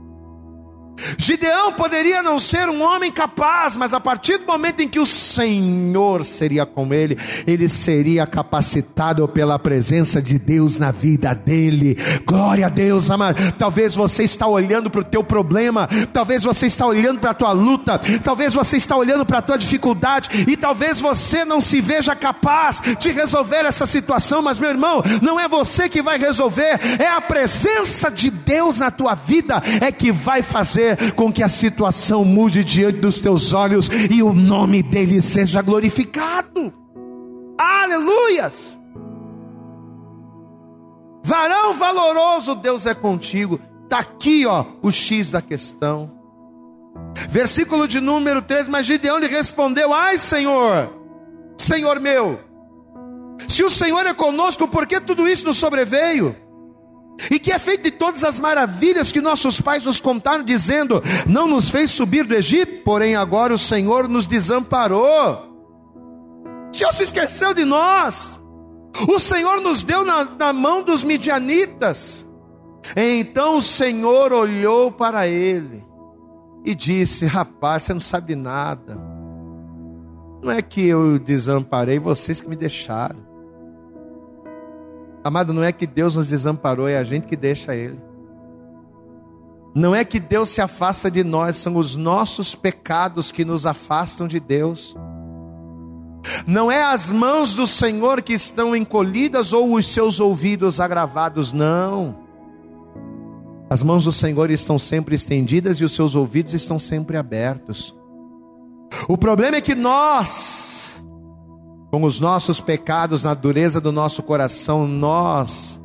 Gideão 1.17 1.73
poderia 1.73 2.21
não 2.23 2.39
ser 2.39 2.69
um 2.69 2.81
homem 2.81 3.11
capaz, 3.11 3.75
mas 3.75 3.93
a 3.93 3.99
partir 3.99 4.37
do 4.37 4.45
momento 4.45 4.81
em 4.81 4.87
que 4.87 4.99
o 4.99 5.05
Senhor 5.05 6.25
seria 6.25 6.65
com 6.65 6.93
ele, 6.93 7.17
ele 7.45 7.67
seria 7.67 8.25
capacitado 8.25 9.27
pela 9.27 9.57
presença 9.59 10.21
de 10.21 10.37
Deus 10.37 10.77
na 10.77 10.91
vida 10.91 11.33
dele. 11.33 11.97
Glória 12.25 12.67
a 12.67 12.69
Deus, 12.69 13.09
amado. 13.09 13.39
Talvez 13.57 13.95
você 13.95 14.23
está 14.23 14.47
olhando 14.47 14.89
para 14.89 15.01
o 15.01 15.05
teu 15.05 15.23
problema, 15.23 15.87
talvez 16.11 16.43
você 16.43 16.65
está 16.65 16.85
olhando 16.85 17.19
para 17.19 17.31
a 17.31 17.35
tua 17.35 17.51
luta, 17.51 17.99
talvez 18.23 18.53
você 18.53 18.77
está 18.77 18.95
olhando 18.95 19.25
para 19.25 19.39
a 19.39 19.41
tua 19.41 19.57
dificuldade 19.57 20.45
e 20.47 20.57
talvez 20.57 20.99
você 20.99 21.45
não 21.45 21.61
se 21.61 21.81
veja 21.81 22.15
capaz 22.15 22.81
de 22.99 23.11
resolver 23.11 23.65
essa 23.65 23.85
situação, 23.85 24.41
mas 24.41 24.59
meu 24.59 24.69
irmão, 24.69 25.01
não 25.21 25.39
é 25.39 25.47
você 25.47 25.89
que 25.89 26.01
vai 26.01 26.17
resolver, 26.17 26.79
é 26.99 27.07
a 27.07 27.21
presença 27.21 28.09
de 28.09 28.29
Deus 28.29 28.79
na 28.79 28.91
tua 28.91 29.15
vida 29.15 29.61
é 29.81 29.91
que 29.91 30.11
vai 30.11 30.41
fazer 30.41 30.90
fazer 30.95 31.13
com 31.13 31.31
que 31.31 31.43
a 31.43 31.47
situação 31.47 32.23
mude 32.23 32.63
diante 32.63 32.99
dos 32.99 33.19
teus 33.19 33.53
olhos 33.53 33.89
e 34.09 34.21
o 34.21 34.33
nome 34.33 34.83
dele 34.83 35.21
seja 35.21 35.61
glorificado. 35.61 36.73
Aleluias! 37.57 38.79
Varão 41.23 41.75
valoroso, 41.75 42.55
Deus 42.55 42.85
é 42.85 42.95
contigo. 42.95 43.59
Está 43.83 43.99
aqui, 43.99 44.45
ó, 44.45 44.65
o 44.81 44.91
X 44.91 45.31
da 45.31 45.41
questão. 45.41 46.11
Versículo 47.29 47.87
de 47.87 48.01
número 48.01 48.41
3: 48.41 48.67
Mas 48.67 48.85
Gideão 48.85 49.19
lhe 49.19 49.27
respondeu: 49.27 49.93
Ai, 49.93 50.17
Senhor, 50.17 50.91
Senhor 51.57 51.99
meu, 51.99 52.39
se 53.47 53.63
o 53.63 53.69
Senhor 53.69 54.05
é 54.05 54.13
conosco, 54.13 54.67
por 54.67 54.87
que 54.87 54.99
tudo 54.99 55.27
isso 55.27 55.45
nos 55.45 55.57
sobreveio? 55.57 56.35
E 57.29 57.39
que 57.39 57.51
é 57.51 57.59
feito 57.59 57.83
de 57.83 57.91
todas 57.91 58.23
as 58.23 58.39
maravilhas 58.39 59.11
que 59.11 59.21
nossos 59.21 59.61
pais 59.61 59.85
nos 59.85 59.99
contaram, 59.99 60.43
dizendo: 60.43 61.01
Não 61.27 61.47
nos 61.47 61.69
fez 61.69 61.91
subir 61.91 62.25
do 62.25 62.33
Egito, 62.33 62.83
porém 62.83 63.15
agora 63.15 63.53
o 63.53 63.57
Senhor 63.57 64.07
nos 64.07 64.25
desamparou. 64.25 65.49
O 66.71 66.75
Senhor 66.75 66.93
se 66.93 67.03
esqueceu 67.03 67.53
de 67.53 67.65
nós, 67.65 68.39
o 69.07 69.19
Senhor 69.19 69.61
nos 69.61 69.83
deu 69.83 70.05
na, 70.05 70.23
na 70.23 70.53
mão 70.53 70.81
dos 70.81 71.03
midianitas. 71.03 72.25
Então 72.95 73.57
o 73.57 73.61
Senhor 73.61 74.33
olhou 74.33 74.91
para 74.91 75.27
ele 75.27 75.85
e 76.65 76.73
disse: 76.73 77.25
Rapaz, 77.25 77.83
você 77.83 77.93
não 77.93 78.01
sabe 78.01 78.35
nada. 78.35 78.97
Não 80.41 80.51
é 80.51 80.61
que 80.61 80.87
eu 80.87 81.19
desamparei 81.19 81.99
vocês 81.99 82.41
que 82.41 82.49
me 82.49 82.55
deixaram. 82.55 83.30
Amado, 85.23 85.53
não 85.53 85.63
é 85.63 85.71
que 85.71 85.85
Deus 85.85 86.15
nos 86.15 86.29
desamparou, 86.29 86.87
é 86.87 86.97
a 86.97 87.03
gente 87.03 87.27
que 87.27 87.35
deixa 87.35 87.75
Ele. 87.75 87.99
Não 89.73 89.95
é 89.95 90.03
que 90.03 90.19
Deus 90.19 90.49
se 90.49 90.59
afasta 90.59 91.09
de 91.09 91.23
nós, 91.23 91.55
são 91.55 91.77
os 91.77 91.95
nossos 91.95 92.55
pecados 92.55 93.31
que 93.31 93.45
nos 93.45 93.65
afastam 93.65 94.27
de 94.27 94.39
Deus. 94.39 94.95
Não 96.45 96.71
é 96.71 96.83
as 96.83 97.09
mãos 97.09 97.55
do 97.55 97.65
Senhor 97.65 98.21
que 98.21 98.33
estão 98.33 98.75
encolhidas 98.75 99.53
ou 99.53 99.73
os 99.73 99.87
seus 99.87 100.19
ouvidos 100.19 100.79
agravados, 100.79 101.53
não. 101.53 102.19
As 103.69 103.81
mãos 103.81 104.03
do 104.03 104.11
Senhor 104.11 104.51
estão 104.51 104.77
sempre 104.77 105.15
estendidas 105.15 105.77
e 105.77 105.85
os 105.85 105.93
seus 105.93 106.15
ouvidos 106.15 106.53
estão 106.53 106.77
sempre 106.77 107.15
abertos. 107.15 107.95
O 109.07 109.17
problema 109.17 109.57
é 109.57 109.61
que 109.61 109.73
nós, 109.73 110.70
com 111.91 112.03
os 112.03 112.21
nossos 112.21 112.61
pecados 112.61 113.25
na 113.25 113.33
dureza 113.33 113.81
do 113.81 113.91
nosso 113.91 114.23
coração, 114.23 114.87
nós 114.87 115.79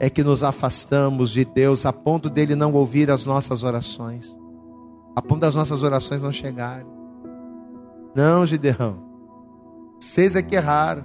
é 0.00 0.08
que 0.08 0.24
nos 0.24 0.42
afastamos 0.42 1.30
de 1.30 1.44
Deus 1.44 1.84
a 1.84 1.92
ponto 1.92 2.30
dele 2.30 2.54
não 2.54 2.72
ouvir 2.72 3.10
as 3.10 3.26
nossas 3.26 3.62
orações, 3.62 4.34
a 5.14 5.20
ponto 5.20 5.40
das 5.40 5.54
nossas 5.54 5.82
orações 5.82 6.22
não 6.22 6.32
chegarem. 6.32 6.86
Não, 8.14 8.46
Gideão, 8.46 8.96
vocês 10.00 10.34
é 10.34 10.42
que 10.42 10.56
erraram. 10.56 11.04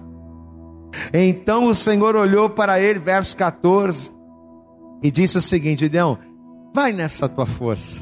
Então 1.13 1.65
o 1.65 1.75
Senhor 1.75 2.15
olhou 2.15 2.49
para 2.49 2.79
ele, 2.79 2.99
verso 2.99 3.35
14, 3.35 4.11
e 5.03 5.11
disse 5.11 5.37
o 5.37 5.41
seguinte: 5.41 5.79
Gideão, 5.79 6.17
vai 6.73 6.93
nessa 6.93 7.27
tua 7.27 7.45
força. 7.45 8.01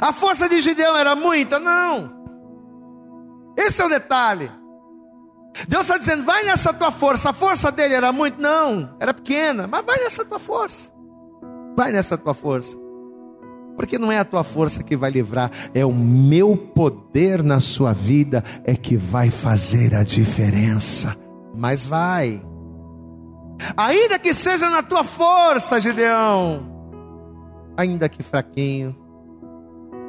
A 0.00 0.12
força 0.12 0.48
de 0.48 0.60
Gideão 0.60 0.96
era 0.96 1.14
muita? 1.14 1.60
Não. 1.60 2.12
Esse 3.56 3.80
é 3.80 3.86
o 3.86 3.88
detalhe. 3.88 4.57
Deus 5.66 5.82
está 5.82 5.98
dizendo: 5.98 6.22
vai 6.22 6.44
nessa 6.44 6.72
tua 6.72 6.90
força. 6.90 7.30
A 7.30 7.32
força 7.32 7.70
dele 7.70 7.94
era 7.94 8.12
muito? 8.12 8.40
Não, 8.40 8.96
era 9.00 9.12
pequena, 9.12 9.66
mas 9.66 9.84
vai 9.84 9.98
nessa 9.98 10.24
tua 10.24 10.38
força. 10.38 10.90
Vai 11.76 11.92
nessa 11.92 12.16
tua 12.16 12.34
força. 12.34 12.76
Porque 13.76 13.96
não 13.96 14.10
é 14.10 14.18
a 14.18 14.24
tua 14.24 14.42
força 14.42 14.82
que 14.82 14.96
vai 14.96 15.08
livrar, 15.08 15.52
é 15.72 15.86
o 15.86 15.94
meu 15.94 16.56
poder 16.56 17.44
na 17.44 17.60
sua 17.60 17.92
vida 17.92 18.42
é 18.64 18.74
que 18.74 18.96
vai 18.96 19.30
fazer 19.30 19.94
a 19.94 20.02
diferença. 20.02 21.16
Mas 21.54 21.86
vai. 21.86 22.42
Ainda 23.76 24.18
que 24.18 24.34
seja 24.34 24.68
na 24.68 24.82
tua 24.82 25.04
força, 25.04 25.80
Gideão. 25.80 26.68
Ainda 27.76 28.08
que 28.08 28.22
fraquinho. 28.22 28.96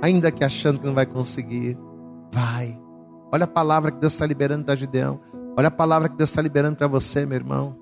Ainda 0.02 0.32
que 0.32 0.44
achando 0.44 0.80
que 0.80 0.86
não 0.88 0.96
vai 0.96 1.06
conseguir. 1.06 1.78
Vai. 2.34 2.80
Olha 3.32 3.43
a 3.43 3.47
palavra 3.47 3.91
que 3.91 3.99
Deus 3.99 4.13
está 4.13 4.25
liberando 4.25 4.65
da 4.65 4.75
Gideão. 4.75 5.19
Olha 5.57 5.67
a 5.67 5.71
palavra 5.71 6.09
que 6.09 6.15
Deus 6.15 6.30
está 6.30 6.41
liberando 6.41 6.77
para 6.77 6.88
você, 6.88 7.25
meu 7.25 7.36
irmão. 7.36 7.75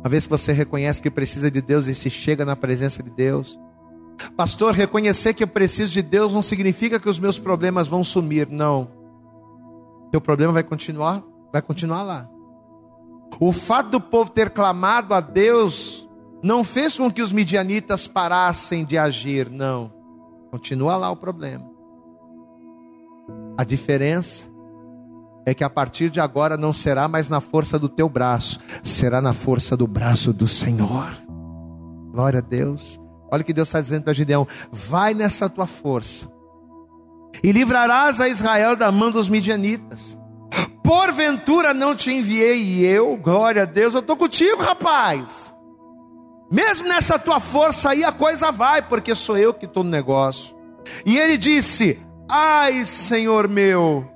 Uma 0.00 0.08
vez 0.08 0.26
que 0.26 0.30
você 0.30 0.52
reconhece 0.52 1.02
que 1.02 1.10
precisa 1.10 1.50
de 1.50 1.60
Deus 1.60 1.86
e 1.86 1.94
se 1.94 2.10
chega 2.10 2.44
na 2.44 2.54
presença 2.54 3.02
de 3.02 3.10
Deus. 3.10 3.58
Pastor, 4.36 4.72
reconhecer 4.72 5.34
que 5.34 5.42
eu 5.42 5.48
preciso 5.48 5.92
de 5.92 6.02
Deus 6.02 6.32
não 6.32 6.42
significa 6.42 7.00
que 7.00 7.08
os 7.08 7.18
meus 7.18 7.38
problemas 7.38 7.88
vão 7.88 8.04
sumir, 8.04 8.48
não. 8.48 8.88
Teu 10.12 10.20
problema 10.20 10.52
vai 10.52 10.62
continuar, 10.62 11.22
vai 11.52 11.60
continuar 11.60 12.02
lá. 12.02 12.28
O 13.40 13.50
fato 13.50 13.90
do 13.90 14.00
povo 14.00 14.30
ter 14.30 14.50
clamado 14.50 15.12
a 15.12 15.20
Deus 15.20 16.08
não 16.42 16.62
fez 16.62 16.96
com 16.96 17.10
que 17.10 17.22
os 17.22 17.32
midianitas 17.32 18.06
parassem 18.06 18.84
de 18.84 18.96
agir, 18.96 19.50
não. 19.50 19.92
Continua 20.50 20.96
lá 20.96 21.10
o 21.10 21.16
problema. 21.16 21.73
A 23.56 23.64
diferença 23.64 24.46
é 25.46 25.54
que 25.54 25.62
a 25.62 25.70
partir 25.70 26.10
de 26.10 26.20
agora 26.20 26.56
não 26.56 26.72
será 26.72 27.06
mais 27.06 27.28
na 27.28 27.40
força 27.40 27.78
do 27.78 27.88
teu 27.88 28.08
braço, 28.08 28.58
será 28.82 29.20
na 29.20 29.32
força 29.32 29.76
do 29.76 29.86
braço 29.86 30.32
do 30.32 30.48
Senhor. 30.48 31.16
Glória 32.12 32.38
a 32.38 32.42
Deus. 32.42 33.00
Olha 33.30 33.42
o 33.42 33.44
que 33.44 33.52
Deus 33.52 33.68
está 33.68 33.80
dizendo 33.80 34.04
para 34.04 34.12
Gideão: 34.12 34.46
vai 34.72 35.14
nessa 35.14 35.48
tua 35.48 35.66
força, 35.66 36.28
e 37.42 37.52
livrarás 37.52 38.20
a 38.20 38.28
Israel 38.28 38.76
da 38.76 38.90
mão 38.90 39.10
dos 39.10 39.28
midianitas. 39.28 40.18
Porventura 40.82 41.72
não 41.72 41.94
te 41.94 42.12
enviei 42.12 42.84
eu, 42.84 43.16
glória 43.16 43.62
a 43.62 43.66
Deus, 43.66 43.94
eu 43.94 44.00
estou 44.00 44.16
contigo, 44.16 44.62
rapaz. 44.62 45.52
Mesmo 46.52 46.86
nessa 46.86 47.18
tua 47.18 47.40
força 47.40 47.90
aí 47.90 48.04
a 48.04 48.12
coisa 48.12 48.52
vai, 48.52 48.82
porque 48.82 49.14
sou 49.14 49.36
eu 49.36 49.54
que 49.54 49.64
estou 49.64 49.82
no 49.82 49.90
negócio. 49.90 50.54
E 51.04 51.18
ele 51.18 51.36
disse: 51.38 52.03
Ai, 52.30 52.84
Senhor 52.84 53.48
meu, 53.48 54.08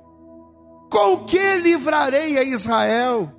com 0.89 1.25
que 1.25 1.55
livrarei 1.57 2.37
a 2.37 2.43
Israel? 2.43 3.31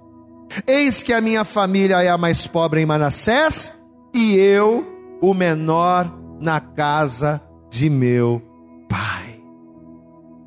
Eis 0.66 1.02
que 1.02 1.12
a 1.12 1.20
minha 1.20 1.44
família 1.44 2.02
é 2.02 2.08
a 2.08 2.18
mais 2.18 2.46
pobre 2.46 2.80
em 2.80 2.86
Manassés, 2.86 3.72
e 4.14 4.36
eu, 4.36 4.84
o 5.20 5.34
menor 5.34 6.12
na 6.40 6.60
casa 6.60 7.40
de 7.68 7.88
meu 7.88 8.42
pai. 8.88 9.40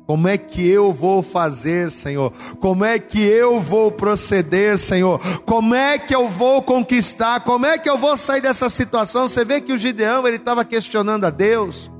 Como 0.06 0.28
é 0.28 0.36
que 0.36 0.68
eu 0.68 0.92
vou 0.92 1.22
fazer, 1.22 1.90
Senhor? 1.90 2.30
Como 2.60 2.84
é 2.84 2.98
que 2.98 3.22
eu 3.22 3.60
vou 3.60 3.90
proceder, 3.90 4.78
Senhor? 4.78 5.18
Como 5.46 5.74
é 5.74 5.98
que 5.98 6.14
eu 6.14 6.28
vou 6.28 6.60
conquistar? 6.60 7.40
Como 7.40 7.64
é 7.64 7.78
que 7.78 7.88
eu 7.88 7.96
vou 7.96 8.14
sair 8.16 8.42
dessa 8.42 8.68
situação? 8.68 9.26
Você 9.26 9.44
vê 9.46 9.62
que 9.62 9.72
o 9.72 9.78
Gideão 9.78 10.26
ele 10.26 10.36
estava 10.36 10.62
questionando 10.64 11.24
a 11.24 11.30
Deus. 11.30 11.90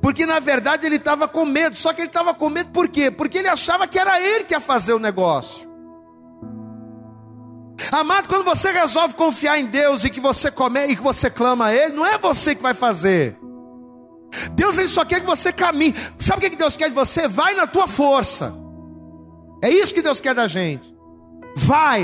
Porque 0.00 0.24
na 0.24 0.38
verdade 0.38 0.86
ele 0.86 0.96
estava 0.96 1.26
com 1.26 1.44
medo, 1.44 1.76
só 1.76 1.92
que 1.92 2.00
ele 2.00 2.08
estava 2.08 2.34
com 2.34 2.48
medo 2.48 2.70
por 2.70 2.88
quê? 2.88 3.10
Porque 3.10 3.38
ele 3.38 3.48
achava 3.48 3.86
que 3.86 3.98
era 3.98 4.20
ele 4.20 4.44
que 4.44 4.54
ia 4.54 4.60
fazer 4.60 4.92
o 4.92 4.98
negócio. 4.98 5.68
Amado, 7.92 8.28
quando 8.28 8.44
você 8.44 8.70
resolve 8.70 9.14
confiar 9.14 9.58
em 9.58 9.66
Deus 9.66 10.04
e 10.04 10.10
que 10.10 10.20
você 10.20 10.50
come 10.50 10.86
e 10.86 10.96
que 10.96 11.02
você 11.02 11.30
clama 11.30 11.66
a 11.66 11.74
Ele, 11.74 11.94
não 11.94 12.04
é 12.04 12.18
você 12.18 12.54
que 12.54 12.62
vai 12.62 12.74
fazer. 12.74 13.38
Deus 14.52 14.76
ele 14.76 14.88
só 14.88 15.04
quer 15.04 15.20
que 15.20 15.26
você 15.26 15.52
caminhe. 15.52 15.94
Sabe 16.18 16.46
o 16.46 16.50
que 16.50 16.56
Deus 16.56 16.76
quer 16.76 16.88
de 16.88 16.94
você? 16.94 17.26
Vai 17.26 17.54
na 17.54 17.66
tua 17.66 17.88
força. 17.88 18.54
É 19.62 19.70
isso 19.70 19.94
que 19.94 20.02
Deus 20.02 20.20
quer 20.20 20.34
da 20.34 20.46
gente. 20.46 20.94
Vai. 21.56 22.02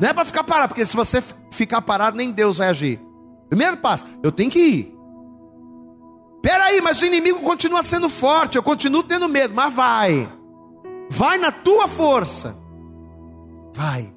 Não 0.00 0.08
é 0.08 0.12
para 0.12 0.24
ficar 0.24 0.42
parado, 0.42 0.68
porque 0.68 0.84
se 0.84 0.96
você 0.96 1.22
ficar 1.52 1.80
parado, 1.82 2.16
nem 2.16 2.32
Deus 2.32 2.58
vai 2.58 2.68
agir. 2.68 3.00
Primeiro 3.48 3.76
passo, 3.76 4.04
eu 4.22 4.32
tenho 4.32 4.50
que 4.50 4.58
ir. 4.58 4.99
Peraí, 6.42 6.80
mas 6.80 7.02
o 7.02 7.06
inimigo 7.06 7.40
continua 7.40 7.82
sendo 7.82 8.08
forte, 8.08 8.56
eu 8.56 8.62
continuo 8.62 9.02
tendo 9.02 9.28
medo, 9.28 9.54
mas 9.54 9.72
vai. 9.74 10.32
Vai 11.10 11.38
na 11.38 11.52
tua 11.52 11.86
força. 11.86 12.56
Vai. 13.74 14.12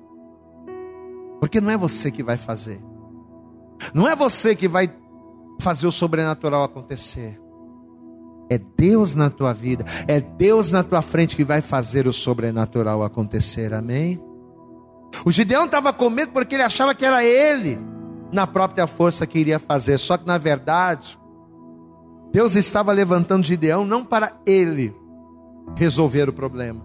Porque 1.40 1.60
não 1.60 1.70
é 1.70 1.78
você 1.78 2.10
que 2.10 2.24
vai 2.24 2.38
fazer. 2.38 2.82
Não 3.94 4.08
é 4.08 4.16
você 4.16 4.56
que 4.56 4.68
vai 4.68 4.90
fazer 5.62 5.88
o 5.88 5.92
sobrenatural 5.92 6.64
acontecer. 6.64 7.40
É 8.50 8.58
Deus 8.58 9.16
na 9.16 9.30
tua 9.30 9.54
vida, 9.54 9.84
é 10.08 10.20
Deus 10.20 10.72
na 10.72 10.84
tua 10.84 11.02
frente 11.02 11.36
que 11.36 11.44
vai 11.44 11.62
fazer 11.62 12.08
o 12.08 12.14
sobrenatural 12.14 13.02
acontecer. 13.04 13.74
Amém? 13.74 14.22
O 15.26 15.32
Gideão 15.32 15.66
estava 15.66 15.94
com 15.94 16.10
medo 16.10 16.32
porque 16.32 16.56
ele 16.56 16.64
achava 16.64 16.94
que 16.94 17.06
era 17.06 17.24
ele, 17.24 17.80
na 18.32 18.46
própria 18.46 18.86
força, 18.86 19.26
que 19.26 19.40
iria 19.40 19.60
fazer. 19.60 19.98
Só 19.98 20.18
que 20.18 20.28
na 20.28 20.38
verdade, 20.38 21.18
Deus 22.34 22.56
estava 22.56 22.92
levantando 22.92 23.46
Gideão 23.46 23.86
não 23.86 24.04
para 24.04 24.34
ele 24.44 24.92
resolver 25.76 26.28
o 26.28 26.34
problema, 26.34 26.84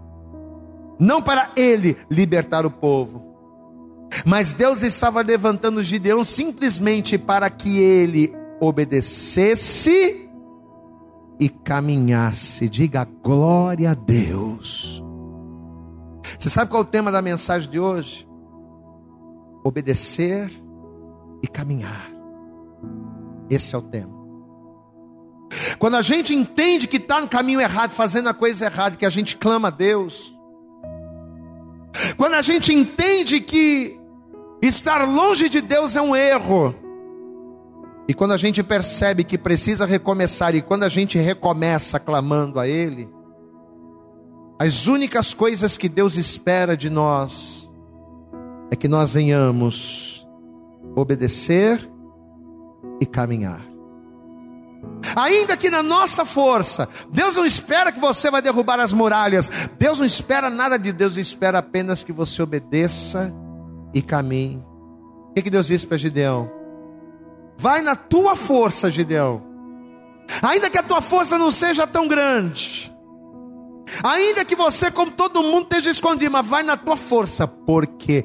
não 0.99 1.23
para 1.23 1.51
ele 1.55 1.97
libertar 2.09 2.67
o 2.67 2.71
povo, 2.71 3.25
mas 4.23 4.53
Deus 4.53 4.83
estava 4.83 5.21
levantando 5.21 5.83
Gideão 5.83 6.23
simplesmente 6.23 7.17
para 7.17 7.49
que 7.49 7.79
ele 7.79 8.31
obedecesse 8.61 10.29
e 11.39 11.49
caminhasse. 11.49 12.69
Diga 12.69 13.07
glória 13.23 13.91
a 13.91 13.93
Deus. 13.95 15.03
Você 16.37 16.49
sabe 16.49 16.69
qual 16.69 16.83
é 16.83 16.85
o 16.85 16.87
tema 16.87 17.11
da 17.11 17.23
mensagem 17.23 17.69
de 17.69 17.79
hoje? 17.79 18.29
Obedecer 19.63 20.51
e 21.41 21.47
caminhar. 21.47 22.07
Esse 23.49 23.73
é 23.73 23.77
o 23.77 23.81
tema. 23.81 24.18
Quando 25.77 25.95
a 25.95 26.01
gente 26.01 26.33
entende 26.33 26.87
que 26.87 26.97
está 26.97 27.19
no 27.19 27.27
caminho 27.27 27.59
errado, 27.59 27.91
fazendo 27.91 28.29
a 28.29 28.33
coisa 28.33 28.65
errada, 28.65 28.95
que 28.95 29.05
a 29.05 29.09
gente 29.09 29.35
clama 29.35 29.69
a 29.69 29.71
Deus. 29.71 30.35
Quando 32.17 32.35
a 32.35 32.41
gente 32.41 32.73
entende 32.73 33.39
que 33.39 33.99
estar 34.61 35.07
longe 35.07 35.49
de 35.49 35.61
Deus 35.61 35.95
é 35.95 36.01
um 36.01 36.15
erro. 36.15 36.75
E 38.07 38.13
quando 38.13 38.31
a 38.31 38.37
gente 38.37 38.63
percebe 38.63 39.23
que 39.23 39.37
precisa 39.37 39.85
recomeçar, 39.85 40.55
e 40.55 40.61
quando 40.61 40.83
a 40.83 40.89
gente 40.89 41.17
recomeça 41.17 41.99
clamando 41.99 42.59
a 42.59 42.67
Ele, 42.67 43.09
as 44.57 44.87
únicas 44.87 45.33
coisas 45.33 45.77
que 45.77 45.87
Deus 45.87 46.17
espera 46.17 46.75
de 46.75 46.89
nós 46.89 47.69
é 48.71 48.75
que 48.75 48.87
nós 48.87 49.13
venhamos 49.13 50.27
obedecer 50.95 51.89
e 52.99 53.05
caminhar. 53.05 53.68
Ainda 55.15 55.57
que 55.57 55.69
na 55.69 55.81
nossa 55.81 56.25
força, 56.25 56.87
Deus 57.09 57.35
não 57.35 57.45
espera 57.45 57.91
que 57.91 57.99
você 57.99 58.29
vai 58.29 58.41
derrubar 58.41 58.79
as 58.79 58.93
muralhas. 58.93 59.49
Deus 59.77 59.99
não 59.99 60.05
espera 60.05 60.49
nada 60.49 60.77
de 60.77 60.91
Deus, 60.91 61.17
espera 61.17 61.59
apenas 61.59 62.03
que 62.03 62.11
você 62.11 62.41
obedeça 62.41 63.33
e 63.93 64.01
caminhe. 64.01 64.63
O 65.29 65.33
que, 65.33 65.43
que 65.43 65.49
Deus 65.49 65.67
disse 65.67 65.87
para 65.87 65.97
Gideão? 65.97 66.51
Vai 67.57 67.81
na 67.81 67.95
tua 67.95 68.35
força, 68.35 68.89
Gideão. 68.89 69.43
Ainda 70.41 70.69
que 70.69 70.77
a 70.77 70.83
tua 70.83 71.01
força 71.01 71.37
não 71.37 71.51
seja 71.51 71.87
tão 71.87 72.07
grande. 72.07 72.93
Ainda 74.03 74.45
que 74.45 74.55
você, 74.55 74.91
como 74.91 75.11
todo 75.11 75.41
mundo, 75.41 75.63
esteja 75.63 75.89
escondido, 75.89 76.31
mas 76.31 76.45
vai 76.45 76.63
na 76.63 76.77
tua 76.77 76.95
força, 76.95 77.47
porque 77.47 78.23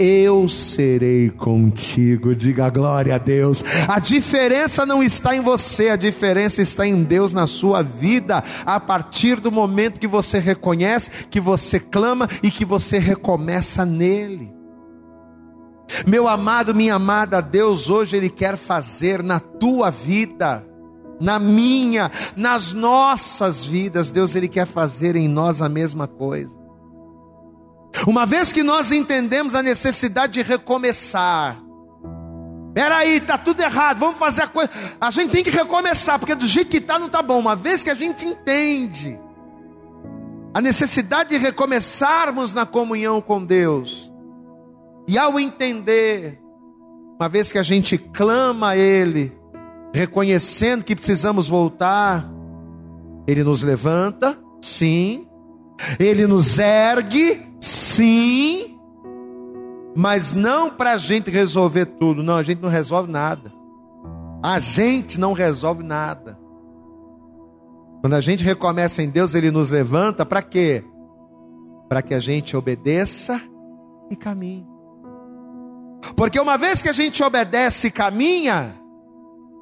eu 0.00 0.48
serei 0.48 1.28
contigo. 1.28 2.34
Diga 2.34 2.70
glória 2.70 3.16
a 3.16 3.18
Deus. 3.18 3.62
A 3.86 4.00
diferença 4.00 4.86
não 4.86 5.02
está 5.02 5.36
em 5.36 5.40
você, 5.40 5.90
a 5.90 5.96
diferença 5.96 6.62
está 6.62 6.86
em 6.86 7.02
Deus 7.02 7.34
na 7.34 7.46
sua 7.46 7.82
vida. 7.82 8.42
A 8.64 8.80
partir 8.80 9.38
do 9.38 9.52
momento 9.52 10.00
que 10.00 10.06
você 10.06 10.38
reconhece, 10.38 11.26
que 11.26 11.38
você 11.38 11.78
clama 11.78 12.26
e 12.42 12.50
que 12.50 12.64
você 12.64 12.98
recomeça 12.98 13.84
nele. 13.84 14.50
Meu 16.06 16.26
amado, 16.26 16.74
minha 16.74 16.94
amada, 16.94 17.42
Deus 17.42 17.90
hoje 17.90 18.16
Ele 18.16 18.30
quer 18.30 18.56
fazer 18.56 19.22
na 19.22 19.38
tua 19.38 19.90
vida, 19.90 20.64
na 21.20 21.38
minha, 21.38 22.10
nas 22.36 22.72
nossas 22.72 23.64
vidas, 23.64 24.10
Deus 24.10 24.34
Ele 24.34 24.48
quer 24.48 24.66
fazer 24.66 25.14
em 25.14 25.28
nós 25.28 25.60
a 25.60 25.68
mesma 25.68 26.06
coisa. 26.06 26.59
Uma 28.06 28.24
vez 28.24 28.52
que 28.52 28.62
nós 28.62 28.92
entendemos 28.92 29.54
a 29.54 29.62
necessidade 29.62 30.34
de 30.34 30.42
recomeçar, 30.42 31.60
Peraí, 32.72 33.16
está 33.16 33.36
tudo 33.36 33.60
errado, 33.60 33.98
vamos 33.98 34.16
fazer 34.16 34.42
a 34.42 34.46
coisa. 34.46 34.70
A 35.00 35.10
gente 35.10 35.30
tem 35.30 35.42
que 35.42 35.50
recomeçar, 35.50 36.18
porque 36.18 36.34
do 36.34 36.46
jeito 36.46 36.70
que 36.70 36.76
está 36.76 36.98
não 36.98 37.06
está 37.06 37.20
bom. 37.20 37.38
Uma 37.38 37.56
vez 37.56 37.82
que 37.82 37.90
a 37.90 37.94
gente 37.94 38.24
entende 38.24 39.18
a 40.54 40.60
necessidade 40.60 41.30
de 41.30 41.36
recomeçarmos 41.36 42.52
na 42.52 42.64
comunhão 42.64 43.20
com 43.20 43.44
Deus, 43.44 44.10
e 45.06 45.18
ao 45.18 45.38
entender, 45.40 46.40
uma 47.18 47.28
vez 47.28 47.50
que 47.50 47.58
a 47.58 47.62
gente 47.62 47.98
clama 47.98 48.70
a 48.70 48.76
Ele, 48.76 49.32
reconhecendo 49.92 50.84
que 50.84 50.94
precisamos 50.94 51.48
voltar, 51.48 52.28
Ele 53.26 53.42
nos 53.42 53.62
levanta, 53.62 54.38
sim, 54.62 55.26
Ele 55.98 56.26
nos 56.26 56.58
ergue, 56.58 57.49
Sim, 57.60 58.78
mas 59.94 60.32
não 60.32 60.70
para 60.70 60.92
a 60.92 60.98
gente 60.98 61.30
resolver 61.30 61.86
tudo. 61.86 62.22
Não, 62.22 62.36
a 62.36 62.42
gente 62.42 62.62
não 62.62 62.68
resolve 62.68 63.10
nada. 63.10 63.52
A 64.42 64.58
gente 64.58 65.20
não 65.20 65.32
resolve 65.32 65.82
nada. 65.82 66.38
Quando 68.00 68.14
a 68.14 68.20
gente 68.20 68.42
recomeça 68.42 69.02
em 69.02 69.10
Deus, 69.10 69.34
Ele 69.34 69.50
nos 69.50 69.70
levanta 69.70 70.24
para 70.24 70.40
quê? 70.40 70.82
Para 71.88 72.00
que 72.00 72.14
a 72.14 72.20
gente 72.20 72.56
obedeça 72.56 73.40
e 74.10 74.16
caminhe. 74.16 74.66
Porque 76.16 76.40
uma 76.40 76.56
vez 76.56 76.80
que 76.80 76.88
a 76.88 76.92
gente 76.92 77.22
obedece 77.22 77.88
e 77.88 77.90
caminha, 77.90 78.79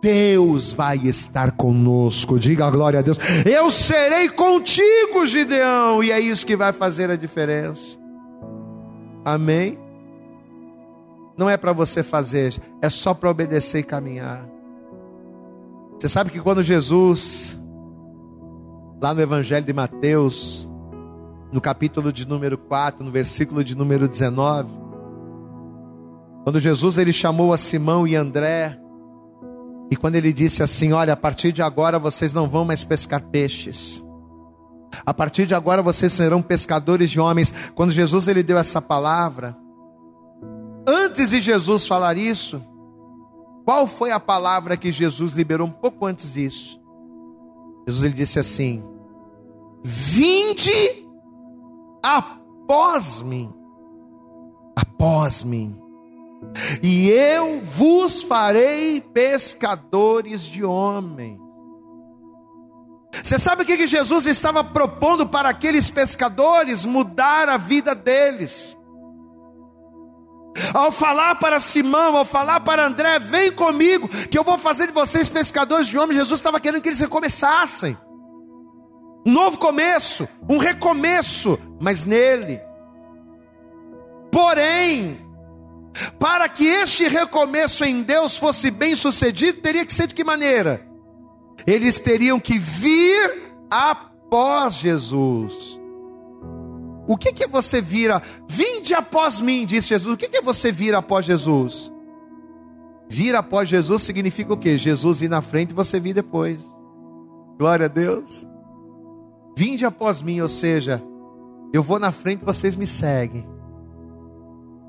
Deus 0.01 0.73
vai 0.73 0.99
estar 0.99 1.53
conosco. 1.53 2.39
Diga 2.39 2.67
a 2.67 2.71
glória 2.71 3.01
a 3.01 3.03
Deus. 3.03 3.19
Eu 3.45 3.71
serei 3.71 4.29
contigo, 4.29 5.27
Gideão. 5.27 6.03
E 6.03 6.13
é 6.13 6.21
isso 6.21 6.47
que 6.47 6.57
vai 6.57 6.73
fazer 6.73 7.11
a 7.11 7.17
diferença. 7.17 7.99
Amém? 9.25 9.79
Não 11.37 11.49
é 11.49 11.57
para 11.57 11.73
você 11.73 12.03
fazer, 12.03 12.57
é 12.83 12.91
só 12.91 13.15
para 13.15 13.31
obedecer 13.31 13.79
e 13.79 13.85
caminhar. 13.85 14.49
Você 15.99 16.09
sabe 16.09 16.31
que 16.31 16.41
quando 16.41 16.63
Jesus, 16.63 17.57
lá 19.01 19.15
no 19.15 19.21
Evangelho 19.21 19.65
de 19.65 19.73
Mateus, 19.73 20.69
no 21.53 21.61
capítulo 21.61 22.13
de 22.13 22.27
número 22.27 22.59
4, 22.59 23.05
no 23.05 23.11
versículo 23.11 23.63
de 23.63 23.77
número 23.77 24.09
19, 24.09 24.69
quando 26.43 26.61
Jesus 26.61 26.99
ele 26.99 27.13
chamou 27.13 27.53
a 27.53 27.59
Simão 27.59 28.07
e 28.07 28.17
André, 28.17 28.79
e 29.91 29.97
quando 29.97 30.17
ele 30.17 30.33
disse 30.33 30.63
assim: 30.63 30.93
Olha, 30.93 31.15
a 31.15 31.17
partir 31.17 31.53
de 31.53 31.63
agora 31.63 31.99
vocês 31.99 32.33
não 32.33 32.49
vão 32.49 32.65
mais 32.65 32.85
pescar 32.85 33.23
peixes. 33.23 34.03
A 35.05 35.13
partir 35.13 35.47
de 35.47 35.55
agora 35.55 35.83
vocês 35.83 36.13
serão 36.13 36.43
pescadores 36.43 37.11
de 37.11 37.21
homens. 37.21 37.53
Quando 37.75 37.91
Jesus 37.91 38.29
ele 38.29 38.43
deu 38.43 38.59
essa 38.59 38.81
palavra, 38.81 39.57
antes 40.87 41.31
de 41.31 41.41
Jesus 41.41 41.87
falar 41.87 42.17
isso, 42.17 42.63
qual 43.65 43.87
foi 43.87 44.11
a 44.11 44.21
palavra 44.21 44.77
que 44.77 44.91
Jesus 44.91 45.33
liberou 45.33 45.67
um 45.67 45.73
pouco 45.73 46.07
antes 46.07 46.33
disso? 46.33 46.81
Jesus 47.87 48.05
ele 48.05 48.15
disse 48.15 48.39
assim: 48.39 48.85
Vinde 49.83 51.07
após 52.03 53.23
mim, 53.23 53.53
após 54.77 55.43
mim 55.43 55.88
e 56.83 57.11
eu 57.11 57.61
vos 57.61 58.23
farei 58.23 59.01
pescadores 59.01 60.43
de 60.43 60.65
homens. 60.65 61.39
Você 63.23 63.39
sabe 63.39 63.63
o 63.63 63.67
que 63.67 63.87
Jesus 63.87 64.27
estava 64.27 64.63
propondo 64.63 65.27
para 65.27 65.49
aqueles 65.49 65.91
pescadores? 65.91 66.85
Mudar 66.85 67.49
a 67.49 67.57
vida 67.57 67.95
deles. 67.95 68.77
Ao 70.75 70.91
falar 70.91 71.37
para 71.37 71.61
Simão, 71.61 72.17
ao 72.17 72.25
falar 72.25 72.61
para 72.61 72.87
André, 72.87 73.19
vem 73.19 73.53
comigo, 73.53 74.09
que 74.09 74.39
eu 74.39 74.45
vou 74.45 74.59
fazer 74.59 74.89
de 74.89 74.93
vocês 74.93 75.29
pescadores 75.29 75.87
de 75.87 75.99
homens. 75.99 76.19
Jesus 76.19 76.39
estava 76.39 76.61
querendo 76.61 76.81
que 76.81 76.89
eles 76.89 77.01
recomeçassem. 77.01 77.97
Um 79.27 79.33
novo 79.33 79.59
começo, 79.59 80.29
um 80.49 80.59
recomeço, 80.59 81.59
mas 81.81 82.05
nele. 82.05 82.61
Porém, 84.33 85.28
para 86.19 86.49
que 86.49 86.67
este 86.67 87.09
recomeço 87.09 87.85
em 87.85 88.03
Deus 88.03 88.37
fosse 88.37 88.71
bem 88.71 88.95
sucedido, 88.95 89.61
teria 89.61 89.85
que 89.85 89.93
ser 89.93 90.07
de 90.07 90.15
que 90.15 90.25
maneira? 90.25 90.87
Eles 91.67 92.01
teriam 92.01 92.39
que 92.39 92.59
vir 92.59 93.53
após 93.71 94.75
Jesus. 94.75 95.79
O 97.07 97.17
que, 97.17 97.33
que 97.33 97.49
você 97.49 97.81
vira? 97.81 98.23
Vinde 98.47 98.95
após 98.95 99.41
mim, 99.41 99.65
disse 99.65 99.89
Jesus. 99.89 100.15
O 100.15 100.17
que, 100.17 100.29
que 100.29 100.43
você 100.43 100.71
vir 100.71 100.95
após 100.95 101.25
Jesus? 101.25 101.91
Vir 103.09 103.35
após 103.35 103.69
Jesus 103.69 104.03
significa 104.03 104.53
o 104.53 104.57
quê? 104.59 104.77
Jesus 104.77 105.23
ir 105.23 105.29
na 105.29 105.41
frente 105.41 105.71
e 105.71 105.75
você 105.75 105.99
vir 105.99 106.13
depois. 106.13 106.61
Glória 107.59 107.87
a 107.87 107.89
Deus. 107.89 108.47
Vinde 109.57 109.85
após 109.85 110.21
mim, 110.21 110.41
ou 110.41 110.49
seja, 110.49 111.03
eu 111.73 111.83
vou 111.83 111.99
na 111.99 112.13
frente 112.13 112.43
e 112.43 112.45
vocês 112.45 112.77
me 112.77 112.87
seguem. 112.87 113.58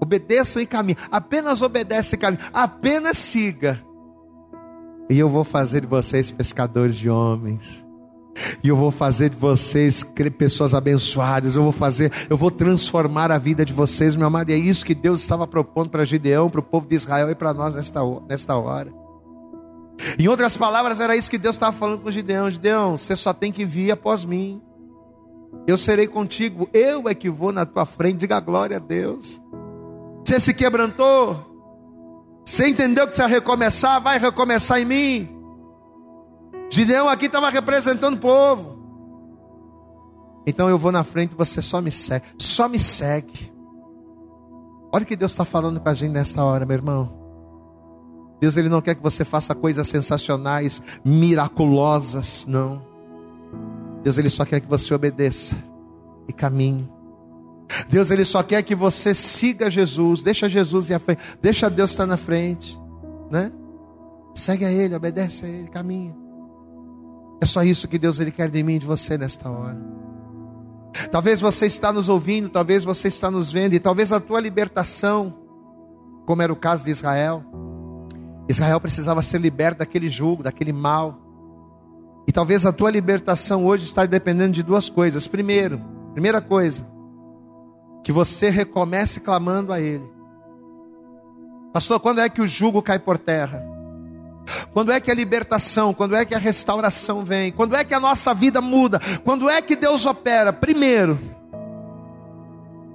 Obedeçam 0.01 0.61
e 0.61 0.65
caminhem. 0.65 0.97
Apenas 1.11 1.61
obedece 1.61 2.15
e 2.15 2.17
caminhe. 2.17 2.41
Apenas 2.53 3.17
siga. 3.17 3.81
E 5.09 5.17
eu 5.17 5.27
vou 5.27 5.43
fazer 5.43 5.81
de 5.81 5.87
vocês 5.87 6.31
pescadores 6.31 6.95
de 6.95 7.09
homens. 7.09 7.85
E 8.63 8.69
eu 8.69 8.75
vou 8.75 8.91
fazer 8.91 9.29
de 9.29 9.37
vocês 9.37 10.03
pessoas 10.37 10.73
abençoadas. 10.73 11.55
Eu 11.55 11.63
vou 11.63 11.71
fazer, 11.71 12.11
eu 12.29 12.37
vou 12.37 12.51
transformar 12.51 13.31
a 13.31 13.37
vida 13.37 13.65
de 13.65 13.73
vocês, 13.73 14.15
meu 14.15 14.27
amado. 14.27 14.49
E 14.49 14.53
é 14.53 14.57
isso 14.57 14.85
que 14.85 14.95
Deus 14.95 15.21
estava 15.21 15.47
propondo 15.47 15.89
para 15.89 16.05
Gideão, 16.05 16.49
para 16.49 16.59
o 16.59 16.63
povo 16.63 16.87
de 16.87 16.95
Israel 16.95 17.29
e 17.29 17.35
para 17.35 17.53
nós 17.53 17.75
nesta, 17.75 18.01
nesta 18.27 18.55
hora. 18.55 18.93
Em 20.17 20.27
outras 20.27 20.55
palavras, 20.55 20.99
era 20.99 21.15
isso 21.15 21.29
que 21.29 21.37
Deus 21.37 21.55
estava 21.55 21.75
falando 21.75 22.01
com 22.01 22.11
Gideão: 22.11 22.49
Gideão, 22.49 22.95
você 22.95 23.15
só 23.15 23.33
tem 23.33 23.51
que 23.51 23.65
vir 23.65 23.91
após 23.91 24.23
mim. 24.23 24.61
Eu 25.67 25.77
serei 25.77 26.07
contigo, 26.07 26.69
eu 26.73 27.09
é 27.09 27.13
que 27.13 27.29
vou 27.29 27.51
na 27.51 27.65
tua 27.65 27.85
frente. 27.85 28.19
Diga 28.19 28.39
glória 28.39 28.77
a 28.77 28.79
Deus. 28.79 29.41
Você 30.25 30.39
se 30.39 30.53
quebrantou? 30.53 31.45
Você 32.45 32.67
entendeu 32.67 33.07
que 33.07 33.17
vai 33.17 33.29
recomeçar? 33.29 34.01
Vai 34.01 34.17
recomeçar 34.17 34.79
em 34.79 34.85
mim. 34.85 35.39
Gideão 36.71 37.07
aqui 37.07 37.25
estava 37.25 37.49
representando 37.49 38.15
o 38.15 38.19
povo. 38.19 38.79
Então 40.45 40.69
eu 40.69 40.77
vou 40.77 40.91
na 40.91 41.03
frente, 41.03 41.35
você 41.35 41.61
só 41.61 41.81
me 41.81 41.91
segue, 41.91 42.25
só 42.37 42.67
me 42.67 42.79
segue. 42.79 43.53
Olha 44.91 45.03
o 45.03 45.05
que 45.05 45.15
Deus 45.15 45.31
está 45.31 45.45
falando 45.45 45.79
para 45.79 45.91
a 45.91 45.95
gente 45.95 46.11
nesta 46.11 46.43
hora, 46.43 46.65
meu 46.65 46.75
irmão. 46.75 47.19
Deus 48.39 48.57
ele 48.57 48.69
não 48.69 48.81
quer 48.81 48.95
que 48.95 49.03
você 49.03 49.23
faça 49.25 49.53
coisas 49.53 49.87
sensacionais, 49.87 50.81
miraculosas, 51.05 52.45
não. 52.47 52.81
Deus 54.01 54.17
ele 54.17 54.29
só 54.29 54.45
quer 54.45 54.59
que 54.59 54.67
você 54.67 54.93
obedeça 54.93 55.55
e 56.27 56.33
caminhe. 56.33 56.89
Deus 57.87 58.11
ele 58.11 58.25
só 58.25 58.43
quer 58.43 58.63
que 58.63 58.75
você 58.75 59.13
siga 59.13 59.69
Jesus, 59.69 60.21
deixa 60.21 60.49
Jesus 60.49 60.89
ir 60.89 60.95
à 60.95 60.99
frente, 60.99 61.21
deixa 61.41 61.69
Deus 61.69 61.91
estar 61.91 62.05
na 62.05 62.17
frente, 62.17 62.79
né? 63.29 63.51
Segue 64.35 64.65
a 64.65 64.71
Ele, 64.71 64.95
obedece 64.95 65.45
a 65.45 65.47
Ele, 65.47 65.67
caminha. 65.67 66.15
É 67.41 67.45
só 67.45 67.63
isso 67.63 67.87
que 67.87 67.97
Deus 67.97 68.19
ele 68.19 68.31
quer 68.31 68.49
de 68.49 68.61
mim 68.61 68.75
e 68.75 68.79
de 68.79 68.85
você 68.85 69.17
nesta 69.17 69.49
hora. 69.49 69.79
Talvez 71.11 71.39
você 71.39 71.65
está 71.67 71.93
nos 71.93 72.09
ouvindo, 72.09 72.49
talvez 72.49 72.83
você 72.83 73.07
está 73.07 73.31
nos 73.31 73.51
vendo, 73.51 73.73
e 73.73 73.79
talvez 73.79 74.11
a 74.11 74.19
tua 74.19 74.39
libertação, 74.39 75.33
como 76.25 76.41
era 76.41 76.51
o 76.51 76.55
caso 76.55 76.83
de 76.83 76.91
Israel, 76.91 77.43
Israel 78.49 78.81
precisava 78.81 79.21
ser 79.21 79.39
liberto 79.39 79.79
daquele 79.79 80.09
jugo, 80.09 80.43
daquele 80.43 80.73
mal. 80.73 81.17
E 82.27 82.31
talvez 82.31 82.65
a 82.65 82.73
tua 82.73 82.89
libertação 82.89 83.65
hoje 83.65 83.85
está 83.85 84.05
dependendo 84.05 84.51
de 84.51 84.63
duas 84.63 84.89
coisas. 84.89 85.27
Primeiro, 85.27 85.79
primeira 86.13 86.41
coisa, 86.41 86.85
que 88.03 88.11
você 88.11 88.49
recomece 88.49 89.19
clamando 89.19 89.73
a 89.73 89.79
Ele. 89.79 90.07
Pastor, 91.73 91.99
quando 91.99 92.19
é 92.19 92.29
que 92.29 92.41
o 92.41 92.47
jugo 92.47 92.81
cai 92.81 92.97
por 92.99 93.17
terra? 93.17 93.63
Quando 94.73 94.91
é 94.91 94.99
que 94.99 95.11
a 95.11 95.13
libertação, 95.13 95.93
quando 95.93 96.15
é 96.15 96.25
que 96.25 96.33
a 96.33 96.39
restauração 96.39 97.23
vem? 97.23 97.51
Quando 97.51 97.75
é 97.75 97.83
que 97.83 97.93
a 97.93 97.99
nossa 97.99 98.33
vida 98.33 98.61
muda? 98.61 98.99
Quando 99.23 99.49
é 99.49 99.61
que 99.61 99.75
Deus 99.75 100.05
opera? 100.05 100.51
Primeiro, 100.51 101.19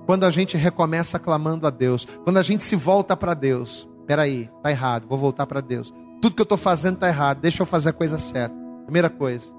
quando 0.06 0.24
a 0.24 0.30
gente 0.30 0.56
recomeça 0.56 1.18
clamando 1.18 1.66
a 1.66 1.70
Deus, 1.70 2.06
quando 2.24 2.38
a 2.38 2.42
gente 2.42 2.64
se 2.64 2.76
volta 2.76 3.16
para 3.16 3.34
Deus. 3.34 3.88
Peraí, 4.06 4.50
tá 4.62 4.70
errado, 4.70 5.06
vou 5.08 5.16
voltar 5.16 5.46
para 5.46 5.60
Deus. 5.60 5.92
Tudo 6.20 6.34
que 6.34 6.42
eu 6.42 6.44
estou 6.44 6.58
fazendo 6.58 6.94
está 6.94 7.08
errado, 7.08 7.40
deixa 7.40 7.62
eu 7.62 7.66
fazer 7.66 7.90
a 7.90 7.92
coisa 7.92 8.18
certa. 8.18 8.54
Primeira 8.84 9.08
coisa 9.08 9.54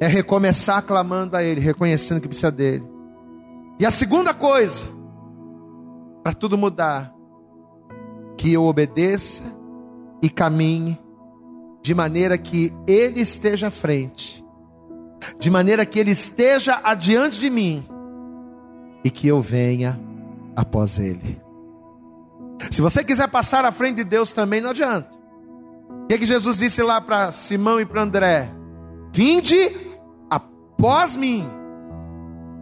é 0.00 0.06
recomeçar 0.06 0.82
clamando 0.82 1.36
a 1.36 1.42
Ele, 1.42 1.60
reconhecendo 1.60 2.20
que 2.20 2.28
precisa 2.28 2.50
dele. 2.50 2.95
E 3.78 3.84
a 3.84 3.90
segunda 3.90 4.32
coisa, 4.32 4.86
para 6.22 6.32
tudo 6.32 6.56
mudar, 6.56 7.14
que 8.36 8.52
eu 8.52 8.64
obedeça 8.64 9.42
e 10.22 10.30
caminhe 10.30 10.98
de 11.82 11.94
maneira 11.94 12.36
que 12.36 12.72
Ele 12.86 13.20
esteja 13.20 13.68
à 13.68 13.70
frente, 13.70 14.44
de 15.38 15.50
maneira 15.50 15.84
que 15.84 15.98
Ele 15.98 16.10
esteja 16.10 16.80
adiante 16.82 17.38
de 17.38 17.50
mim 17.50 17.86
e 19.04 19.10
que 19.10 19.28
eu 19.28 19.40
venha 19.40 20.00
após 20.54 20.98
Ele. 20.98 21.40
Se 22.70 22.80
você 22.80 23.04
quiser 23.04 23.28
passar 23.28 23.64
à 23.64 23.70
frente 23.70 23.96
de 23.96 24.04
Deus 24.04 24.32
também, 24.32 24.60
não 24.60 24.70
adianta. 24.70 25.10
O 26.04 26.06
que, 26.06 26.14
é 26.14 26.18
que 26.18 26.26
Jesus 26.26 26.58
disse 26.58 26.82
lá 26.82 27.00
para 27.00 27.30
Simão 27.30 27.80
e 27.80 27.86
para 27.86 28.02
André? 28.02 28.50
Vinde 29.12 29.70
após 30.30 31.16
mim. 31.16 31.46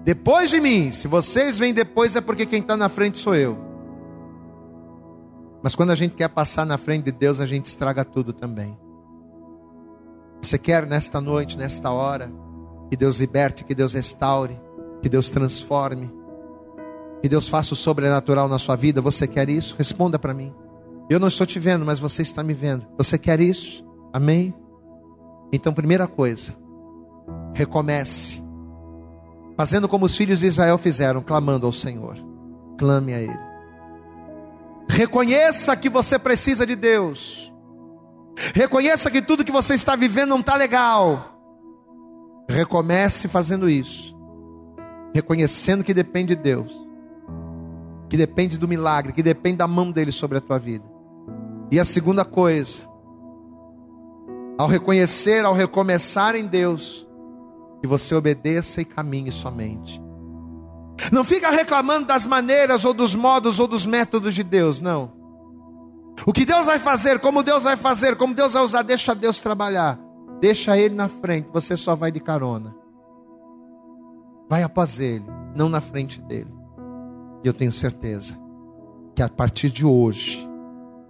Depois 0.04 0.50
de 0.50 0.60
mim, 0.60 0.92
se 0.92 1.08
vocês 1.08 1.58
vêm 1.58 1.72
depois 1.72 2.14
é 2.14 2.20
porque 2.20 2.44
quem 2.44 2.60
está 2.60 2.76
na 2.76 2.90
frente 2.90 3.18
sou 3.18 3.34
eu. 3.34 3.58
Mas 5.62 5.74
quando 5.74 5.90
a 5.90 5.94
gente 5.94 6.14
quer 6.14 6.28
passar 6.28 6.66
na 6.66 6.76
frente 6.76 7.04
de 7.04 7.12
Deus, 7.12 7.40
a 7.40 7.46
gente 7.46 7.64
estraga 7.64 8.04
tudo 8.04 8.34
também. 8.34 8.78
Você 10.42 10.58
quer 10.58 10.86
nesta 10.86 11.22
noite, 11.22 11.56
nesta 11.56 11.90
hora, 11.90 12.30
que 12.90 12.98
Deus 12.98 13.18
liberte, 13.18 13.64
que 13.64 13.74
Deus 13.74 13.94
restaure, 13.94 14.60
que 15.00 15.08
Deus 15.08 15.30
transforme, 15.30 16.12
que 17.22 17.28
Deus 17.30 17.48
faça 17.48 17.72
o 17.72 17.76
sobrenatural 17.76 18.46
na 18.46 18.58
sua 18.58 18.76
vida? 18.76 19.00
Você 19.00 19.26
quer 19.26 19.48
isso? 19.48 19.74
Responda 19.78 20.18
para 20.18 20.34
mim. 20.34 20.52
Eu 21.08 21.18
não 21.18 21.28
estou 21.28 21.46
te 21.46 21.58
vendo, 21.58 21.86
mas 21.86 21.98
você 21.98 22.20
está 22.20 22.42
me 22.42 22.52
vendo. 22.52 22.86
Você 22.98 23.16
quer 23.16 23.40
isso? 23.40 23.82
Amém? 24.12 24.54
Então, 25.50 25.72
primeira 25.72 26.06
coisa, 26.06 26.54
recomece 27.54 28.43
fazendo 29.56 29.88
como 29.88 30.06
os 30.06 30.16
filhos 30.16 30.40
de 30.40 30.46
Israel 30.46 30.78
fizeram, 30.78 31.22
clamando 31.22 31.66
ao 31.66 31.72
Senhor. 31.72 32.16
Clame 32.78 33.14
a 33.14 33.20
Ele. 33.20 33.38
Reconheça 34.88 35.76
que 35.76 35.88
você 35.88 36.18
precisa 36.18 36.66
de 36.66 36.76
Deus. 36.76 37.52
Reconheça 38.54 39.10
que 39.10 39.22
tudo 39.22 39.44
que 39.44 39.52
você 39.52 39.74
está 39.74 39.96
vivendo 39.96 40.30
não 40.30 40.40
está 40.40 40.56
legal. 40.56 41.34
Recomece 42.48 43.28
fazendo 43.28 43.68
isso. 43.68 44.14
Reconhecendo 45.14 45.84
que 45.84 45.94
depende 45.94 46.34
de 46.34 46.42
Deus. 46.42 46.72
Que 48.08 48.16
depende 48.16 48.58
do 48.58 48.68
milagre, 48.68 49.12
que 49.12 49.22
depende 49.22 49.58
da 49.58 49.68
mão 49.68 49.90
dele 49.90 50.12
sobre 50.12 50.38
a 50.38 50.40
tua 50.40 50.58
vida. 50.58 50.84
E 51.70 51.80
a 51.80 51.84
segunda 51.84 52.24
coisa, 52.24 52.86
ao 54.58 54.68
reconhecer, 54.68 55.44
ao 55.44 55.54
recomeçar 55.54 56.36
em 56.36 56.46
Deus, 56.46 57.06
que 57.84 57.86
você 57.86 58.14
obedeça 58.14 58.80
e 58.80 58.84
caminhe 58.86 59.30
somente. 59.30 60.02
Não 61.12 61.22
fica 61.22 61.50
reclamando 61.50 62.06
das 62.06 62.24
maneiras 62.24 62.82
ou 62.86 62.94
dos 62.94 63.14
modos 63.14 63.60
ou 63.60 63.68
dos 63.68 63.84
métodos 63.84 64.34
de 64.34 64.42
Deus, 64.42 64.80
não. 64.80 65.12
O 66.26 66.32
que 66.32 66.46
Deus 66.46 66.64
vai 66.64 66.78
fazer, 66.78 67.18
como 67.18 67.42
Deus 67.42 67.64
vai 67.64 67.76
fazer, 67.76 68.16
como 68.16 68.32
Deus 68.32 68.54
vai 68.54 68.62
usar, 68.62 68.80
deixa 68.80 69.14
Deus 69.14 69.38
trabalhar. 69.38 70.00
Deixa 70.40 70.78
Ele 70.78 70.94
na 70.94 71.10
frente, 71.10 71.50
você 71.52 71.76
só 71.76 71.94
vai 71.94 72.10
de 72.10 72.20
carona. 72.20 72.74
Vai 74.48 74.62
após 74.62 74.98
Ele, 74.98 75.26
não 75.54 75.68
na 75.68 75.82
frente 75.82 76.22
dele. 76.22 76.54
E 77.44 77.46
eu 77.46 77.52
tenho 77.52 77.72
certeza 77.72 78.34
que 79.14 79.22
a 79.22 79.28
partir 79.28 79.68
de 79.68 79.84
hoje, 79.84 80.48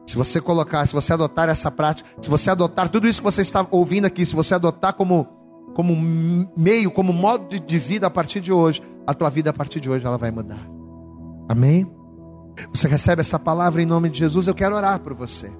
se 0.04 0.16
você 0.16 0.40
colocar, 0.40 0.84
se 0.88 0.92
você 0.92 1.12
adotar 1.12 1.48
essa 1.48 1.70
prática, 1.70 2.08
se 2.20 2.28
você 2.28 2.50
adotar 2.50 2.88
tudo 2.88 3.06
isso 3.06 3.20
que 3.20 3.30
você 3.30 3.42
está 3.42 3.64
ouvindo 3.70 4.06
aqui, 4.06 4.26
se 4.26 4.34
você 4.34 4.56
adotar 4.56 4.94
como 4.94 5.43
como 5.74 5.94
meio, 6.56 6.90
como 6.90 7.12
modo 7.12 7.58
de 7.58 7.78
vida 7.78 8.06
a 8.06 8.10
partir 8.10 8.40
de 8.40 8.52
hoje, 8.52 8.80
a 9.06 9.12
tua 9.12 9.28
vida 9.28 9.50
a 9.50 9.52
partir 9.52 9.80
de 9.80 9.90
hoje 9.90 10.06
ela 10.06 10.16
vai 10.16 10.30
mudar. 10.30 10.66
Amém? 11.48 11.90
Você 12.72 12.88
recebe 12.88 13.20
essa 13.20 13.38
palavra 13.38 13.82
em 13.82 13.86
nome 13.86 14.08
de 14.08 14.18
Jesus, 14.18 14.46
eu 14.46 14.54
quero 14.54 14.76
orar 14.76 15.00
por 15.00 15.12
você. 15.12 15.52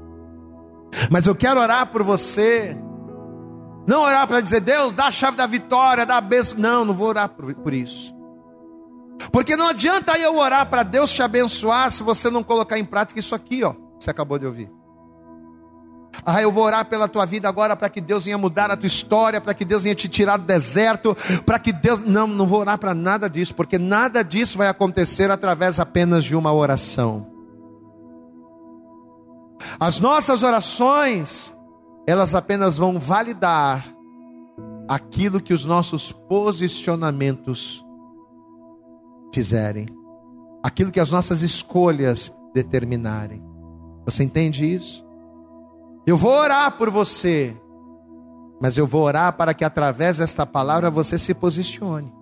Mas 1.10 1.26
eu 1.26 1.34
quero 1.34 1.60
orar 1.60 1.90
por 1.90 2.02
você. 2.02 2.76
Não 3.86 4.02
orar 4.02 4.26
para 4.26 4.40
dizer, 4.40 4.60
Deus, 4.60 4.94
dá 4.94 5.06
a 5.06 5.10
chave 5.10 5.36
da 5.36 5.46
vitória, 5.46 6.06
dá 6.06 6.16
a 6.16 6.20
bênção. 6.20 6.58
Não, 6.58 6.84
não 6.84 6.94
vou 6.94 7.08
orar 7.08 7.28
por, 7.28 7.74
isso. 7.74 8.14
Porque 9.32 9.56
não 9.56 9.68
adianta 9.68 10.16
eu 10.18 10.38
orar 10.38 10.70
para 10.70 10.82
Deus 10.82 11.12
te 11.12 11.22
abençoar 11.22 11.90
se 11.90 12.02
você 12.02 12.30
não 12.30 12.42
colocar 12.42 12.78
em 12.78 12.84
prática 12.84 13.20
isso 13.20 13.34
aqui, 13.34 13.62
ó. 13.62 13.74
Você 13.98 14.10
acabou 14.10 14.38
de 14.38 14.46
ouvir. 14.46 14.70
Ah, 16.24 16.42
eu 16.42 16.52
vou 16.52 16.64
orar 16.64 16.84
pela 16.84 17.08
tua 17.08 17.24
vida 17.24 17.48
agora 17.48 17.74
para 17.74 17.88
que 17.88 18.00
Deus 18.00 18.24
venha 18.26 18.36
mudar 18.36 18.70
a 18.70 18.76
tua 18.76 18.86
história, 18.86 19.40
para 19.40 19.54
que 19.54 19.64
Deus 19.64 19.82
venha 19.82 19.94
te 19.94 20.08
tirar 20.08 20.36
do 20.36 20.44
deserto, 20.44 21.16
para 21.46 21.58
que 21.58 21.72
Deus. 21.72 21.98
Não, 21.98 22.26
não 22.26 22.46
vou 22.46 22.60
orar 22.60 22.78
para 22.78 22.94
nada 22.94 23.28
disso, 23.28 23.54
porque 23.54 23.78
nada 23.78 24.22
disso 24.22 24.58
vai 24.58 24.68
acontecer 24.68 25.30
através 25.30 25.80
apenas 25.80 26.24
de 26.24 26.36
uma 26.36 26.52
oração. 26.52 27.26
As 29.80 29.98
nossas 29.98 30.42
orações 30.42 31.54
elas 32.06 32.34
apenas 32.34 32.76
vão 32.76 32.98
validar 32.98 33.84
aquilo 34.88 35.40
que 35.40 35.54
os 35.54 35.64
nossos 35.64 36.12
posicionamentos 36.12 37.84
fizerem, 39.32 39.86
aquilo 40.62 40.92
que 40.92 41.00
as 41.00 41.10
nossas 41.10 41.42
escolhas 41.42 42.32
determinarem. 42.54 43.42
Você 44.04 44.22
entende 44.22 44.64
isso? 44.64 45.03
Eu 46.06 46.16
vou 46.16 46.32
orar 46.32 46.72
por 46.72 46.90
você, 46.90 47.56
mas 48.60 48.76
eu 48.76 48.86
vou 48.86 49.02
orar 49.02 49.32
para 49.32 49.54
que 49.54 49.64
através 49.64 50.18
desta 50.18 50.44
palavra 50.44 50.90
você 50.90 51.18
se 51.18 51.32
posicione. 51.32 52.12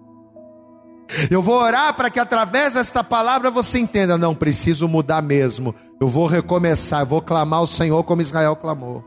Eu 1.31 1.43
vou 1.43 1.57
orar 1.57 1.95
para 1.95 2.09
que 2.09 2.21
através 2.21 2.75
desta 2.75 3.05
palavra 3.05 3.51
você 3.51 3.79
entenda: 3.79 4.17
não 4.17 4.35
preciso 4.35 4.89
mudar 4.89 5.23
mesmo. 5.23 5.75
Eu 6.01 6.09
vou 6.09 6.27
recomeçar, 6.27 7.01
eu 7.01 7.07
vou 7.07 7.21
clamar 7.21 7.61
ao 7.61 7.67
Senhor 7.67 8.03
como 8.05 8.23
Israel 8.23 8.57
clamou. 8.57 9.05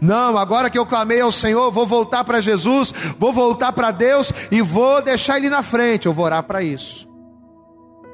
Não, 0.00 0.36
agora 0.36 0.68
que 0.68 0.78
eu 0.78 0.84
clamei 0.84 1.20
ao 1.20 1.30
Senhor, 1.30 1.70
vou 1.70 1.86
voltar 1.86 2.24
para 2.24 2.40
Jesus, 2.40 2.92
vou 3.18 3.32
voltar 3.32 3.72
para 3.72 3.92
Deus 3.92 4.32
e 4.50 4.60
vou 4.60 5.00
deixar 5.00 5.36
Ele 5.36 5.48
na 5.48 5.62
frente. 5.62 6.06
Eu 6.06 6.12
vou 6.12 6.24
orar 6.24 6.42
para 6.42 6.62
isso. 6.62 7.08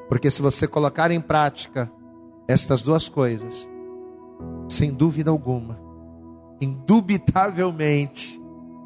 Porque 0.09 0.31
se 0.31 0.43
você 0.43 0.69
colocar 0.69 1.11
em 1.11 1.21
prática 1.21 1.91
estas 2.47 2.83
duas 2.83 3.09
coisas, 3.09 3.69
sem 4.69 4.93
dúvida 4.93 5.31
alguma, 5.31 5.79
indubitavelmente, 6.61 8.41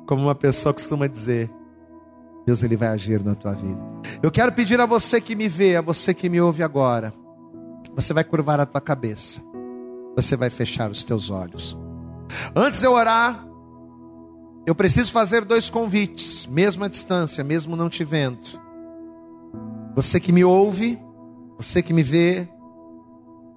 como 0.07 0.23
uma 0.23 0.35
pessoa 0.35 0.75
costuma 0.75 1.07
dizer, 1.07 1.51
Deus 2.47 2.63
ele 2.63 2.77
vai 2.77 2.89
agir 2.89 3.23
na 3.23 3.35
tua 3.35 3.53
vida. 3.53 3.81
Eu 4.23 4.31
quero 4.31 4.53
pedir 4.53 4.81
a 4.81 4.87
você 4.87 5.21
que 5.21 5.35
me 5.35 5.49
vê, 5.49 5.77
a 5.77 5.81
você 5.81 6.13
que 6.13 6.29
me 6.29 6.41
ouve 6.41 6.63
agora, 6.63 7.13
você 7.95 8.13
vai 8.13 8.25
curvar 8.25 8.61
a 8.61 8.67
tua 8.67 8.81
cabeça. 8.81 9.41
Você 10.17 10.37
vai 10.37 10.51
fechar 10.51 10.91
os 10.91 11.05
teus 11.05 11.31
olhos. 11.31 11.79
Antes 12.55 12.81
de 12.81 12.87
eu 12.87 12.93
orar, 12.93 13.47
eu 14.67 14.75
preciso 14.75 15.13
fazer 15.13 15.45
dois 15.45 15.71
convites, 15.71 16.47
mesmo 16.47 16.85
à 16.85 16.89
distância, 16.89 17.43
mesmo 17.43 17.77
não 17.77 17.89
te 17.89 18.05
vendo. 18.05 18.61
Você 19.95 20.21
que 20.21 20.33
me 20.33 20.45
ouve, 20.45 20.99
você 21.57 21.83
que 21.83 21.93
me 21.93 22.03
vê, 22.03 22.49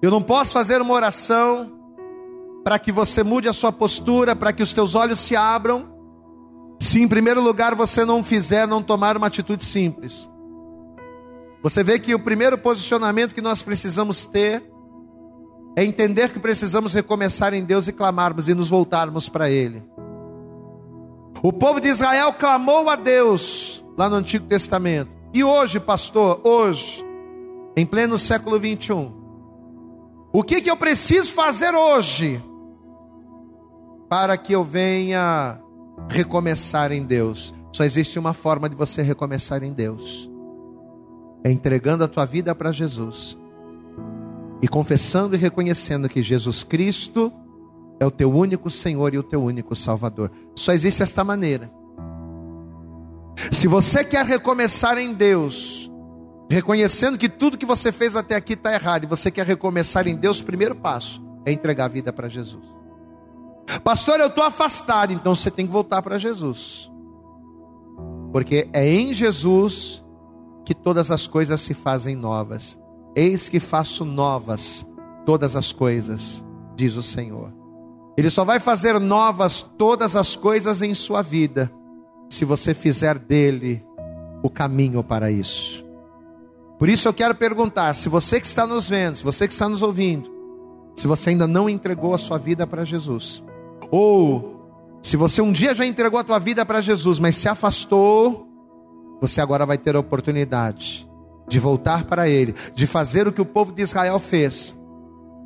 eu 0.02 0.10
não 0.10 0.22
posso 0.22 0.52
fazer 0.52 0.80
uma 0.80 0.94
oração 0.94 1.73
para 2.64 2.78
que 2.78 2.90
você 2.90 3.22
mude 3.22 3.46
a 3.46 3.52
sua 3.52 3.70
postura, 3.70 4.34
para 4.34 4.52
que 4.52 4.62
os 4.62 4.72
teus 4.72 4.94
olhos 4.94 5.18
se 5.18 5.36
abram, 5.36 5.86
se 6.80 7.00
em 7.02 7.06
primeiro 7.06 7.42
lugar 7.42 7.74
você 7.74 8.04
não 8.04 8.24
fizer, 8.24 8.66
não 8.66 8.82
tomar 8.82 9.16
uma 9.16 9.26
atitude 9.26 9.62
simples. 9.62 10.28
Você 11.62 11.84
vê 11.84 11.98
que 11.98 12.14
o 12.14 12.18
primeiro 12.18 12.56
posicionamento 12.56 13.34
que 13.34 13.42
nós 13.42 13.62
precisamos 13.62 14.24
ter 14.24 14.64
é 15.76 15.84
entender 15.84 16.30
que 16.30 16.38
precisamos 16.38 16.94
recomeçar 16.94 17.52
em 17.52 17.62
Deus 17.62 17.86
e 17.86 17.92
clamarmos 17.92 18.48
e 18.48 18.54
nos 18.54 18.70
voltarmos 18.70 19.28
para 19.28 19.50
Ele. 19.50 19.82
O 21.42 21.52
povo 21.52 21.80
de 21.80 21.88
Israel 21.88 22.32
clamou 22.32 22.88
a 22.88 22.96
Deus 22.96 23.84
lá 23.98 24.08
no 24.08 24.16
Antigo 24.16 24.46
Testamento. 24.46 25.10
E 25.32 25.44
hoje, 25.44 25.80
pastor, 25.80 26.40
hoje, 26.44 27.04
em 27.76 27.84
pleno 27.84 28.18
século 28.18 28.58
21, 28.58 29.12
o 30.32 30.42
que, 30.42 30.60
que 30.60 30.70
eu 30.70 30.76
preciso 30.76 31.32
fazer 31.32 31.74
hoje 31.74 32.42
para 34.14 34.36
que 34.36 34.52
eu 34.52 34.62
venha 34.62 35.58
recomeçar 36.08 36.92
em 36.92 37.02
Deus? 37.02 37.52
Só 37.72 37.82
existe 37.82 38.16
uma 38.16 38.32
forma 38.32 38.68
de 38.68 38.76
você 38.76 39.02
recomeçar 39.02 39.64
em 39.64 39.72
Deus: 39.72 40.30
é 41.42 41.50
entregando 41.50 42.04
a 42.04 42.06
tua 42.06 42.24
vida 42.24 42.54
para 42.54 42.70
Jesus 42.70 43.36
e 44.62 44.68
confessando 44.68 45.34
e 45.34 45.38
reconhecendo 45.38 46.08
que 46.08 46.22
Jesus 46.22 46.62
Cristo 46.62 47.32
é 47.98 48.06
o 48.06 48.10
teu 48.10 48.32
único 48.32 48.70
Senhor 48.70 49.12
e 49.12 49.18
o 49.18 49.22
teu 49.24 49.42
único 49.42 49.74
Salvador. 49.74 50.30
Só 50.54 50.72
existe 50.72 51.02
esta 51.02 51.24
maneira. 51.24 51.68
Se 53.50 53.66
você 53.66 54.04
quer 54.04 54.24
recomeçar 54.24 54.96
em 54.96 55.12
Deus, 55.12 55.90
reconhecendo 56.48 57.18
que 57.18 57.28
tudo 57.28 57.58
que 57.58 57.66
você 57.66 57.90
fez 57.90 58.14
até 58.14 58.36
aqui 58.36 58.52
está 58.52 58.72
errado, 58.72 59.02
e 59.02 59.08
você 59.08 59.28
quer 59.28 59.44
recomeçar 59.44 60.06
em 60.06 60.14
Deus, 60.14 60.38
o 60.38 60.44
primeiro 60.44 60.76
passo 60.76 61.20
é 61.44 61.50
entregar 61.50 61.86
a 61.86 61.88
vida 61.88 62.12
para 62.12 62.28
Jesus. 62.28 62.83
Pastor, 63.82 64.20
eu 64.20 64.28
estou 64.28 64.44
afastado, 64.44 65.12
então 65.12 65.34
você 65.34 65.50
tem 65.50 65.66
que 65.66 65.72
voltar 65.72 66.02
para 66.02 66.18
Jesus. 66.18 66.90
Porque 68.32 68.68
é 68.72 68.88
em 68.88 69.12
Jesus 69.12 70.04
que 70.64 70.74
todas 70.74 71.10
as 71.10 71.26
coisas 71.26 71.60
se 71.60 71.74
fazem 71.74 72.16
novas. 72.16 72.78
Eis 73.14 73.48
que 73.48 73.60
faço 73.60 74.04
novas 74.04 74.86
todas 75.24 75.54
as 75.54 75.72
coisas, 75.72 76.44
diz 76.74 76.96
o 76.96 77.02
Senhor. 77.02 77.52
Ele 78.16 78.30
só 78.30 78.44
vai 78.44 78.58
fazer 78.60 78.98
novas 78.98 79.62
todas 79.62 80.16
as 80.16 80.36
coisas 80.36 80.82
em 80.82 80.94
sua 80.94 81.22
vida, 81.22 81.70
se 82.28 82.44
você 82.44 82.72
fizer 82.74 83.18
dele 83.18 83.84
o 84.42 84.50
caminho 84.50 85.02
para 85.02 85.30
isso. 85.30 85.84
Por 86.78 86.88
isso 86.88 87.06
eu 87.06 87.14
quero 87.14 87.34
perguntar: 87.34 87.94
se 87.94 88.08
você 88.08 88.40
que 88.40 88.46
está 88.46 88.66
nos 88.66 88.88
vendo, 88.88 89.16
se 89.16 89.24
você 89.24 89.46
que 89.46 89.52
está 89.52 89.68
nos 89.68 89.82
ouvindo, 89.82 90.32
se 90.96 91.06
você 91.06 91.30
ainda 91.30 91.46
não 91.46 91.68
entregou 91.68 92.14
a 92.14 92.18
sua 92.18 92.38
vida 92.38 92.66
para 92.66 92.84
Jesus, 92.84 93.43
ou 93.90 94.54
se 95.02 95.16
você 95.16 95.42
um 95.42 95.52
dia 95.52 95.74
já 95.74 95.84
entregou 95.84 96.18
a 96.18 96.24
tua 96.24 96.38
vida 96.38 96.64
para 96.64 96.80
Jesus, 96.80 97.18
mas 97.18 97.36
se 97.36 97.48
afastou, 97.48 98.48
você 99.20 99.40
agora 99.40 99.66
vai 99.66 99.78
ter 99.78 99.94
a 99.96 100.00
oportunidade 100.00 101.08
de 101.46 101.60
voltar 101.60 102.04
para 102.04 102.28
Ele, 102.28 102.54
de 102.74 102.86
fazer 102.86 103.28
o 103.28 103.32
que 103.32 103.40
o 103.40 103.44
povo 103.44 103.72
de 103.72 103.82
Israel 103.82 104.18
fez 104.18 104.74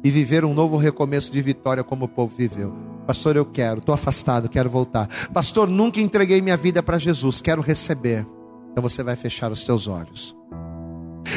e 0.04 0.10
viver 0.10 0.44
um 0.44 0.54
novo 0.54 0.76
recomeço 0.76 1.32
de 1.32 1.42
vitória 1.42 1.82
como 1.82 2.04
o 2.04 2.08
povo 2.08 2.34
viveu. 2.36 2.72
Pastor, 3.06 3.36
eu 3.36 3.44
quero, 3.44 3.80
estou 3.80 3.94
afastado, 3.94 4.48
quero 4.48 4.70
voltar. 4.70 5.08
Pastor, 5.32 5.68
nunca 5.68 6.00
entreguei 6.00 6.40
minha 6.40 6.56
vida 6.56 6.82
para 6.82 6.98
Jesus, 6.98 7.40
quero 7.40 7.60
receber. 7.60 8.26
Então 8.70 8.82
você 8.82 9.02
vai 9.02 9.16
fechar 9.16 9.50
os 9.50 9.64
teus 9.64 9.88
olhos. 9.88 10.36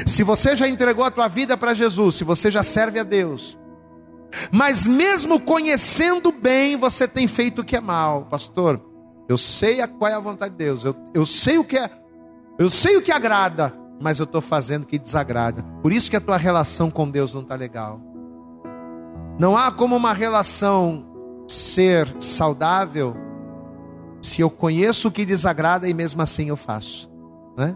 Se 0.06 0.24
você 0.24 0.56
já 0.56 0.68
entregou 0.68 1.04
a 1.04 1.12
tua 1.12 1.28
vida 1.28 1.58
para 1.58 1.74
Jesus, 1.74 2.16
se 2.16 2.24
você 2.24 2.52
já 2.52 2.62
serve 2.62 2.99
a 2.99 3.04
Deus, 3.04 3.58
mas 4.52 4.88
mesmo 4.88 5.40
conhecendo 5.40 6.32
bem, 6.32 6.76
você 6.76 7.08
tem 7.08 7.28
feito 7.28 7.62
o 7.62 7.66
que 7.66 7.76
é 7.76 7.82
mal, 7.82 8.26
pastor. 8.26 8.82
Eu 9.28 9.38
sei 9.38 9.82
a, 9.82 9.88
qual 9.88 10.12
é 10.12 10.14
a 10.14 10.20
vontade 10.20 10.52
de 10.52 10.58
Deus, 10.58 10.84
eu, 10.84 10.96
eu 11.14 11.26
sei 11.26 11.58
o 11.58 11.64
que 11.64 11.78
é, 11.78 11.90
eu 12.60 12.70
sei 12.70 12.98
o 12.98 13.02
que 13.02 13.12
agrada, 13.12 13.74
mas 14.00 14.20
eu 14.20 14.26
estou 14.26 14.42
fazendo 14.42 14.84
o 14.84 14.88
que 14.88 14.98
desagrada. 14.98 15.64
Por 15.82 15.92
isso 15.92 16.10
que 16.10 16.16
a 16.16 16.22
tua 16.22 16.38
relação 16.38 16.92
com 16.92 17.10
Deus 17.10 17.34
não 17.34 17.42
está 17.42 17.56
legal. 17.56 18.02
Não 19.40 19.58
há 19.58 19.72
como 19.72 19.96
uma 19.96 20.14
relação 20.14 21.06
ser 21.48 22.08
saudável 22.20 23.16
se 24.22 24.42
eu 24.42 24.50
conheço 24.50 25.08
o 25.08 25.12
que 25.12 25.26
desagrada 25.26 25.88
e 25.88 25.94
mesmo 25.94 26.22
assim 26.22 26.50
eu 26.50 26.56
faço, 26.56 27.12
né? 27.58 27.76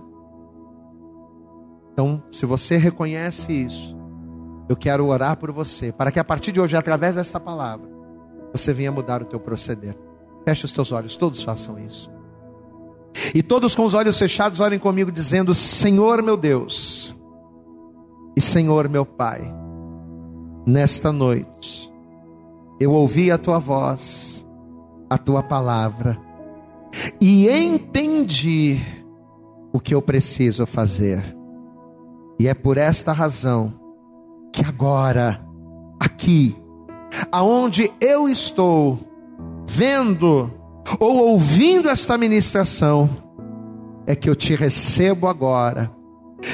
Então, 1.92 2.22
se 2.30 2.46
você 2.46 2.78
reconhece 2.78 3.54
isso, 3.54 3.95
eu 4.68 4.76
quero 4.76 5.06
orar 5.08 5.38
por 5.38 5.52
você, 5.52 5.92
para 5.92 6.12
que 6.12 6.20
a 6.20 6.24
partir 6.24 6.52
de 6.52 6.60
hoje, 6.60 6.76
através 6.76 7.16
desta 7.16 7.40
palavra, 7.40 7.88
você 8.52 8.74
venha 8.74 8.92
mudar 8.92 9.22
o 9.22 9.26
teu 9.26 9.40
proceder. 9.40 9.96
Feche 10.44 10.66
os 10.66 10.72
teus 10.72 10.92
olhos, 10.92 11.16
todos 11.16 11.44
façam 11.44 11.78
isso. 11.80 12.10
E 13.34 13.42
todos 13.42 13.76
com 13.76 13.86
os 13.86 13.94
olhos 13.94 14.18
fechados, 14.18 14.60
orem 14.60 14.80
comigo, 14.80 15.12
dizendo: 15.12 15.54
Senhor 15.54 16.22
meu 16.22 16.36
Deus, 16.36 17.16
e 18.36 18.42
Senhor 18.42 18.90
meu 18.90 19.06
Pai, 19.06 19.54
nesta 20.66 21.12
noite, 21.12 21.92
eu 22.80 22.92
ouvi 22.92 23.32
a 23.32 23.38
tua 23.38 23.60
voz, 23.60 24.46
a 25.10 25.18
tua 25.18 25.42
palavra, 25.42 26.20
e 27.22 27.48
entendi 27.50 28.80
o 29.72 29.80
que 29.80 29.94
eu 29.94 30.02
preciso 30.02 30.66
fazer. 30.66 31.24
E 32.40 32.48
é 32.48 32.54
por 32.54 32.78
esta 32.78 33.14
razão 33.14 33.85
que 34.56 34.66
agora, 34.66 35.42
aqui, 36.00 36.56
aonde 37.30 37.92
eu 38.00 38.30
estou, 38.30 38.98
vendo 39.68 40.50
ou 40.98 41.32
ouvindo 41.32 41.90
esta 41.90 42.18
ministração, 42.18 43.10
é 44.08 44.16
que 44.16 44.30
eu 44.30 44.36
te 44.36 44.56
recebo 44.56 45.28
agora, 45.28 45.92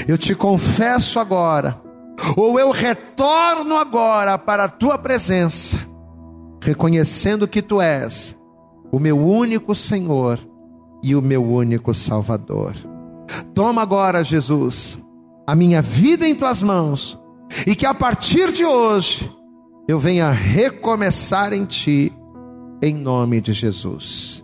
eu 0.08 0.18
te 0.18 0.34
confesso 0.34 1.20
agora, 1.20 1.80
ou 2.36 2.60
eu 2.60 2.72
retorno 2.72 3.78
agora 3.78 4.36
para 4.36 4.64
a 4.64 4.70
tua 4.70 4.98
presença, 4.98 5.78
reconhecendo 6.60 7.48
que 7.48 7.62
tu 7.62 7.80
és 7.80 8.36
o 8.92 9.00
meu 9.00 9.20
único 9.20 9.76
Senhor 9.76 10.40
e 11.04 11.16
o 11.16 11.22
meu 11.22 11.46
único 11.46 11.94
Salvador. 11.94 12.74
Toma 13.54 13.84
agora, 13.84 14.24
Jesus, 14.24 14.98
a 15.46 15.54
minha 15.54 15.84
vida 15.84 16.28
em 16.28 16.34
tuas 16.34 16.64
mãos, 16.64 17.21
e 17.66 17.76
que 17.76 17.86
a 17.86 17.94
partir 17.94 18.52
de 18.52 18.66
hoje 18.66 19.30
eu 19.88 20.00
venha 20.00 20.32
recomeçar 20.32 21.54
em 21.54 21.66
ti 21.66 22.14
em 22.82 22.94
nome 22.94 23.42
de 23.42 23.54
Jesus. 23.54 24.44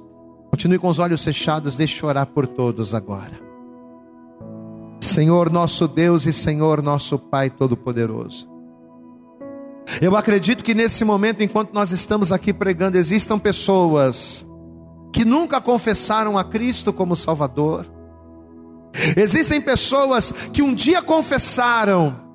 Continue 0.51 0.80
com 0.80 0.88
os 0.88 0.99
olhos 0.99 1.24
fechados, 1.24 1.76
deixe 1.76 2.05
orar 2.05 2.28
por 2.28 2.47
todos 2.47 2.93
agora. 2.93 3.39
Senhor 4.99 5.51
nosso 5.51 5.88
Deus 5.88 6.26
e 6.26 6.34
Senhor 6.34 6.82
nosso 6.82 7.18
Pai 7.18 7.49
Todo-Poderoso, 7.49 8.47
Eu 10.01 10.16
acredito 10.16 10.64
que 10.64 10.76
nesse 10.76 11.05
momento, 11.05 11.41
enquanto 11.41 11.74
nós 11.74 11.91
estamos 11.91 12.32
aqui 12.32 12.51
pregando, 12.53 12.97
existam 12.97 13.39
pessoas 13.39 14.45
que 15.14 15.24
nunca 15.24 15.62
confessaram 15.62 16.38
a 16.38 16.43
Cristo 16.43 16.91
como 16.91 17.16
Salvador. 17.16 17.86
Existem 19.16 19.62
pessoas 19.62 20.32
que 20.51 20.62
um 20.62 20.74
dia 20.74 21.01
confessaram, 21.01 22.26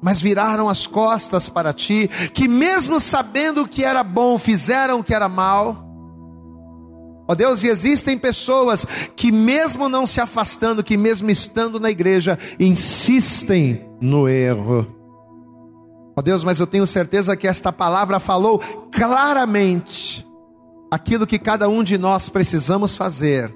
mas 0.00 0.20
viraram 0.20 0.68
as 0.68 0.86
costas 0.86 1.48
para 1.48 1.72
ti, 1.72 2.08
que 2.32 2.48
mesmo 2.48 3.00
sabendo 3.00 3.62
o 3.62 3.68
que 3.68 3.84
era 3.84 4.02
bom, 4.02 4.38
fizeram 4.38 5.00
o 5.00 5.04
que 5.04 5.14
era 5.14 5.28
mal. 5.28 5.84
Ó 7.28 7.32
oh 7.32 7.34
Deus, 7.34 7.62
e 7.62 7.68
existem 7.68 8.16
pessoas 8.16 8.86
que, 9.14 9.30
mesmo 9.30 9.88
não 9.88 10.06
se 10.06 10.18
afastando, 10.18 10.82
que 10.82 10.96
mesmo 10.96 11.30
estando 11.30 11.78
na 11.78 11.90
igreja, 11.90 12.38
insistem 12.58 13.86
no 14.00 14.26
erro. 14.26 14.86
Ó 16.16 16.20
oh 16.20 16.22
Deus, 16.22 16.42
mas 16.42 16.58
eu 16.58 16.66
tenho 16.66 16.86
certeza 16.86 17.36
que 17.36 17.46
esta 17.46 17.70
palavra 17.70 18.18
falou 18.18 18.60
claramente 18.90 20.26
aquilo 20.90 21.26
que 21.26 21.38
cada 21.38 21.68
um 21.68 21.82
de 21.82 21.98
nós 21.98 22.30
precisamos 22.30 22.96
fazer 22.96 23.54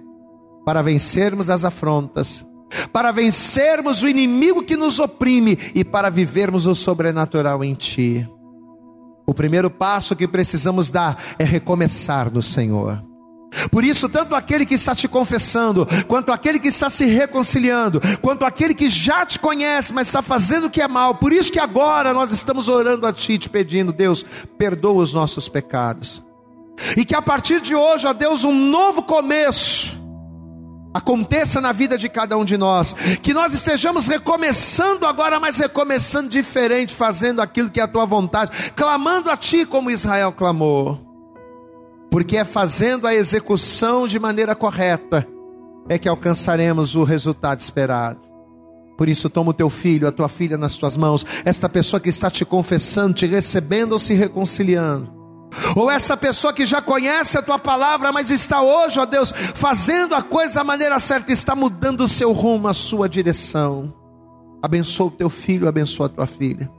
para 0.65 0.83
vencermos 0.83 1.49
as 1.49 1.65
afrontas, 1.65 2.47
para 2.93 3.13
vencermos 3.13 4.03
o 4.03 4.09
inimigo 4.09 4.63
que 4.63 4.77
nos 4.77 4.99
oprime 4.99 5.59
e 5.75 5.85
para 5.85 6.11
vivermos 6.11 6.67
o 6.67 6.75
sobrenatural 6.75 7.63
em 7.63 7.75
Ti. 7.75 8.29
O 9.27 9.35
primeiro 9.35 9.71
passo 9.71 10.17
que 10.17 10.27
precisamos 10.27 10.91
dar 10.91 11.17
é 11.39 11.45
recomeçar 11.45 12.31
no 12.31 12.43
Senhor. 12.43 13.03
Por 13.71 13.85
isso, 13.85 14.09
tanto 14.09 14.35
aquele 14.35 14.65
que 14.65 14.75
está 14.75 14.95
te 14.95 15.07
confessando, 15.07 15.87
quanto 16.09 16.33
aquele 16.33 16.59
que 16.59 16.69
está 16.69 16.89
se 16.89 17.05
reconciliando, 17.05 18.01
quanto 18.21 18.45
aquele 18.45 18.75
que 18.75 18.89
já 18.89 19.27
te 19.27 19.39
conhece, 19.39 19.93
mas 19.93 20.09
está 20.09 20.23
fazendo 20.23 20.67
o 20.67 20.71
que 20.71 20.81
é 20.81 20.89
mal, 20.89 21.17
por 21.17 21.33
isso 21.33 21.53
que 21.53 21.59
agora 21.59 22.15
nós 22.15 22.33
estamos 22.33 22.69
orando 22.69 23.07
a 23.07 23.13
Ti, 23.13 23.39
te 23.39 23.51
pedindo, 23.51 23.93
Deus, 23.93 24.25
perdoa 24.57 25.03
os 25.03 25.13
nossos 25.13 25.49
pecados. 25.49 26.25
E 26.97 27.05
que 27.05 27.15
a 27.15 27.21
partir 27.21 27.61
de 27.61 27.75
hoje, 27.75 28.07
ó 28.07 28.13
Deus, 28.13 28.43
um 28.43 28.55
novo 28.55 29.03
começo 29.03 30.02
aconteça 30.93 31.61
na 31.61 31.73
vida 31.73 31.97
de 31.97 32.09
cada 32.09 32.37
um 32.37 32.45
de 32.45 32.57
nós, 32.57 32.93
que 33.23 33.33
nós 33.33 33.55
estejamos 33.55 34.09
recomeçando 34.09 35.07
agora, 35.07 35.41
mas 35.41 35.59
recomeçando 35.59 36.29
diferente, 36.29 36.95
fazendo 36.95 37.41
aquilo 37.41 37.71
que 37.71 37.81
é 37.81 37.83
a 37.83 37.89
tua 37.89 38.05
vontade, 38.05 38.73
clamando 38.75 39.31
a 39.31 39.37
ti 39.37 39.65
como 39.65 39.91
Israel 39.91 40.33
clamou 40.33 41.13
porque 42.13 42.37
é 42.37 42.45
fazendo 42.45 43.07
a 43.07 43.15
execução 43.15 44.07
de 44.07 44.19
maneira 44.19 44.55
correta 44.55 45.27
é 45.89 45.99
que 45.99 46.07
alcançaremos 46.07 46.95
o 46.95 47.05
resultado 47.05 47.61
esperado. 47.61 48.21
Por 48.99 49.09
isso, 49.09 49.31
toma 49.31 49.51
o 49.51 49.55
teu 49.55 49.71
filho, 49.71 50.07
a 50.07 50.13
tua 50.13 50.29
filha 50.29 50.59
nas 50.59 50.77
tuas 50.77 50.95
mãos, 50.95 51.25
esta 51.43 51.71
pessoa 51.71 51.99
que 51.99 52.11
está 52.11 52.31
te 52.31 52.45
confessando, 52.45 53.15
te 53.15 53.25
recebendo 53.25 53.93
ou 53.93 53.99
se 53.99 54.13
reconciliando. 54.13 55.22
Ou 55.77 55.91
essa 55.91 56.17
pessoa 56.17 56.53
que 56.53 56.67
já 56.67 56.81
conhece 56.81 57.37
a 57.37 57.43
tua 57.43 57.59
palavra, 57.59 58.13
mas 58.13 58.31
está 58.31 58.63
hoje, 58.63 58.99
ó 58.99 59.07
Deus, 59.07 59.33
fazendo 59.33 60.15
a 60.15 60.23
coisa 60.23 60.57
da 60.57 60.65
maneira 60.65 60.99
certa, 60.99 61.33
está 61.33 61.55
mudando 61.55 62.03
o 62.03 62.09
seu 62.09 62.33
rumo, 62.33 62.69
a 62.69 62.75
sua 62.75 63.09
direção. 63.09 63.93
Abençoa 64.63 65.09
o 65.09 65.11
teu 65.11 65.29
filho, 65.29 65.69
abençoa 65.69 66.07
a 66.07 66.09
tua 66.09 66.27
filha. 66.27 66.71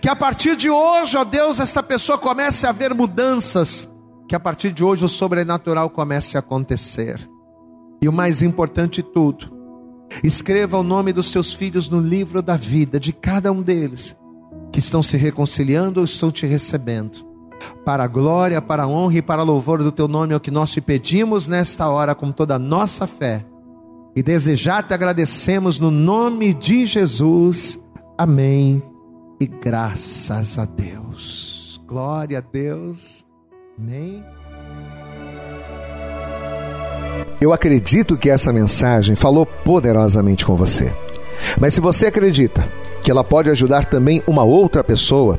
Que 0.00 0.08
a 0.08 0.16
partir 0.16 0.56
de 0.56 0.68
hoje, 0.68 1.16
ó 1.16 1.24
Deus, 1.24 1.60
esta 1.60 1.82
pessoa 1.82 2.18
comece 2.18 2.66
a 2.66 2.72
ver 2.72 2.94
mudanças 2.94 3.88
que 4.28 4.34
a 4.34 4.40
partir 4.40 4.72
de 4.72 4.84
hoje 4.84 5.04
o 5.04 5.08
sobrenatural 5.08 5.88
comece 5.88 6.36
a 6.36 6.40
acontecer. 6.40 7.18
E 8.02 8.08
o 8.08 8.12
mais 8.12 8.42
importante 8.42 9.02
de 9.02 9.08
tudo, 9.10 9.50
escreva 10.22 10.78
o 10.78 10.82
nome 10.82 11.12
dos 11.12 11.30
seus 11.30 11.52
filhos 11.54 11.88
no 11.88 12.00
livro 12.00 12.42
da 12.42 12.56
vida 12.56 13.00
de 13.00 13.12
cada 13.12 13.50
um 13.50 13.62
deles, 13.62 14.16
que 14.72 14.78
estão 14.78 15.02
se 15.02 15.16
reconciliando 15.16 16.00
ou 16.00 16.04
estão 16.04 16.30
te 16.30 16.46
recebendo. 16.46 17.27
Para 17.84 18.04
a 18.04 18.06
glória, 18.06 18.60
para 18.60 18.84
a 18.84 18.88
honra 18.88 19.18
e 19.18 19.22
para 19.22 19.42
a 19.42 19.44
louvor 19.44 19.82
do 19.82 19.92
teu 19.92 20.08
nome 20.08 20.32
é 20.32 20.36
o 20.36 20.40
que 20.40 20.50
nós 20.50 20.70
te 20.70 20.80
pedimos 20.80 21.48
nesta 21.48 21.88
hora 21.88 22.14
com 22.14 22.30
toda 22.30 22.54
a 22.54 22.58
nossa 22.58 23.06
fé. 23.06 23.44
E 24.14 24.22
desejar 24.22 24.82
te 24.82 24.94
agradecemos 24.94 25.78
no 25.78 25.90
nome 25.90 26.52
de 26.52 26.86
Jesus. 26.86 27.80
Amém. 28.16 28.82
E 29.40 29.46
graças 29.46 30.58
a 30.58 30.64
Deus. 30.64 31.80
Glória 31.86 32.38
a 32.38 32.40
Deus. 32.40 33.24
Amém. 33.78 34.24
Eu 37.40 37.52
acredito 37.52 38.16
que 38.16 38.28
essa 38.28 38.52
mensagem 38.52 39.14
falou 39.14 39.46
poderosamente 39.46 40.44
com 40.44 40.56
você. 40.56 40.92
Mas 41.60 41.74
se 41.74 41.80
você 41.80 42.06
acredita 42.06 42.68
que 43.02 43.10
ela 43.10 43.22
pode 43.22 43.48
ajudar 43.48 43.84
também 43.84 44.20
uma 44.26 44.42
outra 44.42 44.82
pessoa 44.82 45.38